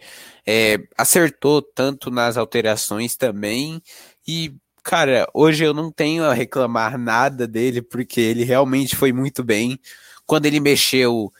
é, 0.46 0.78
acertou 0.96 1.60
tanto 1.62 2.10
nas 2.10 2.36
alterações 2.36 3.16
também, 3.16 3.82
e 4.26 4.54
cara, 4.82 5.28
hoje 5.34 5.64
eu 5.64 5.74
não 5.74 5.92
tenho 5.92 6.24
a 6.24 6.32
reclamar 6.32 6.96
nada 6.96 7.46
dele, 7.46 7.82
porque 7.82 8.20
ele 8.20 8.42
realmente 8.42 8.96
foi 8.96 9.12
muito 9.12 9.44
bem. 9.44 9.78
Quando 10.26 10.46
ele 10.46 10.60
mexeu, 10.60 11.30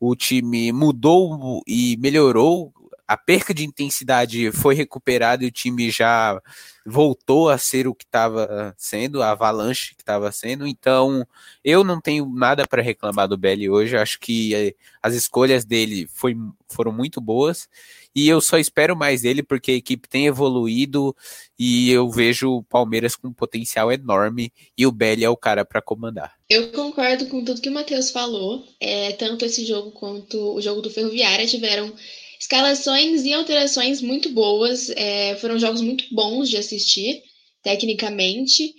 o 0.00 0.16
time 0.16 0.72
mudou 0.72 1.62
e 1.66 1.96
melhorou 2.00 2.72
a 3.06 3.16
perca 3.16 3.54
de 3.54 3.64
intensidade 3.64 4.50
foi 4.50 4.74
recuperada 4.74 5.44
e 5.44 5.48
o 5.48 5.50
time 5.50 5.90
já 5.90 6.40
voltou 6.84 7.48
a 7.48 7.58
ser 7.58 7.86
o 7.86 7.94
que 7.94 8.04
estava 8.04 8.74
sendo, 8.76 9.22
a 9.22 9.30
avalanche 9.30 9.94
que 9.94 10.02
estava 10.02 10.30
sendo. 10.32 10.66
Então, 10.66 11.26
eu 11.64 11.84
não 11.84 12.00
tenho 12.00 12.28
nada 12.28 12.66
para 12.66 12.82
reclamar 12.82 13.28
do 13.28 13.36
Belly 13.36 13.68
hoje. 13.68 13.96
Acho 13.96 14.18
que 14.18 14.54
eh, 14.54 14.74
as 15.02 15.14
escolhas 15.14 15.64
dele 15.64 16.08
foi, 16.12 16.36
foram 16.68 16.92
muito 16.92 17.20
boas 17.20 17.68
e 18.14 18.28
eu 18.28 18.40
só 18.40 18.56
espero 18.56 18.96
mais 18.96 19.22
dele 19.22 19.42
porque 19.42 19.72
a 19.72 19.74
equipe 19.74 20.08
tem 20.08 20.26
evoluído 20.26 21.14
e 21.58 21.90
eu 21.90 22.08
vejo 22.08 22.50
o 22.50 22.62
Palmeiras 22.62 23.14
com 23.14 23.28
um 23.28 23.32
potencial 23.32 23.92
enorme 23.92 24.52
e 24.76 24.86
o 24.86 24.90
Belly 24.90 25.24
é 25.24 25.28
o 25.28 25.36
cara 25.36 25.64
para 25.64 25.82
comandar. 25.82 26.34
Eu 26.48 26.72
concordo 26.72 27.26
com 27.26 27.44
tudo 27.44 27.60
que 27.60 27.68
o 27.68 27.74
Matheus 27.74 28.10
falou. 28.10 28.64
É, 28.80 29.12
tanto 29.12 29.44
esse 29.44 29.66
jogo 29.66 29.90
quanto 29.90 30.54
o 30.54 30.60
jogo 30.62 30.80
do 30.80 30.90
Ferroviária 30.90 31.46
tiveram 31.46 31.92
Escalações 32.38 33.24
e 33.24 33.32
alterações 33.32 34.00
muito 34.00 34.30
boas, 34.30 34.90
é, 34.90 35.36
foram 35.36 35.58
jogos 35.58 35.80
muito 35.80 36.04
bons 36.14 36.48
de 36.48 36.56
assistir, 36.56 37.22
tecnicamente. 37.62 38.74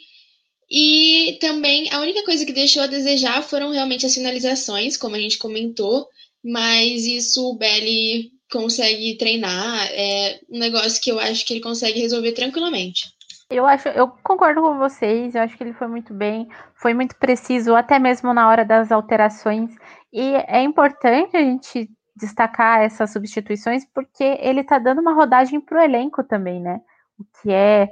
E 0.69 1.37
também 1.39 1.91
a 1.91 1.99
única 2.01 2.23
coisa 2.23 2.45
que 2.45 2.53
deixou 2.53 2.83
a 2.83 2.87
desejar 2.87 3.41
foram 3.41 3.71
realmente 3.71 4.05
as 4.05 4.13
finalizações, 4.13 4.97
como 4.97 5.15
a 5.15 5.19
gente 5.19 5.37
comentou, 5.37 6.07
mas 6.43 7.05
isso 7.05 7.49
o 7.49 7.55
Belly 7.55 8.31
consegue 8.51 9.15
treinar, 9.17 9.87
é 9.91 10.39
um 10.49 10.59
negócio 10.59 11.01
que 11.01 11.11
eu 11.11 11.19
acho 11.19 11.45
que 11.45 11.53
ele 11.53 11.61
consegue 11.61 11.99
resolver 11.99 12.31
tranquilamente. 12.31 13.05
Eu 13.49 13.65
acho, 13.65 13.87
eu 13.89 14.09
concordo 14.09 14.61
com 14.61 14.77
vocês, 14.77 15.33
eu 15.33 15.41
acho 15.41 15.57
que 15.57 15.63
ele 15.63 15.73
foi 15.73 15.87
muito 15.87 16.13
bem, 16.13 16.47
foi 16.75 16.93
muito 16.93 17.15
preciso, 17.15 17.75
até 17.75 17.97
mesmo 17.97 18.33
na 18.33 18.49
hora 18.49 18.65
das 18.65 18.91
alterações. 18.91 19.71
E 20.11 20.21
é 20.47 20.61
importante 20.61 21.35
a 21.37 21.41
gente 21.41 21.89
destacar 22.17 22.81
essas 22.81 23.11
substituições 23.11 23.85
porque 23.93 24.23
ele 24.41 24.61
está 24.61 24.79
dando 24.79 25.01
uma 25.01 25.13
rodagem 25.13 25.59
para 25.61 25.79
o 25.79 25.81
elenco 25.81 26.23
também, 26.23 26.59
né? 26.61 26.81
O 27.19 27.23
que 27.41 27.51
é 27.51 27.89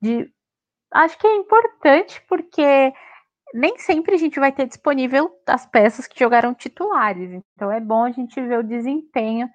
de. 0.00 0.30
Acho 0.92 1.18
que 1.18 1.26
é 1.26 1.36
importante 1.36 2.22
porque 2.28 2.92
nem 3.54 3.78
sempre 3.78 4.14
a 4.14 4.18
gente 4.18 4.38
vai 4.40 4.52
ter 4.52 4.66
disponível 4.66 5.30
as 5.46 5.66
peças 5.66 6.06
que 6.06 6.18
jogaram 6.18 6.54
titulares. 6.54 7.30
Então 7.54 7.70
é 7.70 7.80
bom 7.80 8.04
a 8.04 8.10
gente 8.10 8.40
ver 8.40 8.58
o 8.58 8.64
desempenho 8.64 9.48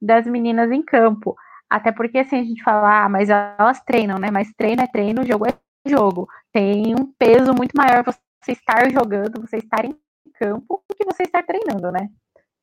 das 0.00 0.26
meninas 0.26 0.70
em 0.70 0.82
campo. 0.82 1.36
Até 1.68 1.92
porque 1.92 2.18
assim 2.18 2.40
a 2.40 2.44
gente 2.44 2.62
fala, 2.62 3.04
ah, 3.04 3.08
mas 3.08 3.28
elas 3.28 3.80
treinam, 3.82 4.18
né? 4.18 4.30
Mas 4.30 4.52
treino 4.54 4.82
é 4.82 4.86
treino, 4.86 5.26
jogo 5.26 5.46
é 5.46 5.54
jogo. 5.88 6.28
Tem 6.52 6.94
um 6.94 7.12
peso 7.18 7.52
muito 7.54 7.72
maior 7.76 8.04
você 8.04 8.52
estar 8.52 8.90
jogando, 8.90 9.40
você 9.40 9.58
estar 9.58 9.84
em 9.84 9.96
campo, 10.38 10.82
do 10.88 10.94
que 10.94 11.04
você 11.04 11.24
estar 11.24 11.42
treinando, 11.42 11.90
né? 11.90 12.08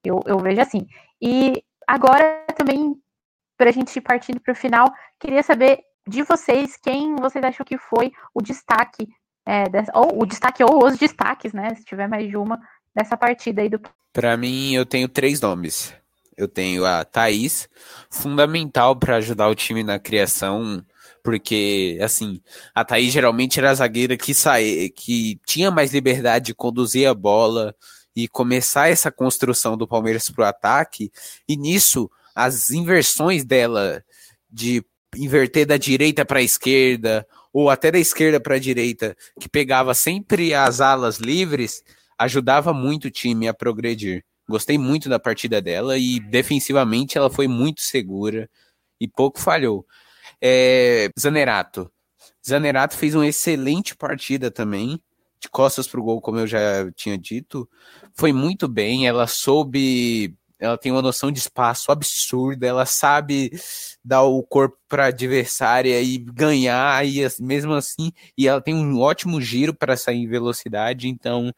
Eu, 0.04 0.22
eu 0.26 0.38
vejo 0.40 0.62
assim. 0.62 0.88
E 1.22 1.64
agora 1.88 2.46
também, 2.56 2.96
para 3.58 3.70
a 3.70 3.74
gente 3.74 3.96
ir 3.96 4.02
partindo 4.02 4.40
para 4.40 4.52
o 4.52 4.56
final, 4.56 4.92
queria 5.20 5.44
saber 5.44 5.80
de 6.08 6.24
vocês 6.24 6.78
quem 6.78 7.16
vocês 7.16 7.44
acham 7.44 7.66
que 7.66 7.78
foi 7.78 8.12
o 8.34 8.42
destaque, 8.42 9.08
é, 9.46 9.70
dessa, 9.70 9.92
ou 9.96 10.22
o 10.22 10.26
destaque 10.26 10.64
ou 10.64 10.86
os 10.86 10.98
destaques, 10.98 11.54
né? 11.54 11.74
Se 11.76 11.86
tiver 11.86 12.08
mais 12.08 12.28
de 12.30 12.38
uma, 12.38 12.60
dessa 12.96 13.16
partida 13.18 13.62
aí 13.62 13.70
do. 13.70 13.80
Para 14.12 14.38
mim, 14.38 14.74
eu 14.74 14.86
tenho 14.86 15.08
três 15.08 15.42
nomes. 15.42 15.94
Eu 16.36 16.48
tenho 16.48 16.84
a 16.86 17.06
Thaís, 17.06 17.70
fundamental 18.10 18.96
para 18.96 19.18
ajudar 19.18 19.50
o 19.50 19.56
time 19.56 19.84
na 19.84 20.00
criação, 20.00 20.84
porque, 21.24 22.00
assim, 22.02 22.42
a 22.74 22.84
Thaís 22.84 23.14
geralmente 23.14 23.60
era 23.60 23.70
a 23.70 23.76
zagueira 23.76 24.18
que 24.18 24.34
saía, 24.34 24.90
que 24.90 25.40
tinha 25.46 25.70
mais 25.70 25.94
liberdade 25.94 26.48
de 26.48 26.56
conduzir 26.56 27.08
a 27.08 27.14
bola, 27.14 27.76
e 28.16 28.28
começar 28.28 28.90
essa 28.90 29.12
construção 29.12 29.76
do 29.76 29.88
Palmeiras 29.88 30.30
para 30.30 30.46
o 30.46 30.48
ataque, 30.48 31.12
e 31.48 31.58
nisso 31.58 32.10
as 32.36 32.72
inversões 32.72 33.44
dela 33.44 34.04
de 34.50 34.84
inverter 35.16 35.66
da 35.66 35.78
direita 35.78 36.26
para 36.26 36.40
a 36.40 36.44
esquerda, 36.44 37.28
ou 37.52 37.70
até 37.70 37.92
da 37.92 38.00
esquerda 38.00 38.40
para 38.40 38.56
a 38.56 38.60
direita, 38.60 39.16
que 39.40 39.48
pegava 39.48 39.94
sempre 39.94 40.54
as 40.54 40.82
alas 40.82 41.18
livres, 41.18 41.84
ajudava 42.18 42.74
muito 42.74 43.06
o 43.06 43.12
time 43.12 43.48
a 43.48 43.54
progredir. 43.54 44.24
Gostei 44.50 44.78
muito 44.78 45.08
da 45.08 45.20
partida 45.20 45.62
dela 45.62 45.98
e 45.98 46.20
defensivamente 46.20 47.18
ela 47.18 47.30
foi 47.30 47.48
muito 47.48 47.82
segura 47.82 48.50
e 49.00 49.08
pouco 49.08 49.40
falhou. 49.40 49.86
É, 50.42 51.10
Zanerato. 51.18 51.92
Zanerato 52.46 52.98
fez 52.98 53.16
uma 53.16 53.28
excelente 53.28 53.96
partida 53.96 54.52
também 54.52 55.02
de 55.44 55.50
costas 55.50 55.88
pro 55.88 56.02
gol, 56.02 56.22
como 56.22 56.40
eu 56.40 56.48
já 56.48 56.90
tinha 56.96 57.18
dito, 57.18 57.70
foi 58.16 58.32
muito 58.32 58.68
bem. 58.68 59.06
Ela 59.06 59.28
soube, 59.28 60.36
ela 60.58 60.78
tem 60.78 60.92
uma 60.92 61.02
noção 61.02 61.32
de 61.32 61.40
espaço 61.40 61.92
absurda, 61.92 62.66
ela 62.66 62.86
sabe 62.86 63.52
dar 64.04 64.24
o 64.24 64.42
corpo 64.42 64.78
para 64.88 65.08
adversária 65.08 66.02
e 66.02 66.18
ganhar, 66.18 67.06
e 67.06 67.28
mesmo 67.40 67.74
assim, 67.74 68.12
e 68.38 68.48
ela 68.48 68.62
tem 68.62 68.74
um 68.74 69.00
ótimo 69.00 69.42
giro 69.42 69.74
para 69.74 69.98
sair 69.98 70.20
em 70.20 70.28
velocidade, 70.28 71.08
então 71.08 71.54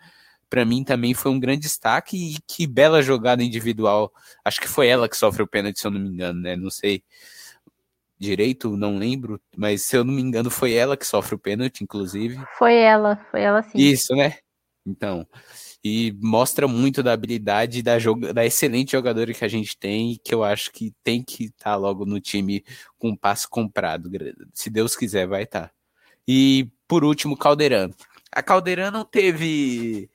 para 0.50 0.66
mim 0.66 0.84
também 0.84 1.14
foi 1.14 1.32
um 1.32 1.40
grande 1.40 1.62
destaque 1.62 2.36
e 2.36 2.38
que 2.48 2.68
bela 2.68 3.02
jogada 3.02 3.44
individual. 3.44 4.12
Acho 4.44 4.62
que 4.62 4.68
foi 4.68 4.88
ela 4.88 5.10
que 5.10 5.18
sofreu 5.18 5.46
o 5.46 5.50
pênalti, 5.50 5.80
se 5.80 5.88
eu 5.88 5.92
não 5.92 6.00
me 6.00 6.10
engano, 6.10 6.40
né? 6.40 6.56
Não 6.56 6.70
sei. 6.70 7.04
Direito, 8.18 8.78
não 8.78 8.98
lembro, 8.98 9.42
mas 9.56 9.84
se 9.84 9.98
eu 9.98 10.04
não 10.04 10.14
me 10.14 10.22
engano 10.22 10.50
foi 10.50 10.74
ela 10.74 10.96
que 10.98 11.06
sofre 11.06 11.36
o 11.36 11.40
pênalti, 11.40 11.82
inclusive. 11.82 12.42
Foi 12.58 12.76
ela, 12.76 13.18
foi 13.30 13.42
ela 13.42 13.62
sim. 13.62 13.78
Isso, 13.78 14.16
né? 14.16 14.38
Então, 14.86 15.28
e 15.84 16.16
mostra 16.22 16.68
muito 16.68 17.02
da 17.02 17.14
habilidade 17.14 17.82
da, 17.82 17.94
da 18.34 18.46
excelente 18.46 18.92
jogadora 18.92 19.34
que 19.34 19.44
a 19.44 19.48
gente 19.48 19.78
tem, 19.78 20.20
que 20.24 20.34
eu 20.34 20.44
acho 20.44 20.72
que 20.72 20.94
tem 21.04 21.24
que 21.24 21.46
estar 21.46 21.72
tá 21.72 21.76
logo 21.76 22.06
no 22.06 22.20
time 22.20 22.64
com 22.98 23.10
um 23.10 23.18
passe 23.18 23.48
comprado. 23.48 24.10
Se 24.54 24.70
Deus 24.70 24.96
quiser, 24.96 25.28
vai 25.28 25.44
estar. 25.44 25.68
Tá. 25.68 25.72
E 26.28 26.70
por 26.88 27.04
último, 27.04 27.38
Caldeirão. 27.38 27.92
A 28.32 28.44
Caldeirão 28.44 28.92
não 28.92 29.06
teve 29.06 30.10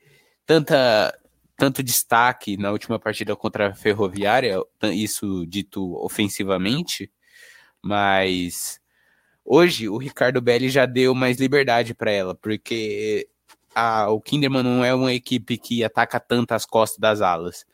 tanta 0.45 1.17
tanto 1.57 1.83
destaque 1.83 2.57
na 2.57 2.71
última 2.71 2.97
partida 2.97 3.35
contra 3.35 3.69
a 3.69 3.75
Ferroviária, 3.75 4.57
isso 4.81 5.45
dito 5.45 5.93
ofensivamente, 6.03 7.11
mas 7.81 8.79
hoje 9.45 9.89
o 9.89 9.97
Ricardo 9.97 10.41
Belli 10.41 10.69
já 10.69 10.85
deu 10.85 11.13
mais 11.15 11.39
liberdade 11.39 11.93
para 11.93 12.11
ela, 12.11 12.35
porque 12.35 13.27
a, 13.73 14.09
o 14.09 14.21
Kinderman 14.21 14.63
não 14.63 14.83
é 14.83 14.93
uma 14.93 15.13
equipe 15.13 15.57
que 15.57 15.83
ataca 15.83 16.19
tanto 16.19 16.53
as 16.53 16.65
costas 16.65 16.99
das 16.99 17.21
alas. 17.21 17.65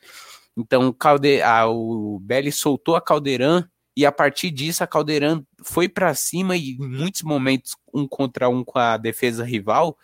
Então 0.56 0.92
Calde, 0.92 1.42
a, 1.42 1.66
o 1.68 2.18
Belli 2.20 2.50
soltou 2.50 2.96
a 2.96 3.00
Caldeirão 3.00 3.64
e 3.96 4.06
a 4.06 4.12
partir 4.12 4.50
disso 4.50 4.82
a 4.82 4.86
Caldeirão 4.86 5.44
foi 5.62 5.88
para 5.88 6.14
cima 6.14 6.56
e 6.56 6.72
em 6.72 6.88
muitos 6.88 7.22
momentos 7.22 7.76
um 7.92 8.06
contra 8.06 8.48
um 8.48 8.64
com 8.64 8.78
a 8.78 8.96
defesa 8.96 9.44
rival, 9.44 9.98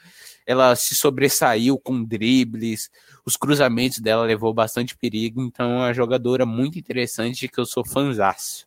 ela 0.47 0.75
se 0.77 0.95
sobressaiu 0.95 1.79
com 1.79 2.05
dribles, 2.05 2.91
os 3.25 3.37
cruzamentos 3.37 4.01
dela 4.01 4.25
levou 4.25 4.53
bastante 4.53 4.97
perigo, 4.97 5.41
então 5.43 5.67
é 5.67 5.77
uma 5.77 5.95
jogadora 5.95 6.45
muito 6.45 6.79
interessante 6.79 7.49
que 7.49 7.59
eu 7.59 7.65
sou 7.65 7.85
fãzaço. 7.85 8.67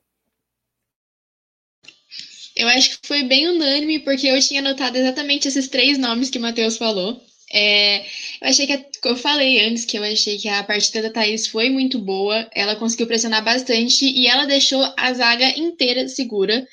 Eu 2.57 2.67
acho 2.69 2.99
que 2.99 3.07
foi 3.07 3.23
bem 3.23 3.47
unânime, 3.47 3.99
porque 3.99 4.27
eu 4.27 4.39
tinha 4.41 4.59
anotado 4.59 4.97
exatamente 4.97 5.47
esses 5.47 5.67
três 5.67 5.97
nomes 5.97 6.29
que 6.29 6.39
o 6.39 6.41
Matheus 6.41 6.75
falou. 6.75 7.21
É, 7.53 8.01
eu 8.01 8.49
achei 8.49 8.67
que, 8.67 9.07
eu 9.07 9.15
falei 9.15 9.61
antes, 9.65 9.85
que 9.85 9.97
eu 9.97 10.03
achei 10.03 10.37
que 10.37 10.49
a 10.49 10.63
partida 10.63 11.03
da 11.03 11.11
Thaís 11.11 11.47
foi 11.47 11.69
muito 11.69 11.99
boa, 11.99 12.49
ela 12.53 12.75
conseguiu 12.75 13.07
pressionar 13.07 13.43
bastante 13.43 14.05
e 14.05 14.27
ela 14.27 14.45
deixou 14.45 14.83
a 14.97 15.13
zaga 15.13 15.47
inteira 15.57 16.07
segura. 16.07 16.67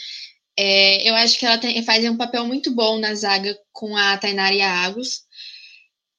É, 0.56 1.08
eu 1.08 1.14
acho 1.16 1.38
que 1.38 1.46
ela 1.46 1.58
tem, 1.58 1.82
faz 1.82 2.04
um 2.06 2.16
papel 2.16 2.46
muito 2.46 2.74
bom 2.74 2.98
na 2.98 3.14
zaga 3.14 3.56
com 3.72 3.96
a 3.96 4.16
Tainara 4.16 4.54
e 4.54 4.62
a 4.62 4.84
Agus. 4.84 5.23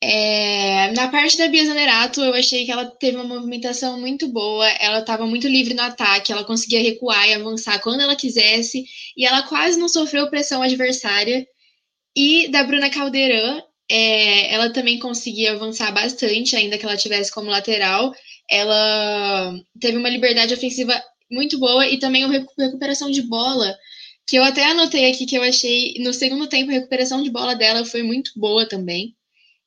É, 0.01 0.91
na 0.91 1.09
parte 1.09 1.37
da 1.37 1.47
Bia 1.47 1.65
Zanerato, 1.65 2.21
eu 2.21 2.33
achei 2.33 2.65
que 2.65 2.71
ela 2.71 2.85
teve 2.85 3.17
uma 3.17 3.23
movimentação 3.23 3.99
muito 3.99 4.27
boa, 4.27 4.67
ela 4.79 4.99
estava 4.99 5.25
muito 5.25 5.47
livre 5.47 5.73
no 5.73 5.81
ataque, 5.81 6.31
ela 6.31 6.43
conseguia 6.43 6.81
recuar 6.81 7.27
e 7.27 7.33
avançar 7.33 7.79
quando 7.81 8.01
ela 8.01 8.15
quisesse, 8.15 8.85
e 9.17 9.25
ela 9.25 9.43
quase 9.43 9.79
não 9.79 9.89
sofreu 9.89 10.29
pressão 10.29 10.61
adversária. 10.61 11.47
E 12.15 12.47
da 12.49 12.63
Bruna 12.63 12.89
Caldeirão, 12.89 13.63
é, 13.89 14.53
ela 14.53 14.71
também 14.71 14.99
conseguia 14.99 15.53
avançar 15.53 15.91
bastante, 15.91 16.55
ainda 16.55 16.77
que 16.77 16.85
ela 16.85 16.97
tivesse 16.97 17.31
como 17.31 17.49
lateral. 17.49 18.13
Ela 18.49 19.53
teve 19.79 19.97
uma 19.97 20.09
liberdade 20.09 20.53
ofensiva 20.53 21.01
muito 21.31 21.57
boa 21.59 21.87
e 21.87 21.99
também 21.99 22.25
uma 22.25 22.45
recuperação 22.57 23.09
de 23.11 23.21
bola, 23.23 23.75
que 24.27 24.37
eu 24.37 24.43
até 24.43 24.65
anotei 24.65 25.09
aqui 25.11 25.25
que 25.25 25.37
eu 25.37 25.43
achei 25.43 25.95
no 25.99 26.13
segundo 26.13 26.47
tempo 26.47 26.71
a 26.71 26.73
recuperação 26.73 27.21
de 27.23 27.29
bola 27.29 27.55
dela 27.55 27.85
foi 27.85 28.03
muito 28.03 28.31
boa 28.35 28.67
também. 28.67 29.15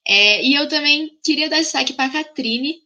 É, 0.09 0.43
e 0.43 0.55
eu 0.55 0.67
também 0.69 1.11
queria 1.23 1.51
dar 1.51 1.59
destaque 1.59 1.93
para 1.93 2.07
a 2.07 2.13
Catrine. 2.25 2.77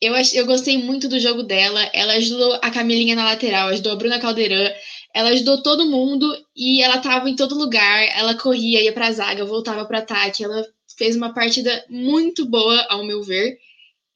Eu, 0.00 0.12
eu 0.34 0.44
gostei 0.44 0.76
muito 0.76 1.08
do 1.08 1.20
jogo 1.20 1.44
dela. 1.44 1.80
Ela 1.92 2.14
ajudou 2.14 2.54
a 2.54 2.70
Camilinha 2.70 3.14
na 3.14 3.24
lateral, 3.24 3.68
ajudou 3.68 3.92
a 3.92 3.96
Bruna 3.96 4.18
Caldeirão, 4.18 4.74
ela 5.14 5.30
ajudou 5.30 5.62
todo 5.62 5.88
mundo 5.88 6.26
e 6.54 6.82
ela 6.82 6.96
estava 6.96 7.30
em 7.30 7.36
todo 7.36 7.56
lugar. 7.56 8.02
Ela 8.16 8.36
corria, 8.36 8.82
ia 8.82 8.92
para 8.92 9.06
a 9.06 9.12
zaga, 9.12 9.44
voltava 9.44 9.84
para 9.86 10.00
ataque. 10.00 10.42
Ela 10.42 10.66
fez 10.98 11.14
uma 11.16 11.32
partida 11.32 11.84
muito 11.88 12.44
boa, 12.44 12.84
ao 12.88 13.04
meu 13.04 13.22
ver, 13.22 13.58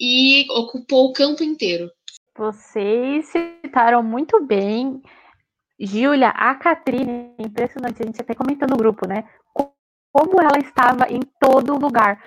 e 0.01 0.47
ocupou 0.51 1.07
o 1.07 1.13
campo 1.13 1.45
inteiro. 1.45 1.91
Vocês 2.37 3.27
citaram 3.27 4.03
muito 4.03 4.45
bem. 4.45 5.01
Giulia, 5.79 6.29
a 6.29 6.55
Catrine, 6.55 7.33
impressionante, 7.39 8.03
a 8.03 8.07
gente 8.07 8.21
até 8.21 8.35
comentou 8.35 8.69
no 8.69 8.77
grupo, 8.77 9.07
né? 9.07 9.25
Como 10.13 10.41
ela 10.41 10.59
estava 10.59 11.07
em 11.09 11.21
todo 11.39 11.79
lugar. 11.79 12.23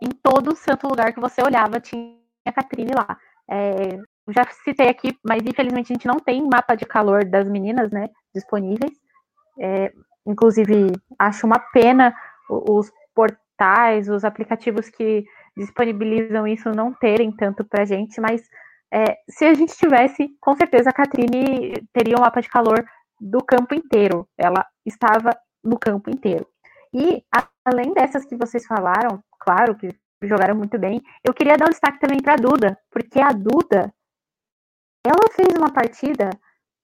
Em 0.00 0.10
todo 0.22 0.54
santo 0.54 0.86
lugar 0.86 1.12
que 1.12 1.20
você 1.20 1.42
olhava, 1.42 1.80
tinha 1.80 2.16
a 2.46 2.52
Catrine 2.52 2.92
lá. 2.94 3.18
É, 3.50 3.98
já 4.28 4.44
citei 4.64 4.88
aqui, 4.88 5.16
mas 5.26 5.42
infelizmente 5.44 5.92
a 5.92 5.94
gente 5.94 6.06
não 6.06 6.20
tem 6.20 6.46
mapa 6.46 6.74
de 6.74 6.84
calor 6.84 7.24
das 7.24 7.48
meninas, 7.48 7.90
né, 7.90 8.08
disponíveis. 8.34 8.92
É, 9.58 9.92
inclusive, 10.26 10.92
acho 11.18 11.46
uma 11.46 11.58
pena 11.72 12.14
os 12.48 12.90
portais, 13.14 14.08
os 14.08 14.24
aplicativos 14.24 14.88
que 14.88 15.24
disponibilizam 15.56 16.46
isso 16.46 16.70
não 16.70 16.92
terem 16.94 17.32
tanto 17.32 17.64
pra 17.64 17.84
gente, 17.84 18.20
mas 18.20 18.42
é, 18.92 19.16
se 19.28 19.44
a 19.44 19.54
gente 19.54 19.76
tivesse, 19.76 20.30
com 20.40 20.54
certeza 20.54 20.90
a 20.90 20.92
Catrine 20.92 21.74
teria 21.92 22.16
um 22.16 22.20
mapa 22.20 22.40
de 22.40 22.48
calor 22.48 22.84
do 23.20 23.44
campo 23.44 23.74
inteiro. 23.74 24.26
Ela 24.38 24.64
estava 24.86 25.36
no 25.62 25.78
campo 25.78 26.08
inteiro. 26.10 26.46
E 26.92 27.24
além 27.64 27.92
dessas 27.92 28.24
que 28.24 28.36
vocês 28.36 28.66
falaram, 28.66 29.22
claro 29.40 29.76
que 29.76 29.88
jogaram 30.22 30.56
muito 30.56 30.78
bem, 30.78 31.00
eu 31.24 31.32
queria 31.32 31.56
dar 31.56 31.66
um 31.66 31.70
destaque 31.70 32.00
também 32.00 32.20
para 32.20 32.34
a 32.34 32.36
Duda, 32.36 32.78
porque 32.90 33.20
a 33.20 33.30
Duda, 33.30 33.92
ela 35.04 35.32
fez 35.32 35.54
uma 35.56 35.72
partida, 35.72 36.30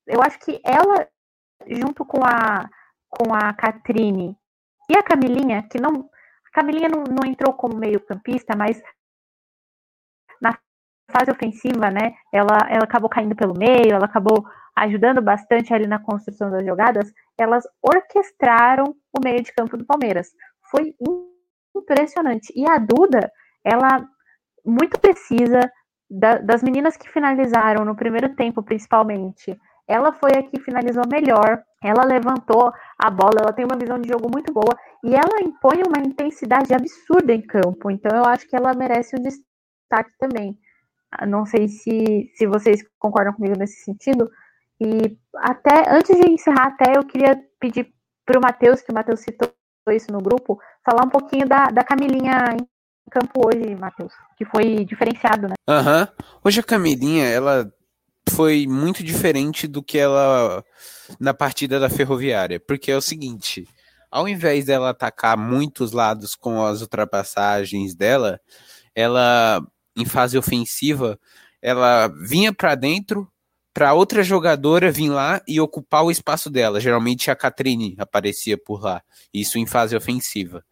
eu 0.07 0.23
acho 0.23 0.39
que 0.41 0.61
ela, 0.65 1.09
junto 1.67 2.05
com 2.05 2.25
a 2.25 2.69
com 3.15 3.33
a 3.33 3.53
Catrine 3.55 4.37
e 4.91 4.97
a 4.97 5.03
Camilinha, 5.03 5.63
que 5.71 5.81
não. 5.81 6.11
A 6.47 6.51
Camilinha 6.51 6.89
não, 6.89 7.05
não 7.05 7.29
entrou 7.29 7.55
como 7.55 7.77
meio-campista, 7.77 8.57
mas 8.57 8.81
na 10.41 10.57
fase 11.11 11.31
ofensiva, 11.31 11.91
né? 11.91 12.15
Ela, 12.33 12.59
ela 12.69 12.85
acabou 12.85 13.09
caindo 13.09 13.35
pelo 13.37 13.55
meio, 13.57 13.93
ela 13.93 14.07
acabou 14.07 14.45
ajudando 14.77 15.23
bastante 15.23 15.73
ali 15.73 15.87
na 15.87 15.99
construção 15.99 16.51
das 16.51 16.65
jogadas, 16.65 17.13
elas 17.39 17.65
orquestraram 17.83 18.95
o 19.13 19.21
meio 19.25 19.43
de 19.43 19.53
campo 19.53 19.77
do 19.77 19.85
Palmeiras. 19.85 20.29
Foi 20.71 20.95
impressionante. 21.77 22.53
E 22.57 22.69
a 22.69 22.79
Duda, 22.79 23.31
ela 23.65 24.07
muito 24.65 24.99
precisa 24.99 25.61
da, 26.11 26.39
das 26.39 26.63
meninas 26.63 26.97
que 26.97 27.11
finalizaram 27.11 27.85
no 27.85 27.97
primeiro 27.97 28.35
tempo, 28.35 28.63
principalmente. 28.63 29.57
Ela 29.87 30.13
foi 30.13 30.31
a 30.33 30.43
que 30.43 30.61
finalizou 30.61 31.03
melhor, 31.11 31.63
ela 31.83 32.05
levantou 32.05 32.73
a 32.99 33.11
bola, 33.11 33.41
ela 33.41 33.53
tem 33.53 33.67
uma 33.67 33.79
visão 33.79 34.01
de 34.01 34.09
jogo 34.09 34.31
muito 34.33 34.53
boa 34.53 34.75
e 35.05 35.15
ela 35.15 35.43
impõe 35.43 35.83
uma 35.87 36.03
intensidade 36.03 36.73
absurda 36.73 37.35
em 37.35 37.43
campo. 37.43 37.91
Então 37.91 38.17
eu 38.17 38.25
acho 38.25 38.49
que 38.49 38.57
ela 38.57 38.73
merece 38.73 39.15
um 39.15 39.23
destaque 39.23 40.11
também. 40.19 40.59
Não 41.29 41.45
sei 41.45 41.69
se, 41.69 42.31
se 42.35 42.47
vocês 42.47 42.83
concordam 42.99 43.35
comigo 43.35 43.57
nesse 43.59 43.85
sentido, 43.85 44.29
e 44.81 45.17
até 45.37 45.91
antes 45.91 46.17
de 46.17 46.29
encerrar, 46.31 46.69
até 46.69 46.97
eu 46.97 47.05
queria 47.05 47.37
pedir 47.61 47.93
para 48.25 48.39
o 48.39 48.43
Matheus, 48.43 48.81
que 48.81 48.91
o 48.91 48.95
Matheus 48.95 49.21
citou 49.21 49.53
isso 49.91 50.11
no 50.11 50.21
grupo, 50.21 50.59
falar 50.85 51.05
um 51.05 51.11
pouquinho 51.11 51.47
da, 51.47 51.67
da 51.67 51.85
Camilinha 51.85 52.57
em 52.57 53.11
campo 53.11 53.47
hoje, 53.47 53.75
Matheus, 53.75 54.13
que 54.37 54.45
foi 54.45 54.85
diferenciado, 54.85 55.49
né? 55.49 55.55
Aham. 55.69 56.01
Uhum. 56.01 56.27
Hoje 56.45 56.61
a 56.61 56.63
Camilinha, 56.63 57.27
ela 57.27 57.71
foi 58.31 58.67
muito 58.67 59.05
diferente 59.05 59.69
do 59.69 59.83
que 59.83 59.99
ela 59.99 60.65
na 61.21 61.35
partida 61.35 61.79
da 61.79 61.91
Ferroviária, 61.91 62.59
porque 62.59 62.91
é 62.91 62.97
o 62.97 63.03
seguinte, 63.03 63.69
ao 64.11 64.27
invés 64.27 64.65
dela 64.65 64.91
atacar 64.91 65.37
muitos 65.37 65.93
lados 65.93 66.35
com 66.35 66.65
as 66.65 66.81
ultrapassagens 66.81 67.95
dela, 67.95 68.41
ela 68.95 69.61
em 69.97 70.05
fase 70.05 70.39
ofensiva, 70.39 71.19
ela 71.61 72.09
vinha 72.09 72.53
para 72.53 72.75
dentro, 72.75 73.29
para 73.75 73.93
outra 73.93 74.23
jogadora 74.23 74.93
vir 74.93 75.11
lá 75.11 75.43
e 75.49 75.61
ocupar 75.61 76.05
o 76.05 76.11
espaço 76.11 76.49
dela. 76.49 76.79
Geralmente 76.79 77.29
a 77.29 77.35
Catrine 77.35 77.97
aparecia 77.99 78.57
por 78.57 78.81
lá, 78.81 79.03
isso 79.33 79.59
em 79.59 79.67
fase 79.67 79.97
ofensiva. 79.97 80.65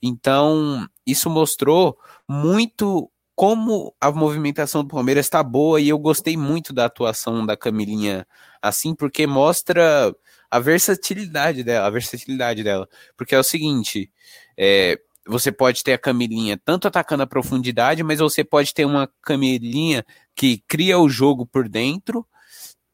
Então, 0.00 0.86
isso 1.04 1.28
mostrou 1.28 1.98
muito 2.28 3.10
como 3.34 3.94
a 4.00 4.10
movimentação 4.12 4.82
do 4.82 4.88
Palmeiras 4.88 5.26
está 5.26 5.42
boa 5.42 5.80
e 5.80 5.88
eu 5.88 5.98
gostei 5.98 6.36
muito 6.36 6.72
da 6.72 6.86
atuação 6.86 7.44
da 7.44 7.56
Camilinha 7.56 8.26
assim, 8.62 8.94
porque 8.94 9.26
mostra 9.26 10.14
a 10.48 10.60
versatilidade 10.60 11.64
dela, 11.64 11.86
a 11.86 11.90
versatilidade 11.90 12.62
dela. 12.62 12.88
Porque 13.16 13.34
é 13.34 13.38
o 13.38 13.42
seguinte, 13.42 14.10
é, 14.56 14.98
você 15.26 15.50
pode 15.50 15.82
ter 15.82 15.94
a 15.94 15.98
Camilinha 15.98 16.58
tanto 16.64 16.86
atacando 16.86 17.24
a 17.24 17.26
profundidade, 17.26 18.04
mas 18.04 18.20
você 18.20 18.44
pode 18.44 18.72
ter 18.72 18.84
uma 18.84 19.10
Camilinha 19.20 20.04
que 20.34 20.62
cria 20.68 20.98
o 20.98 21.08
jogo 21.08 21.44
por 21.44 21.68
dentro 21.68 22.24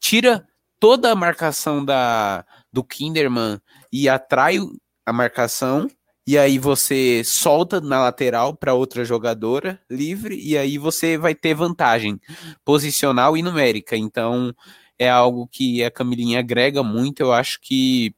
tira 0.02 0.44
toda 0.80 1.12
a 1.12 1.14
marcação 1.14 1.82
da, 1.84 2.44
do 2.72 2.82
Kinderman 2.82 3.60
e 3.90 4.08
atrai 4.08 4.58
a 5.06 5.12
marcação, 5.12 5.88
e 6.26 6.36
aí 6.36 6.58
você 6.58 7.22
solta 7.24 7.80
na 7.80 8.00
lateral 8.00 8.54
para 8.56 8.74
outra 8.74 9.04
jogadora 9.04 9.80
livre, 9.88 10.36
e 10.36 10.58
aí 10.58 10.76
você 10.76 11.16
vai 11.16 11.34
ter 11.34 11.54
vantagem 11.54 12.20
posicional 12.64 13.36
e 13.36 13.42
numérica. 13.42 13.96
Então, 13.96 14.54
é 14.98 15.08
algo 15.08 15.48
que 15.48 15.82
a 15.84 15.90
Camilinha 15.90 16.40
agrega 16.40 16.82
muito. 16.82 17.20
Eu 17.20 17.32
acho 17.32 17.60
que, 17.60 18.14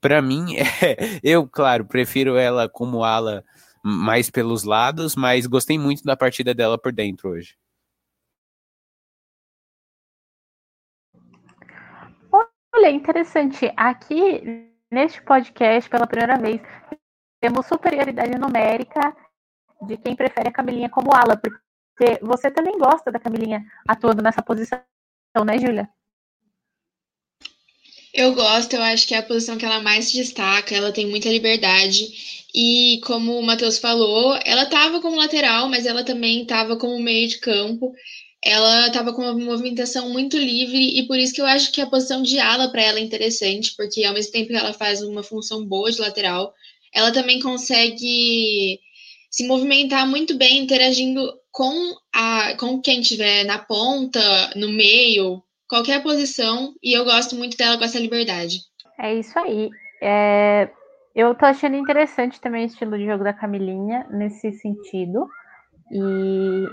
para 0.00 0.20
mim, 0.22 0.56
é, 0.82 1.20
eu, 1.22 1.46
claro, 1.46 1.84
prefiro 1.84 2.36
ela 2.36 2.68
como 2.68 3.04
ala 3.04 3.44
mais 3.82 4.30
pelos 4.30 4.64
lados, 4.64 5.14
mas 5.16 5.46
gostei 5.46 5.78
muito 5.78 6.04
da 6.04 6.16
partida 6.16 6.54
dela 6.54 6.78
por 6.78 6.92
dentro 6.92 7.30
hoje. 7.30 7.54
Olha, 12.82 12.90
interessante. 12.90 13.72
Aqui 13.76 14.68
neste 14.90 15.22
podcast, 15.22 15.88
pela 15.88 16.04
primeira 16.04 16.36
vez, 16.36 16.60
temos 17.40 17.64
superioridade 17.64 18.36
numérica 18.36 19.16
de 19.86 19.96
quem 19.96 20.16
prefere 20.16 20.48
a 20.48 20.52
Camilinha 20.52 20.90
como 20.90 21.14
ala, 21.14 21.36
porque 21.36 22.18
você 22.20 22.50
também 22.50 22.76
gosta 22.76 23.12
da 23.12 23.20
Camilinha 23.20 23.64
atuando 23.86 24.20
nessa 24.20 24.42
posição, 24.42 24.80
né, 25.46 25.60
Júlia? 25.60 25.88
Eu 28.12 28.34
gosto, 28.34 28.74
eu 28.74 28.82
acho 28.82 29.06
que 29.06 29.14
é 29.14 29.18
a 29.18 29.22
posição 29.22 29.56
que 29.56 29.64
ela 29.64 29.80
mais 29.80 30.06
se 30.06 30.16
destaca, 30.16 30.74
ela 30.74 30.92
tem 30.92 31.06
muita 31.08 31.28
liberdade. 31.28 32.48
E 32.52 33.00
como 33.06 33.38
o 33.38 33.46
Matheus 33.46 33.78
falou, 33.78 34.36
ela 34.44 34.64
estava 34.64 35.00
como 35.00 35.16
lateral, 35.16 35.68
mas 35.68 35.86
ela 35.86 36.04
também 36.04 36.42
estava 36.42 36.76
como 36.76 36.98
meio 37.00 37.28
de 37.28 37.38
campo. 37.38 37.94
Ela 38.44 38.88
estava 38.88 39.12
com 39.12 39.22
uma 39.22 39.34
movimentação 39.34 40.10
muito 40.10 40.36
livre 40.36 40.98
e 40.98 41.06
por 41.06 41.16
isso 41.16 41.32
que 41.32 41.40
eu 41.40 41.46
acho 41.46 41.70
que 41.70 41.80
a 41.80 41.86
posição 41.86 42.22
de 42.22 42.38
ala 42.40 42.70
para 42.70 42.82
ela 42.82 42.98
é 42.98 43.02
interessante, 43.02 43.74
porque 43.76 44.04
ao 44.04 44.14
mesmo 44.14 44.32
tempo 44.32 44.48
que 44.48 44.56
ela 44.56 44.72
faz 44.72 45.00
uma 45.02 45.22
função 45.22 45.64
boa 45.64 45.92
de 45.92 46.00
lateral, 46.00 46.52
ela 46.92 47.12
também 47.12 47.40
consegue 47.40 48.80
se 49.30 49.46
movimentar 49.46 50.06
muito 50.06 50.36
bem, 50.36 50.58
interagindo 50.58 51.32
com, 51.50 51.94
a, 52.12 52.54
com 52.58 52.80
quem 52.80 53.00
estiver 53.00 53.44
na 53.44 53.58
ponta, 53.58 54.20
no 54.56 54.68
meio, 54.68 55.42
qualquer 55.68 56.02
posição, 56.02 56.74
e 56.82 56.92
eu 56.92 57.04
gosto 57.04 57.34
muito 57.34 57.56
dela 57.56 57.78
com 57.78 57.84
essa 57.84 57.98
liberdade. 57.98 58.58
É 58.98 59.14
isso 59.14 59.38
aí. 59.38 59.70
É, 60.02 60.68
eu 61.14 61.34
tô 61.34 61.46
achando 61.46 61.76
interessante 61.76 62.40
também 62.40 62.64
o 62.64 62.66
estilo 62.66 62.98
de 62.98 63.06
jogo 63.06 63.24
da 63.24 63.32
Camilinha 63.32 64.06
nesse 64.10 64.52
sentido. 64.52 65.26
E 65.90 66.66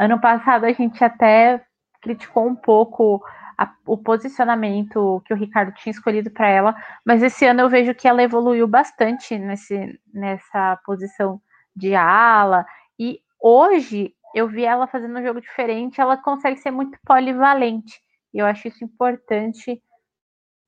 ano 0.00 0.18
passado 0.18 0.64
a 0.64 0.72
gente 0.72 1.04
até 1.04 1.62
criticou 2.00 2.46
um 2.46 2.56
pouco 2.56 3.22
a, 3.58 3.70
o 3.86 3.98
posicionamento 3.98 5.22
que 5.26 5.34
o 5.34 5.36
Ricardo 5.36 5.74
tinha 5.74 5.90
escolhido 5.90 6.30
para 6.30 6.48
ela, 6.48 6.74
mas 7.04 7.22
esse 7.22 7.44
ano 7.44 7.60
eu 7.60 7.68
vejo 7.68 7.94
que 7.94 8.08
ela 8.08 8.22
evoluiu 8.22 8.66
bastante 8.66 9.38
nesse, 9.38 10.00
nessa 10.12 10.80
posição 10.86 11.38
de 11.76 11.94
ala. 11.94 12.64
E 12.98 13.20
hoje 13.38 14.14
eu 14.34 14.48
vi 14.48 14.64
ela 14.64 14.86
fazendo 14.86 15.18
um 15.18 15.22
jogo 15.22 15.40
diferente, 15.42 16.00
ela 16.00 16.16
consegue 16.16 16.58
ser 16.58 16.70
muito 16.70 16.98
polivalente. 17.04 18.00
E 18.32 18.38
eu 18.38 18.46
acho 18.46 18.68
isso 18.68 18.82
importante 18.82 19.82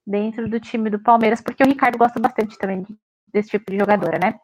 dentro 0.06 0.46
do 0.46 0.60
time 0.60 0.90
do 0.90 0.98
Palmeiras, 0.98 1.40
porque 1.40 1.62
o 1.62 1.66
Ricardo 1.66 1.96
gosta 1.96 2.20
bastante 2.20 2.58
também 2.58 2.84
desse 3.32 3.50
tipo 3.50 3.70
de 3.70 3.78
jogadora, 3.78 4.18
né? 4.18 4.38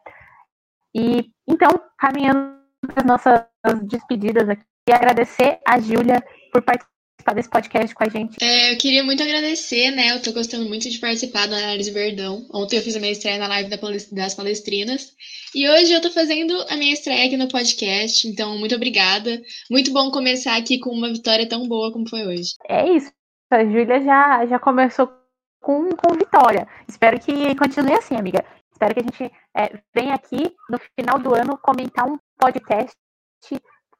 E 0.95 1.31
então, 1.47 1.69
caminhando 1.97 2.57
as 2.95 3.03
nossas 3.03 3.45
despedidas 3.83 4.49
aqui, 4.49 4.63
agradecer 4.95 5.59
a 5.65 5.79
Júlia 5.79 6.23
por 6.51 6.61
participar 6.61 6.89
participar 7.19 7.33
desse 7.33 7.49
podcast 7.49 7.95
com 7.95 8.03
a 8.03 8.09
gente. 8.09 8.37
É, 8.41 8.73
eu 8.73 8.77
queria 8.77 9.03
muito 9.03 9.21
agradecer, 9.21 9.91
né? 9.91 10.11
Eu 10.11 10.21
tô 10.21 10.31
gostando 10.31 10.65
muito 10.65 10.89
de 10.89 10.99
participar 10.99 11.47
do 11.47 11.55
Análise 11.55 11.91
Verdão. 11.91 12.47
Ontem 12.53 12.77
eu 12.77 12.81
fiz 12.81 12.95
a 12.95 12.99
minha 12.99 13.11
estreia 13.11 13.37
na 13.37 13.47
live 13.47 13.69
das 14.11 14.33
palestrinas. 14.33 15.13
E 15.53 15.69
hoje 15.69 15.93
eu 15.93 16.01
tô 16.01 16.11
fazendo 16.11 16.53
a 16.69 16.77
minha 16.77 16.93
estreia 16.93 17.25
aqui 17.25 17.37
no 17.37 17.47
podcast. 17.47 18.27
Então, 18.27 18.57
muito 18.57 18.75
obrigada. 18.75 19.41
Muito 19.69 19.91
bom 19.91 20.11
começar 20.11 20.57
aqui 20.57 20.79
com 20.79 20.91
uma 20.91 21.11
vitória 21.11 21.47
tão 21.47 21.67
boa 21.67 21.91
como 21.91 22.07
foi 22.07 22.25
hoje. 22.25 22.53
É 22.67 22.89
isso. 22.89 23.11
A 23.51 23.63
Júlia 23.63 24.01
já, 24.01 24.45
já 24.45 24.59
começou 24.59 25.11
com, 25.59 25.89
com 25.89 26.13
vitória. 26.13 26.67
Espero 26.87 27.19
que 27.19 27.55
continue 27.55 27.93
assim, 27.93 28.15
amiga. 28.15 28.45
Espero 28.71 28.93
que 28.93 28.99
a 28.99 29.03
gente 29.03 29.33
é, 29.57 29.79
venha 29.93 30.13
aqui 30.13 30.53
no 30.69 30.79
final 30.95 31.19
do 31.19 31.33
ano 31.35 31.57
comentar 31.57 32.07
um 32.07 32.17
podcast 32.37 32.95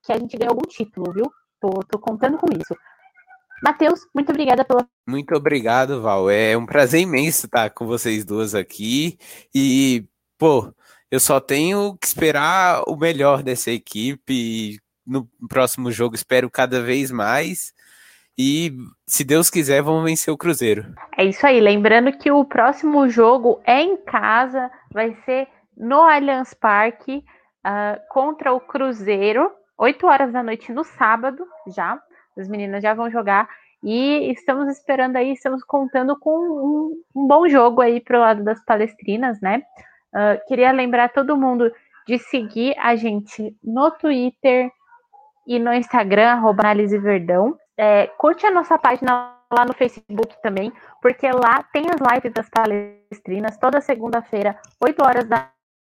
que 0.03 0.11
a 0.11 0.17
gente 0.17 0.37
ganhe 0.37 0.49
algum 0.49 0.67
título, 0.67 1.11
viu? 1.13 1.31
Tô, 1.59 1.69
tô 1.87 1.99
contando 1.99 2.37
com 2.37 2.47
isso. 2.51 2.75
Matheus, 3.61 4.01
muito 4.15 4.29
obrigada 4.29 4.63
pela. 4.63 4.87
Muito 5.07 5.35
obrigado, 5.35 6.01
Val. 6.01 6.29
É 6.29 6.57
um 6.57 6.65
prazer 6.65 7.01
imenso 7.01 7.45
estar 7.45 7.69
com 7.71 7.85
vocês 7.85 8.23
duas 8.23 8.55
aqui. 8.55 9.17
E, 9.53 10.05
pô, 10.37 10.73
eu 11.11 11.19
só 11.19 11.39
tenho 11.39 11.97
que 11.97 12.07
esperar 12.07 12.83
o 12.87 12.95
melhor 12.95 13.43
dessa 13.43 13.71
equipe. 13.71 14.79
No 15.05 15.27
próximo 15.49 15.91
jogo, 15.91 16.15
espero 16.15 16.49
cada 16.49 16.81
vez 16.81 17.11
mais. 17.11 17.73
E, 18.37 18.77
se 19.05 19.25
Deus 19.25 19.49
quiser, 19.49 19.81
vamos 19.81 20.05
vencer 20.05 20.33
o 20.33 20.37
Cruzeiro. 20.37 20.93
É 21.17 21.25
isso 21.25 21.45
aí. 21.45 21.59
Lembrando 21.59 22.17
que 22.17 22.31
o 22.31 22.45
próximo 22.45 23.09
jogo 23.09 23.59
é 23.65 23.81
em 23.81 23.97
casa, 23.97 24.71
vai 24.93 25.13
ser 25.25 25.47
no 25.75 26.01
Allianz 26.01 26.53
Parque 26.53 27.17
uh, 27.65 27.99
contra 28.09 28.53
o 28.53 28.61
Cruzeiro, 28.61 29.51
8 29.79 30.05
horas 30.05 30.33
da 30.33 30.43
noite 30.43 30.73
no 30.73 30.83
sábado 30.83 31.47
já. 31.67 31.99
As 32.37 32.49
meninas 32.49 32.83
já 32.83 32.93
vão 32.93 33.09
jogar 33.09 33.47
e 33.81 34.29
estamos 34.31 34.67
esperando 34.67 35.15
aí, 35.15 35.31
estamos 35.31 35.63
contando 35.63 36.19
com 36.19 36.31
um, 36.31 37.03
um 37.15 37.27
bom 37.27 37.47
jogo 37.47 37.81
aí 37.81 38.01
pro 38.01 38.19
lado 38.19 38.43
das 38.43 38.63
palestrinas, 38.65 39.39
né? 39.41 39.63
Uh, 40.13 40.45
queria 40.47 40.71
lembrar 40.71 41.09
todo 41.09 41.37
mundo 41.37 41.71
de 42.05 42.17
seguir 42.17 42.75
a 42.77 42.95
gente 42.95 43.55
no 43.63 43.89
Twitter 43.91 44.69
e 45.47 45.57
no 45.59 45.73
Instagram, 45.73 46.31
arroba 46.31 46.63
Análise 46.63 46.97
Verdão. 46.97 47.57
É, 47.77 48.07
curte 48.17 48.45
a 48.45 48.51
nossa 48.51 48.77
página 48.77 49.33
lá 49.51 49.65
no 49.65 49.73
Facebook 49.73 50.35
também, 50.41 50.73
porque 51.01 51.29
lá 51.31 51.63
tem 51.71 51.85
as 51.89 52.13
lives 52.13 52.33
das 52.33 52.49
palestrinas, 52.49 53.57
toda 53.57 53.79
segunda-feira, 53.79 54.59
8 54.83 55.05
horas 55.05 55.25
da 55.27 55.49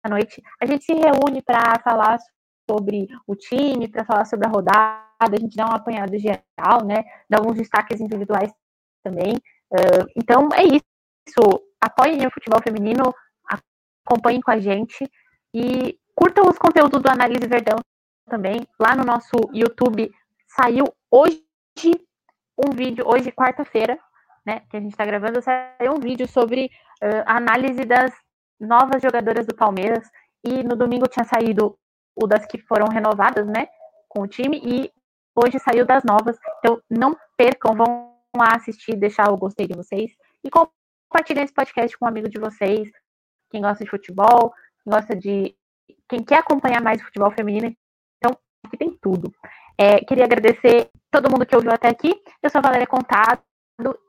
noite. 0.09 0.41
A 0.59 0.65
gente 0.65 0.83
se 0.83 0.93
reúne 0.93 1.41
para 1.41 1.79
falar 1.83 2.17
sobre 2.70 3.07
o 3.28 3.36
time, 3.36 3.88
para 3.88 4.05
falar 4.05 4.26
sobre 4.26 4.47
a 4.47 4.49
rodada 4.49 5.05
a 5.20 5.39
gente 5.39 5.55
dá 5.55 5.66
um 5.66 5.76
apanhado 5.76 6.18
geral, 6.18 6.86
né? 6.86 7.03
Dá 7.30 7.38
alguns 7.38 7.55
destaques 7.55 8.01
individuais 8.01 8.51
também. 9.03 9.34
Uh, 9.72 10.05
então 10.16 10.49
é 10.53 10.63
isso. 10.63 11.63
Apoiem 11.80 12.28
o 12.28 12.32
futebol 12.32 12.61
feminino, 12.61 13.13
acompanhem 14.05 14.41
com 14.41 14.51
a 14.51 14.59
gente 14.59 15.09
e 15.53 15.97
curtam 16.13 16.49
os 16.49 16.57
conteúdos 16.57 17.01
do 17.01 17.09
Análise 17.09 17.47
Verdão 17.47 17.78
também. 18.28 18.68
Lá 18.80 18.95
no 18.95 19.03
nosso 19.03 19.36
YouTube 19.53 20.11
saiu 20.47 20.86
hoje 21.09 21.43
um 22.57 22.72
vídeo, 22.72 23.05
hoje, 23.07 23.32
quarta-feira, 23.32 23.97
né? 24.45 24.61
Que 24.70 24.78
a 24.78 24.80
gente 24.80 24.91
está 24.91 25.05
gravando, 25.05 25.41
saiu 25.41 25.93
um 25.93 25.99
vídeo 25.99 26.28
sobre 26.28 26.66
uh, 27.01 27.24
a 27.26 27.38
análise 27.38 27.86
das 27.86 28.13
novas 28.59 29.01
jogadoras 29.01 29.45
do 29.45 29.55
Palmeiras. 29.55 30.09
E 30.43 30.63
no 30.63 30.76
domingo 30.76 31.07
tinha 31.07 31.26
saído 31.26 31.78
o 32.16 32.28
das 32.28 32.45
que 32.45 32.59
foram 32.59 32.88
renovadas, 32.88 33.45
né? 33.47 33.68
Com 34.09 34.22
o 34.22 34.28
time. 34.28 34.61
E 34.63 34.91
Hoje 35.36 35.59
saiu 35.59 35.86
das 35.86 36.03
novas, 36.05 36.38
então 36.59 36.82
não 36.89 37.13
percam, 37.36 37.76
vão 37.76 38.16
lá 38.36 38.55
assistir, 38.55 38.95
deixar 38.95 39.30
o 39.30 39.38
gostei 39.38 39.68
de 39.68 39.76
vocês 39.76 40.11
e 40.41 40.49
compartilhem 40.49 41.43
esse 41.43 41.53
podcast 41.53 41.97
com 41.97 42.05
um 42.05 42.07
amigo 42.07 42.30
de 42.30 42.39
vocês, 42.39 42.89
quem 43.51 43.61
gosta 43.61 43.84
de 43.84 43.89
futebol, 43.89 44.53
quem 44.82 44.93
gosta 44.93 45.13
de. 45.13 45.53
quem 46.07 46.24
quer 46.24 46.39
acompanhar 46.39 46.82
mais 46.82 47.01
futebol 47.01 47.32
feminino. 47.32 47.76
Então, 48.18 48.38
aqui 48.66 48.78
tem 48.78 48.97
tudo. 49.01 49.30
É, 49.78 49.99
queria 50.05 50.24
agradecer 50.24 50.89
todo 51.11 51.30
mundo 51.30 51.45
que 51.45 51.55
ouviu 51.55 51.72
até 51.72 51.89
aqui. 51.89 52.13
Eu 52.41 52.49
sou 52.49 52.59
a 52.59 52.61
Valéria 52.61 52.88
Contado 52.88 53.41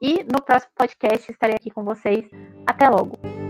e 0.00 0.22
no 0.22 0.40
próximo 0.40 0.70
podcast 0.76 1.28
estarei 1.32 1.56
aqui 1.56 1.72
com 1.72 1.82
vocês. 1.82 2.24
Até 2.68 2.88
logo. 2.88 3.45